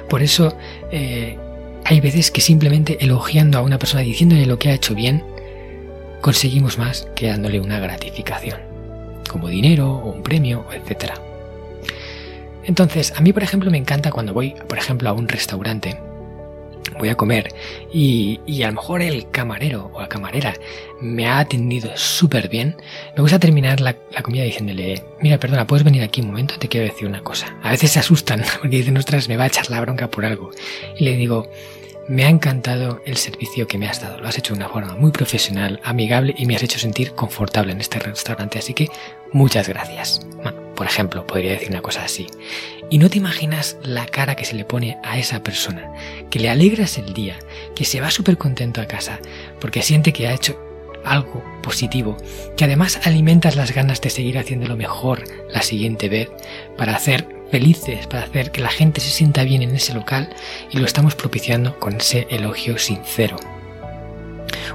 Por 0.09 0.21
eso, 0.21 0.57
eh, 0.91 1.37
hay 1.85 2.01
veces 2.01 2.31
que 2.31 2.41
simplemente 2.41 2.97
elogiando 3.03 3.57
a 3.57 3.61
una 3.61 3.79
persona, 3.79 4.03
diciéndole 4.03 4.45
lo 4.45 4.59
que 4.59 4.69
ha 4.69 4.73
hecho 4.73 4.95
bien, 4.95 5.23
conseguimos 6.21 6.77
más 6.77 7.07
que 7.15 7.27
dándole 7.27 7.59
una 7.59 7.79
gratificación, 7.79 8.59
como 9.29 9.47
dinero 9.47 9.91
o 9.91 10.11
un 10.11 10.23
premio, 10.23 10.65
etc. 10.73 11.28
Entonces, 12.63 13.13
a 13.15 13.21
mí, 13.21 13.33
por 13.33 13.43
ejemplo, 13.43 13.71
me 13.71 13.77
encanta 13.77 14.11
cuando 14.11 14.33
voy, 14.33 14.55
por 14.67 14.77
ejemplo, 14.77 15.09
a 15.09 15.13
un 15.13 15.27
restaurante 15.27 15.97
voy 16.97 17.09
a 17.09 17.15
comer 17.15 17.53
y, 17.91 18.39
a 18.63 18.67
lo 18.67 18.73
mejor 18.73 19.01
el 19.01 19.29
camarero 19.29 19.91
o 19.93 20.01
la 20.01 20.09
camarera 20.09 20.53
me 21.01 21.27
ha 21.27 21.39
atendido 21.39 21.91
súper 21.95 22.49
bien, 22.49 22.75
me 23.15 23.21
gusta 23.21 23.39
terminar 23.39 23.79
la, 23.79 23.95
la, 24.11 24.21
comida 24.21 24.43
diciéndole, 24.43 25.03
mira, 25.21 25.37
perdona, 25.39 25.65
¿puedes 25.67 25.83
venir 25.83 26.03
aquí 26.03 26.21
un 26.21 26.27
momento? 26.27 26.55
Te 26.57 26.67
quiero 26.67 26.87
decir 26.87 27.07
una 27.07 27.21
cosa. 27.21 27.55
A 27.63 27.71
veces 27.71 27.91
se 27.91 27.99
asustan 27.99 28.43
porque 28.61 28.77
dicen, 28.77 28.97
ostras, 28.97 29.27
me 29.29 29.37
va 29.37 29.45
a 29.45 29.47
echar 29.47 29.69
la 29.69 29.81
bronca 29.81 30.09
por 30.09 30.25
algo. 30.25 30.51
Y 30.97 31.05
le 31.05 31.15
digo, 31.15 31.49
me 32.07 32.25
ha 32.25 32.29
encantado 32.29 33.01
el 33.05 33.17
servicio 33.17 33.67
que 33.67 33.77
me 33.77 33.87
has 33.87 34.01
dado. 34.01 34.19
Lo 34.19 34.27
has 34.27 34.37
hecho 34.37 34.53
de 34.53 34.59
una 34.59 34.69
forma 34.69 34.95
muy 34.95 35.11
profesional, 35.11 35.79
amigable 35.83 36.33
y 36.37 36.45
me 36.45 36.55
has 36.55 36.63
hecho 36.63 36.79
sentir 36.79 37.13
confortable 37.13 37.71
en 37.71 37.81
este 37.81 37.99
restaurante. 37.99 38.59
Así 38.59 38.73
que 38.73 38.89
muchas 39.31 39.69
gracias. 39.69 40.25
Por 40.79 40.87
ejemplo, 40.87 41.27
podría 41.27 41.51
decir 41.51 41.71
una 41.71 41.81
cosa 41.81 42.05
así. 42.05 42.27
Y 42.89 42.99
no 42.99 43.09
te 43.09 43.17
imaginas 43.17 43.75
la 43.83 44.05
cara 44.05 44.35
que 44.35 44.45
se 44.45 44.55
le 44.55 44.63
pone 44.63 44.97
a 45.03 45.17
esa 45.17 45.43
persona, 45.43 45.91
que 46.29 46.39
le 46.39 46.49
alegras 46.49 46.97
el 46.97 47.13
día, 47.13 47.37
que 47.75 47.83
se 47.83 47.99
va 47.99 48.09
súper 48.09 48.37
contento 48.37 48.79
a 48.79 48.85
casa, 48.85 49.19
porque 49.59 49.81
siente 49.81 50.13
que 50.13 50.29
ha 50.29 50.33
hecho 50.33 50.57
algo 51.03 51.43
positivo, 51.61 52.15
que 52.55 52.63
además 52.63 52.97
alimentas 53.03 53.57
las 53.57 53.73
ganas 53.73 53.99
de 53.99 54.09
seguir 54.09 54.37
haciéndolo 54.37 54.77
mejor 54.77 55.25
la 55.49 55.63
siguiente 55.63 56.07
vez 56.07 56.29
para 56.77 56.95
hacer 56.95 57.27
felices, 57.51 58.07
para 58.07 58.23
hacer 58.23 58.51
que 58.51 58.61
la 58.61 58.69
gente 58.69 59.01
se 59.01 59.09
sienta 59.09 59.43
bien 59.43 59.61
en 59.63 59.75
ese 59.75 59.93
local 59.93 60.33
y 60.71 60.77
lo 60.77 60.85
estamos 60.85 61.13
propiciando 61.13 61.77
con 61.77 61.97
ese 61.97 62.25
elogio 62.29 62.77
sincero. 62.77 63.35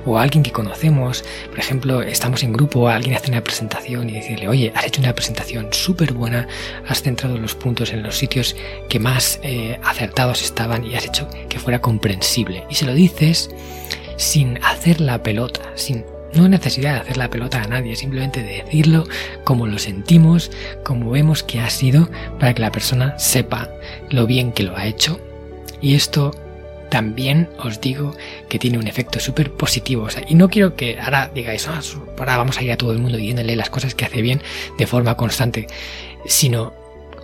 O 0.04 0.18
a 0.18 0.22
alguien 0.22 0.42
que 0.42 0.52
conocemos, 0.52 1.24
por 1.50 1.58
ejemplo, 1.58 2.02
estamos 2.02 2.42
en 2.42 2.52
grupo, 2.52 2.88
alguien 2.88 3.14
hace 3.16 3.30
una 3.30 3.42
presentación 3.42 4.08
y 4.08 4.14
decirle, 4.14 4.48
oye, 4.48 4.72
has 4.74 4.86
hecho 4.86 5.00
una 5.00 5.14
presentación 5.14 5.68
súper 5.72 6.12
buena, 6.12 6.48
has 6.88 7.02
centrado 7.02 7.38
los 7.38 7.54
puntos 7.54 7.92
en 7.92 8.02
los 8.02 8.16
sitios 8.16 8.56
que 8.88 8.98
más 8.98 9.40
eh, 9.42 9.78
acertados 9.82 10.42
estaban 10.42 10.84
y 10.84 10.94
has 10.94 11.04
hecho 11.04 11.28
que 11.48 11.58
fuera 11.58 11.80
comprensible. 11.80 12.64
Y 12.68 12.74
se 12.74 12.86
lo 12.86 12.94
dices 12.94 13.50
sin 14.16 14.62
hacer 14.62 15.00
la 15.00 15.22
pelota, 15.22 15.60
sin 15.74 16.04
no 16.34 16.48
necesidad 16.48 16.94
de 16.94 17.00
hacer 17.00 17.16
la 17.16 17.30
pelota 17.30 17.62
a 17.62 17.68
nadie, 17.68 17.96
simplemente 17.96 18.42
de 18.42 18.62
decirlo 18.64 19.06
como 19.44 19.66
lo 19.66 19.78
sentimos, 19.78 20.50
como 20.82 21.10
vemos 21.10 21.42
que 21.42 21.60
ha 21.60 21.70
sido, 21.70 22.08
para 22.38 22.54
que 22.54 22.62
la 22.62 22.72
persona 22.72 23.18
sepa 23.18 23.70
lo 24.10 24.26
bien 24.26 24.52
que 24.52 24.64
lo 24.64 24.76
ha 24.76 24.86
hecho. 24.86 25.20
Y 25.80 25.94
esto 25.94 26.32
también 26.94 27.48
os 27.58 27.80
digo 27.80 28.16
que 28.48 28.60
tiene 28.60 28.78
un 28.78 28.86
efecto 28.86 29.18
súper 29.18 29.50
positivo. 29.50 30.06
y 30.28 30.36
no 30.36 30.48
quiero 30.48 30.76
que 30.76 31.00
ahora 31.00 31.28
digáis, 31.34 31.66
ah, 31.66 31.80
ahora 32.16 32.36
vamos 32.36 32.56
a 32.56 32.62
ir 32.62 32.70
a 32.70 32.76
todo 32.76 32.92
el 32.92 33.00
mundo 33.00 33.18
diciéndole 33.18 33.56
las 33.56 33.68
cosas 33.68 33.96
que 33.96 34.04
hace 34.04 34.22
bien 34.22 34.40
de 34.78 34.86
forma 34.86 35.16
constante, 35.16 35.66
sino, 36.24 36.72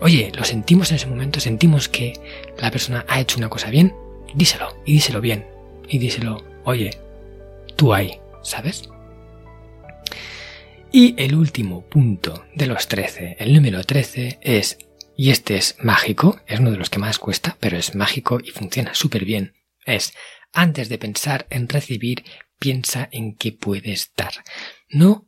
oye, 0.00 0.32
lo 0.34 0.42
sentimos 0.42 0.90
en 0.90 0.96
ese 0.96 1.06
momento, 1.06 1.38
sentimos 1.38 1.88
que 1.88 2.14
la 2.58 2.72
persona 2.72 3.04
ha 3.06 3.20
hecho 3.20 3.38
una 3.38 3.48
cosa 3.48 3.70
bien, 3.70 3.94
díselo, 4.34 4.74
y 4.84 4.94
díselo 4.94 5.20
bien, 5.20 5.46
y 5.88 5.98
díselo, 5.98 6.42
oye, 6.64 6.98
tú 7.76 7.94
ahí, 7.94 8.18
¿sabes? 8.42 8.88
Y 10.90 11.14
el 11.16 11.36
último 11.36 11.82
punto 11.82 12.42
de 12.56 12.66
los 12.66 12.88
13, 12.88 13.36
el 13.38 13.54
número 13.54 13.84
13, 13.84 14.40
es, 14.42 14.78
y 15.16 15.30
este 15.30 15.54
es 15.54 15.76
mágico, 15.80 16.40
es 16.48 16.58
uno 16.58 16.72
de 16.72 16.76
los 16.76 16.90
que 16.90 16.98
más 16.98 17.20
cuesta, 17.20 17.56
pero 17.60 17.76
es 17.76 17.94
mágico 17.94 18.40
y 18.42 18.50
funciona 18.50 18.94
súper 18.94 19.24
bien, 19.24 19.52
es, 19.90 20.14
antes 20.52 20.88
de 20.88 20.98
pensar 20.98 21.46
en 21.50 21.68
recibir, 21.68 22.24
piensa 22.58 23.08
en 23.12 23.34
qué 23.36 23.52
puedes 23.52 24.12
dar. 24.16 24.32
No 24.88 25.26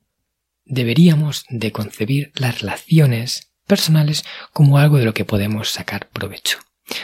deberíamos 0.65 1.45
de 1.49 1.73
concebir 1.73 2.33
las 2.35 2.61
relaciones 2.61 3.53
personales 3.67 4.25
como 4.53 4.79
algo 4.79 4.99
de 4.99 5.05
lo 5.05 5.15
que 5.15 5.25
podemos 5.25 5.71
sacar 5.71 6.09
provecho. 6.11 6.59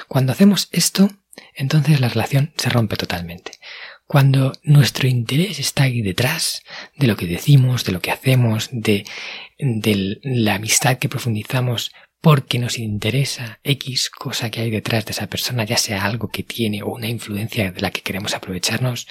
Cuando 0.06 0.32
hacemos 0.32 0.68
esto, 0.72 1.10
entonces 1.54 2.00
la 2.00 2.08
relación 2.08 2.52
se 2.56 2.68
rompe 2.68 2.96
totalmente. 2.96 3.52
Cuando 4.06 4.52
nuestro 4.62 5.06
interés 5.06 5.58
está 5.58 5.84
ahí 5.84 6.00
detrás 6.00 6.62
de 6.96 7.06
lo 7.06 7.16
que 7.16 7.26
decimos, 7.26 7.84
de 7.84 7.92
lo 7.92 8.00
que 8.00 8.10
hacemos, 8.10 8.68
de, 8.72 9.04
de 9.58 10.18
la 10.22 10.54
amistad 10.54 10.98
que 10.98 11.10
profundizamos 11.10 11.92
porque 12.20 12.58
nos 12.58 12.78
interesa 12.78 13.60
X 13.62 14.10
cosa 14.10 14.50
que 14.50 14.60
hay 14.60 14.70
detrás 14.70 15.04
de 15.04 15.12
esa 15.12 15.28
persona, 15.28 15.64
ya 15.64 15.76
sea 15.76 16.04
algo 16.04 16.28
que 16.28 16.42
tiene 16.42 16.82
o 16.82 16.88
una 16.88 17.08
influencia 17.08 17.70
de 17.70 17.80
la 17.80 17.90
que 17.90 18.02
queremos 18.02 18.34
aprovecharnos, 18.34 19.06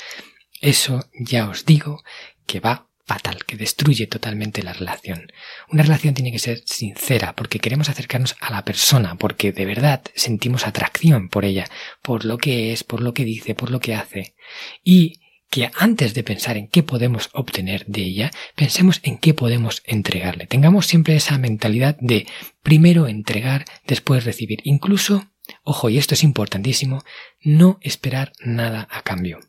eso 0.60 1.10
ya 1.20 1.50
os 1.50 1.66
digo 1.66 2.04
que 2.46 2.60
va 2.60 2.88
fatal, 3.08 3.46
que 3.46 3.56
destruye 3.56 4.06
totalmente 4.06 4.62
la 4.62 4.74
relación. 4.74 5.32
Una 5.72 5.84
relación 5.84 6.14
tiene 6.14 6.32
que 6.32 6.40
ser 6.40 6.62
sincera, 6.66 7.34
porque 7.34 7.60
queremos 7.60 7.88
acercarnos 7.88 8.36
a 8.42 8.52
la 8.52 8.66
persona, 8.66 9.16
porque 9.16 9.54
de 9.54 9.66
verdad 9.66 10.02
sentimos 10.14 10.68
atracción 10.68 11.30
por 11.30 11.46
ella, 11.46 11.70
por 12.02 12.26
lo 12.26 12.38
que 12.38 12.74
es, 12.74 12.84
por 12.84 13.02
lo 13.02 13.14
que 13.14 13.24
dice, 13.24 13.56
por 13.56 13.72
lo 13.72 13.80
que 13.80 13.96
hace. 13.96 14.36
Y 14.84 15.22
que 15.50 15.70
antes 15.76 16.14
de 16.14 16.24
pensar 16.24 16.58
en 16.58 16.68
qué 16.68 16.84
podemos 16.84 17.30
obtener 17.34 17.86
de 17.86 18.02
ella, 18.02 18.32
pensemos 18.56 19.00
en 19.04 19.18
qué 19.18 19.34
podemos 19.34 19.82
entregarle. 19.86 20.46
Tengamos 20.46 20.88
siempre 20.88 21.16
esa 21.16 21.38
mentalidad 21.38 21.98
de 22.00 22.28
primero 22.64 23.08
entregar, 23.08 23.66
después 23.86 24.26
recibir. 24.26 24.60
Incluso, 24.64 25.28
ojo, 25.64 25.90
y 25.90 25.98
esto 25.98 26.16
es 26.16 26.24
importantísimo, 26.24 27.04
no 27.42 27.80
esperar 27.82 28.34
nada 28.44 28.88
a 28.92 29.04
cambio. 29.04 29.40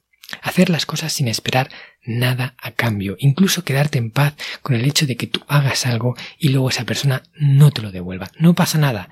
Hacer 0.42 0.70
las 0.70 0.86
cosas 0.86 1.12
sin 1.12 1.26
esperar 1.26 1.70
nada 2.04 2.54
a 2.58 2.72
cambio, 2.72 3.16
incluso 3.18 3.64
quedarte 3.64 3.98
en 3.98 4.10
paz 4.10 4.34
con 4.62 4.76
el 4.76 4.84
hecho 4.84 5.06
de 5.06 5.16
que 5.16 5.26
tú 5.26 5.40
hagas 5.48 5.86
algo 5.86 6.16
y 6.38 6.48
luego 6.48 6.70
esa 6.70 6.84
persona 6.84 7.22
no 7.34 7.70
te 7.70 7.82
lo 7.82 7.90
devuelva. 7.90 8.30
No 8.38 8.54
pasa 8.54 8.78
nada. 8.78 9.08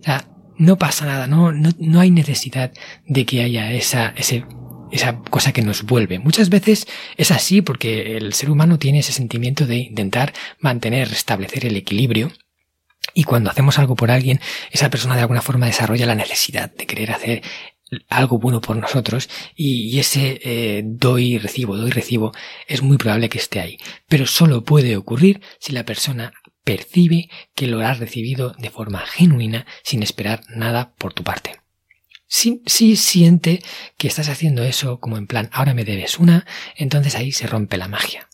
O 0.00 0.02
sea, 0.02 0.28
no 0.58 0.76
pasa 0.76 1.06
nada, 1.06 1.26
no, 1.26 1.52
no, 1.52 1.70
no 1.78 2.00
hay 2.00 2.10
necesidad 2.10 2.72
de 3.06 3.26
que 3.26 3.42
haya 3.42 3.72
esa, 3.72 4.14
ese, 4.16 4.44
esa 4.90 5.20
cosa 5.20 5.52
que 5.52 5.62
nos 5.62 5.82
vuelve. 5.82 6.18
Muchas 6.18 6.48
veces 6.48 6.86
es 7.16 7.30
así 7.30 7.62
porque 7.62 8.16
el 8.16 8.32
ser 8.32 8.50
humano 8.50 8.78
tiene 8.78 9.00
ese 9.00 9.12
sentimiento 9.12 9.66
de 9.66 9.76
intentar 9.76 10.32
mantener, 10.60 11.08
restablecer 11.08 11.66
el 11.66 11.76
equilibrio 11.76 12.32
y 13.14 13.24
cuando 13.24 13.50
hacemos 13.50 13.78
algo 13.78 13.96
por 13.96 14.10
alguien, 14.10 14.40
esa 14.70 14.90
persona 14.90 15.14
de 15.14 15.22
alguna 15.22 15.42
forma 15.42 15.66
desarrolla 15.66 16.06
la 16.06 16.14
necesidad 16.14 16.72
de 16.74 16.86
querer 16.86 17.12
hacer 17.12 17.42
algo 18.08 18.38
bueno 18.38 18.60
por 18.60 18.76
nosotros 18.76 19.28
y, 19.54 19.98
ese 19.98 20.40
eh, 20.42 20.82
doy 20.84 21.34
y 21.34 21.38
recibo, 21.38 21.76
doy 21.76 21.88
y 21.88 21.92
recibo 21.92 22.32
es 22.66 22.82
muy 22.82 22.96
probable 22.96 23.28
que 23.28 23.38
esté 23.38 23.60
ahí. 23.60 23.78
Pero 24.08 24.26
solo 24.26 24.64
puede 24.64 24.96
ocurrir 24.96 25.40
si 25.60 25.72
la 25.72 25.84
persona 25.84 26.32
percibe 26.64 27.30
que 27.54 27.68
lo 27.68 27.80
has 27.80 27.98
recibido 28.00 28.54
de 28.58 28.70
forma 28.70 29.00
genuina 29.00 29.66
sin 29.84 30.02
esperar 30.02 30.40
nada 30.48 30.94
por 30.98 31.12
tu 31.12 31.22
parte. 31.22 31.60
Si, 32.28 32.62
si 32.66 32.96
siente 32.96 33.62
que 33.96 34.08
estás 34.08 34.28
haciendo 34.28 34.64
eso 34.64 34.98
como 34.98 35.16
en 35.16 35.26
plan, 35.26 35.48
ahora 35.52 35.74
me 35.74 35.84
debes 35.84 36.18
una, 36.18 36.46
entonces 36.76 37.14
ahí 37.14 37.32
se 37.32 37.46
rompe 37.46 37.76
la 37.76 37.88
magia. 37.88 38.28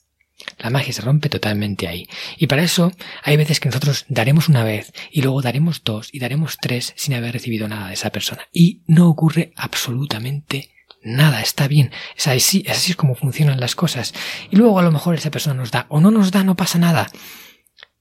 La 0.59 0.70
magia 0.70 0.93
se 0.93 1.03
rompe 1.03 1.28
totalmente 1.28 1.88
ahí. 1.88 2.09
Y 2.36 2.47
para 2.47 2.62
eso 2.62 2.93
hay 3.22 3.36
veces 3.36 3.61
que 3.61 3.68
nosotros 3.68 4.07
daremos 4.09 4.49
una 4.49 4.64
vez 4.64 4.93
y 5.11 5.22
luego 5.22 5.43
daremos 5.43 5.82
dos 5.84 6.09
y 6.12 6.18
daremos 6.18 6.57
tres 6.61 6.95
sin 6.97 7.14
haber 7.14 7.32
recibido 7.32 7.68
nada 7.68 7.88
de 7.88 7.95
esa 7.95 8.11
persona. 8.11 8.49
Y 8.53 8.82
no 8.86 9.09
ocurre 9.09 9.53
absolutamente 9.57 10.70
nada, 11.03 11.40
está 11.40 11.68
bien. 11.68 11.90
Es 12.16 12.26
así, 12.26 12.62
es 12.66 12.78
así 12.78 12.95
como 12.95 13.14
funcionan 13.14 13.61
las 13.61 13.74
cosas. 13.74 14.14
Y 14.51 14.57
luego 14.57 14.78
a 14.78 14.82
lo 14.82 14.93
mejor 14.93 15.14
esa 15.14 15.30
persona 15.30 15.55
nos 15.55 15.70
da 15.70 15.86
o 15.88 16.01
no 16.01 16.11
nos 16.11 16.30
da, 16.30 16.45
no 16.45 16.57
pasa 16.57 16.78
nada. 16.78 17.11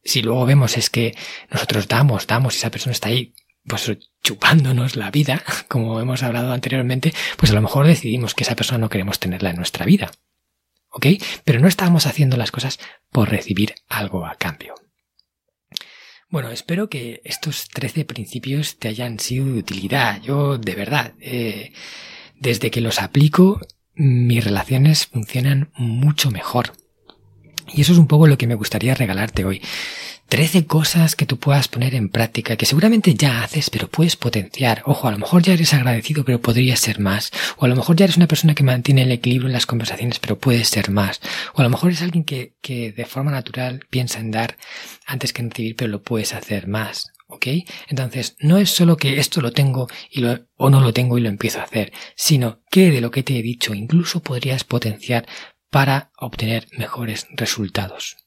Si 0.04 0.22
luego 0.22 0.46
vemos 0.46 0.78
es 0.78 0.90
que 0.90 1.16
nosotros 1.52 1.88
damos, 1.88 2.26
damos 2.28 2.56
y 2.56 2.58
esa 2.58 2.72
persona 2.72 2.94
está 2.94 3.10
ahí 3.10 3.34
pues 3.66 3.92
chupándonos 4.24 4.96
la 4.96 5.12
vida, 5.12 5.44
como 5.68 6.00
hemos 6.00 6.24
hablado 6.24 6.54
anteriormente, 6.54 7.14
pues 7.38 7.52
a 7.52 7.56
lo 7.56 7.62
mejor 7.62 7.88
decidimos 7.88 8.34
que 8.34 8.44
esa 8.44 8.56
persona 8.56 8.80
no 8.80 8.90
queremos 8.90 9.20
tenerla 9.20 9.52
en 9.52 9.58
nuestra 9.58 9.86
vida. 9.86 10.12
¿Ok? 10.90 11.08
Pero 11.46 11.60
no 11.60 11.68
estábamos 11.68 12.06
haciendo 12.06 12.36
las 12.36 12.52
cosas 12.52 12.80
por 13.12 13.30
recibir 13.30 13.76
algo 13.88 14.26
a 14.26 14.36
cambio. 14.36 14.76
Bueno, 16.30 16.50
espero 16.50 16.90
que 16.90 17.22
estos 17.26 17.68
13 17.70 18.06
principios 18.06 18.78
te 18.78 18.88
hayan 18.88 19.20
sido 19.20 19.46
de 19.46 19.60
utilidad. 19.60 20.22
Yo, 20.22 20.58
de 20.58 20.76
verdad, 20.76 21.14
eh, 21.20 21.74
desde 22.40 22.72
que 22.72 22.82
los 22.82 23.02
aplico, 23.02 23.60
mis 23.94 24.44
relaciones 24.44 25.08
funcionan 25.08 25.72
mucho 25.76 26.32
mejor. 26.32 26.74
Y 27.68 27.82
eso 27.82 27.92
es 27.94 27.98
un 27.98 28.08
poco 28.08 28.28
lo 28.28 28.38
que 28.38 28.48
me 28.48 28.56
gustaría 28.56 28.96
regalarte 28.96 29.46
hoy. 29.46 29.62
Trece 30.32 30.66
cosas 30.66 31.18
que 31.18 31.26
tú 31.26 31.40
puedas 31.40 31.68
poner 31.68 31.94
en 31.94 32.08
práctica, 32.08 32.56
que 32.56 32.66
seguramente 32.66 33.16
ya 33.16 33.44
haces, 33.44 33.70
pero 33.70 33.90
puedes 33.90 34.16
potenciar. 34.16 34.82
Ojo, 34.86 35.10
a 35.10 35.12
lo 35.12 35.18
mejor 35.18 35.42
ya 35.42 35.52
eres 35.52 35.74
agradecido, 35.74 36.24
pero 36.24 36.40
podrías 36.40 36.80
ser 36.80 37.02
más. 37.02 37.34
O 37.58 37.66
a 37.66 37.68
lo 37.68 37.76
mejor 37.76 37.98
ya 37.98 38.06
eres 38.06 38.16
una 38.16 38.30
persona 38.30 38.56
que 38.56 38.64
mantiene 38.64 39.02
el 39.02 39.12
equilibrio 39.12 39.48
en 39.48 39.52
las 39.52 39.66
conversaciones, 39.66 40.20
pero 40.20 40.40
puedes 40.40 40.70
ser 40.70 40.90
más. 40.90 41.20
O 41.54 41.60
a 41.60 41.66
lo 41.66 41.70
mejor 41.70 41.92
es 41.92 42.02
alguien 42.02 42.24
que, 42.24 42.56
que 42.62 42.94
de 42.94 43.04
forma 43.04 43.30
natural 43.30 43.86
piensa 43.90 44.20
en 44.20 44.32
dar 44.32 44.56
antes 45.06 45.34
que 45.34 45.42
en 45.42 45.52
recibir, 45.52 45.76
pero 45.76 45.92
lo 45.92 46.02
puedes 46.02 46.34
hacer 46.34 46.66
más. 46.66 47.12
¿Ok? 47.28 47.48
Entonces, 47.90 48.38
no 48.40 48.58
es 48.58 48.70
solo 48.70 48.96
que 48.96 49.20
esto 49.20 49.42
lo 49.42 49.52
tengo 49.52 49.90
y 50.10 50.22
lo, 50.22 50.48
o 50.56 50.70
no 50.70 50.80
lo 50.80 50.94
tengo 50.94 51.18
y 51.18 51.22
lo 51.22 51.28
empiezo 51.28 51.60
a 51.60 51.64
hacer, 51.64 51.92
sino 52.16 52.62
que 52.72 52.90
de 52.90 53.02
lo 53.02 53.12
que 53.12 53.24
te 53.24 53.38
he 53.38 53.42
dicho 53.42 53.74
incluso 53.74 54.22
podrías 54.22 54.64
potenciar 54.64 55.28
para 55.70 56.14
obtener 56.18 56.70
mejores 56.78 57.28
resultados. 57.36 58.21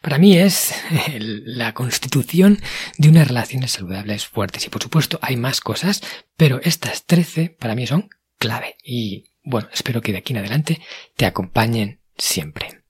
Para 0.00 0.18
mí 0.18 0.36
es 0.36 0.74
la 1.18 1.74
constitución 1.74 2.60
de 2.98 3.08
unas 3.08 3.28
relaciones 3.28 3.72
saludables 3.72 4.26
fuertes. 4.26 4.66
Y 4.66 4.70
por 4.70 4.82
supuesto 4.82 5.18
hay 5.22 5.36
más 5.36 5.60
cosas, 5.60 6.02
pero 6.36 6.60
estas 6.62 7.06
13 7.06 7.50
para 7.50 7.74
mí 7.74 7.86
son 7.86 8.10
clave. 8.38 8.76
Y 8.82 9.30
bueno, 9.44 9.68
espero 9.72 10.00
que 10.00 10.12
de 10.12 10.18
aquí 10.18 10.32
en 10.32 10.38
adelante 10.40 10.80
te 11.16 11.26
acompañen 11.26 12.00
siempre. 12.16 12.82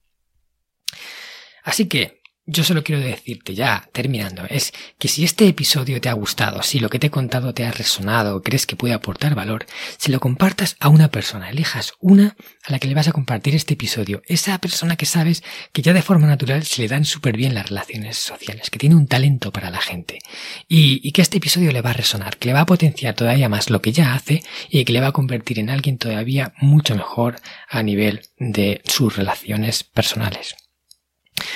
Así 1.63 1.87
que 1.87 2.22
yo 2.45 2.63
solo 2.65 2.83
quiero 2.83 3.01
decirte 3.01 3.55
ya, 3.55 3.87
terminando, 3.93 4.43
es 4.49 4.73
que 4.99 5.07
si 5.07 5.23
este 5.23 5.47
episodio 5.47 6.01
te 6.01 6.09
ha 6.09 6.13
gustado, 6.13 6.61
si 6.61 6.79
lo 6.79 6.89
que 6.89 6.99
te 6.99 7.07
he 7.07 7.11
contado 7.11 7.53
te 7.53 7.65
ha 7.65 7.71
resonado, 7.71 8.41
crees 8.41 8.67
que 8.67 8.75
puede 8.75 8.93
aportar 8.93 9.33
valor, 9.33 9.65
si 9.97 10.11
lo 10.11 10.19
compartas 10.19 10.75
a 10.81 10.89
una 10.89 11.09
persona, 11.09 11.49
elijas 11.49 11.93
una 12.01 12.35
a 12.65 12.71
la 12.71 12.79
que 12.79 12.87
le 12.87 12.95
vas 12.95 13.07
a 13.07 13.13
compartir 13.13 13.55
este 13.55 13.75
episodio, 13.75 14.21
esa 14.25 14.57
persona 14.57 14.97
que 14.97 15.05
sabes 15.05 15.41
que 15.71 15.81
ya 15.81 15.93
de 15.93 16.01
forma 16.01 16.27
natural 16.27 16.65
se 16.65 16.81
le 16.81 16.89
dan 16.89 17.05
súper 17.05 17.37
bien 17.37 17.53
las 17.53 17.69
relaciones 17.69 18.17
sociales, 18.17 18.69
que 18.69 18.79
tiene 18.79 18.95
un 18.95 19.07
talento 19.07 19.51
para 19.51 19.69
la 19.69 19.79
gente, 19.79 20.19
y, 20.67 21.13
que 21.13 21.21
este 21.21 21.37
episodio 21.37 21.71
le 21.71 21.81
va 21.81 21.91
a 21.91 21.93
resonar, 21.93 22.37
que 22.37 22.47
le 22.47 22.53
va 22.53 22.61
a 22.61 22.65
potenciar 22.65 23.13
todavía 23.13 23.49
más 23.49 23.69
lo 23.69 23.81
que 23.81 23.91
ya 23.91 24.15
hace 24.15 24.43
y 24.69 24.83
que 24.83 24.93
le 24.93 24.99
va 24.99 25.07
a 25.07 25.11
convertir 25.11 25.59
en 25.59 25.69
alguien 25.69 25.99
todavía 25.99 26.53
mucho 26.59 26.95
mejor 26.95 27.39
a 27.69 27.83
nivel 27.83 28.21
de 28.39 28.81
sus 28.83 29.15
relaciones 29.15 29.83
personales. 29.83 30.55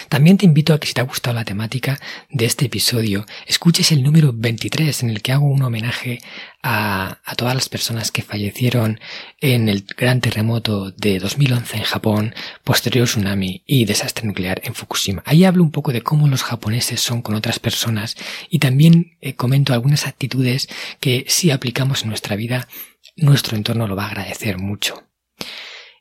También 0.09 0.37
te 0.37 0.45
invito 0.45 0.73
a 0.73 0.79
que 0.79 0.87
si 0.87 0.93
te 0.93 1.01
ha 1.01 1.05
gustado 1.05 1.35
la 1.35 1.45
temática 1.45 1.99
de 2.29 2.45
este 2.45 2.65
episodio, 2.65 3.25
escuches 3.45 3.91
el 3.91 4.03
número 4.03 4.33
23 4.33 5.03
en 5.03 5.09
el 5.09 5.21
que 5.21 5.31
hago 5.31 5.45
un 5.45 5.61
homenaje 5.61 6.19
a, 6.63 7.19
todas 7.35 7.55
las 7.55 7.69
personas 7.69 8.11
que 8.11 8.21
fallecieron 8.21 8.99
en 9.39 9.69
el 9.69 9.85
gran 9.97 10.21
terremoto 10.21 10.91
de 10.91 11.19
2011 11.19 11.77
en 11.77 11.83
Japón, 11.83 12.35
posterior 12.63 13.07
tsunami 13.07 13.63
y 13.65 13.85
desastre 13.85 14.25
nuclear 14.25 14.61
en 14.63 14.73
Fukushima. 14.73 15.21
Ahí 15.25 15.45
hablo 15.45 15.63
un 15.63 15.71
poco 15.71 15.91
de 15.91 16.01
cómo 16.01 16.27
los 16.27 16.43
japoneses 16.43 16.99
son 16.99 17.21
con 17.21 17.35
otras 17.35 17.59
personas 17.59 18.17
y 18.49 18.59
también 18.59 19.17
eh, 19.21 19.35
comento 19.35 19.73
algunas 19.73 20.07
actitudes 20.07 20.67
que 20.99 21.25
si 21.27 21.51
aplicamos 21.51 22.03
en 22.03 22.09
nuestra 22.09 22.35
vida, 22.35 22.67
nuestro 23.15 23.55
entorno 23.55 23.87
lo 23.87 23.95
va 23.95 24.05
a 24.05 24.09
agradecer 24.09 24.57
mucho. 24.57 25.03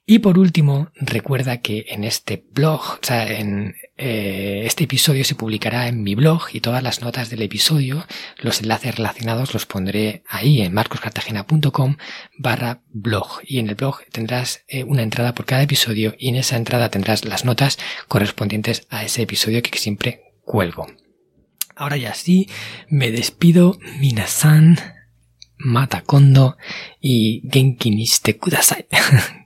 Y 0.08 0.20
por 0.20 0.38
último, 0.38 0.92
recuerda 0.94 1.60
que 1.60 1.86
en 1.88 2.04
este 2.04 2.44
blog, 2.52 2.80
o 2.80 2.98
sea, 3.02 3.26
en 3.26 3.74
eh, 3.96 4.62
este 4.64 4.84
episodio 4.84 5.24
se 5.24 5.34
publicará 5.34 5.88
en 5.88 6.04
mi 6.04 6.14
blog 6.14 6.42
y 6.52 6.60
todas 6.60 6.80
las 6.80 7.02
notas 7.02 7.28
del 7.28 7.42
episodio, 7.42 8.06
los 8.38 8.60
enlaces 8.60 8.94
relacionados 8.94 9.52
los 9.52 9.66
pondré 9.66 10.22
ahí 10.28 10.62
en 10.62 10.72
marcoscartagena.com 10.72 11.96
barra 12.38 12.82
blog. 12.92 13.40
Y 13.44 13.58
en 13.58 13.68
el 13.68 13.74
blog 13.74 13.98
tendrás 14.12 14.62
eh, 14.68 14.84
una 14.84 15.02
entrada 15.02 15.34
por 15.34 15.44
cada 15.44 15.62
episodio 15.62 16.14
y 16.16 16.28
en 16.28 16.36
esa 16.36 16.56
entrada 16.56 16.88
tendrás 16.88 17.24
las 17.24 17.44
notas 17.44 17.76
correspondientes 18.06 18.86
a 18.90 19.02
ese 19.02 19.22
episodio 19.22 19.60
que 19.60 19.76
siempre 19.76 20.34
cuelgo. 20.44 20.86
Ahora 21.74 21.96
ya 21.96 22.14
sí, 22.14 22.48
me 22.88 23.10
despido, 23.10 23.76
Minasan, 23.98 24.78
Mata 25.58 26.02
Kondo 26.02 26.56
y 27.00 27.42
Genki 27.50 27.90
Niste 27.90 28.36
Kudasai. 28.36 28.86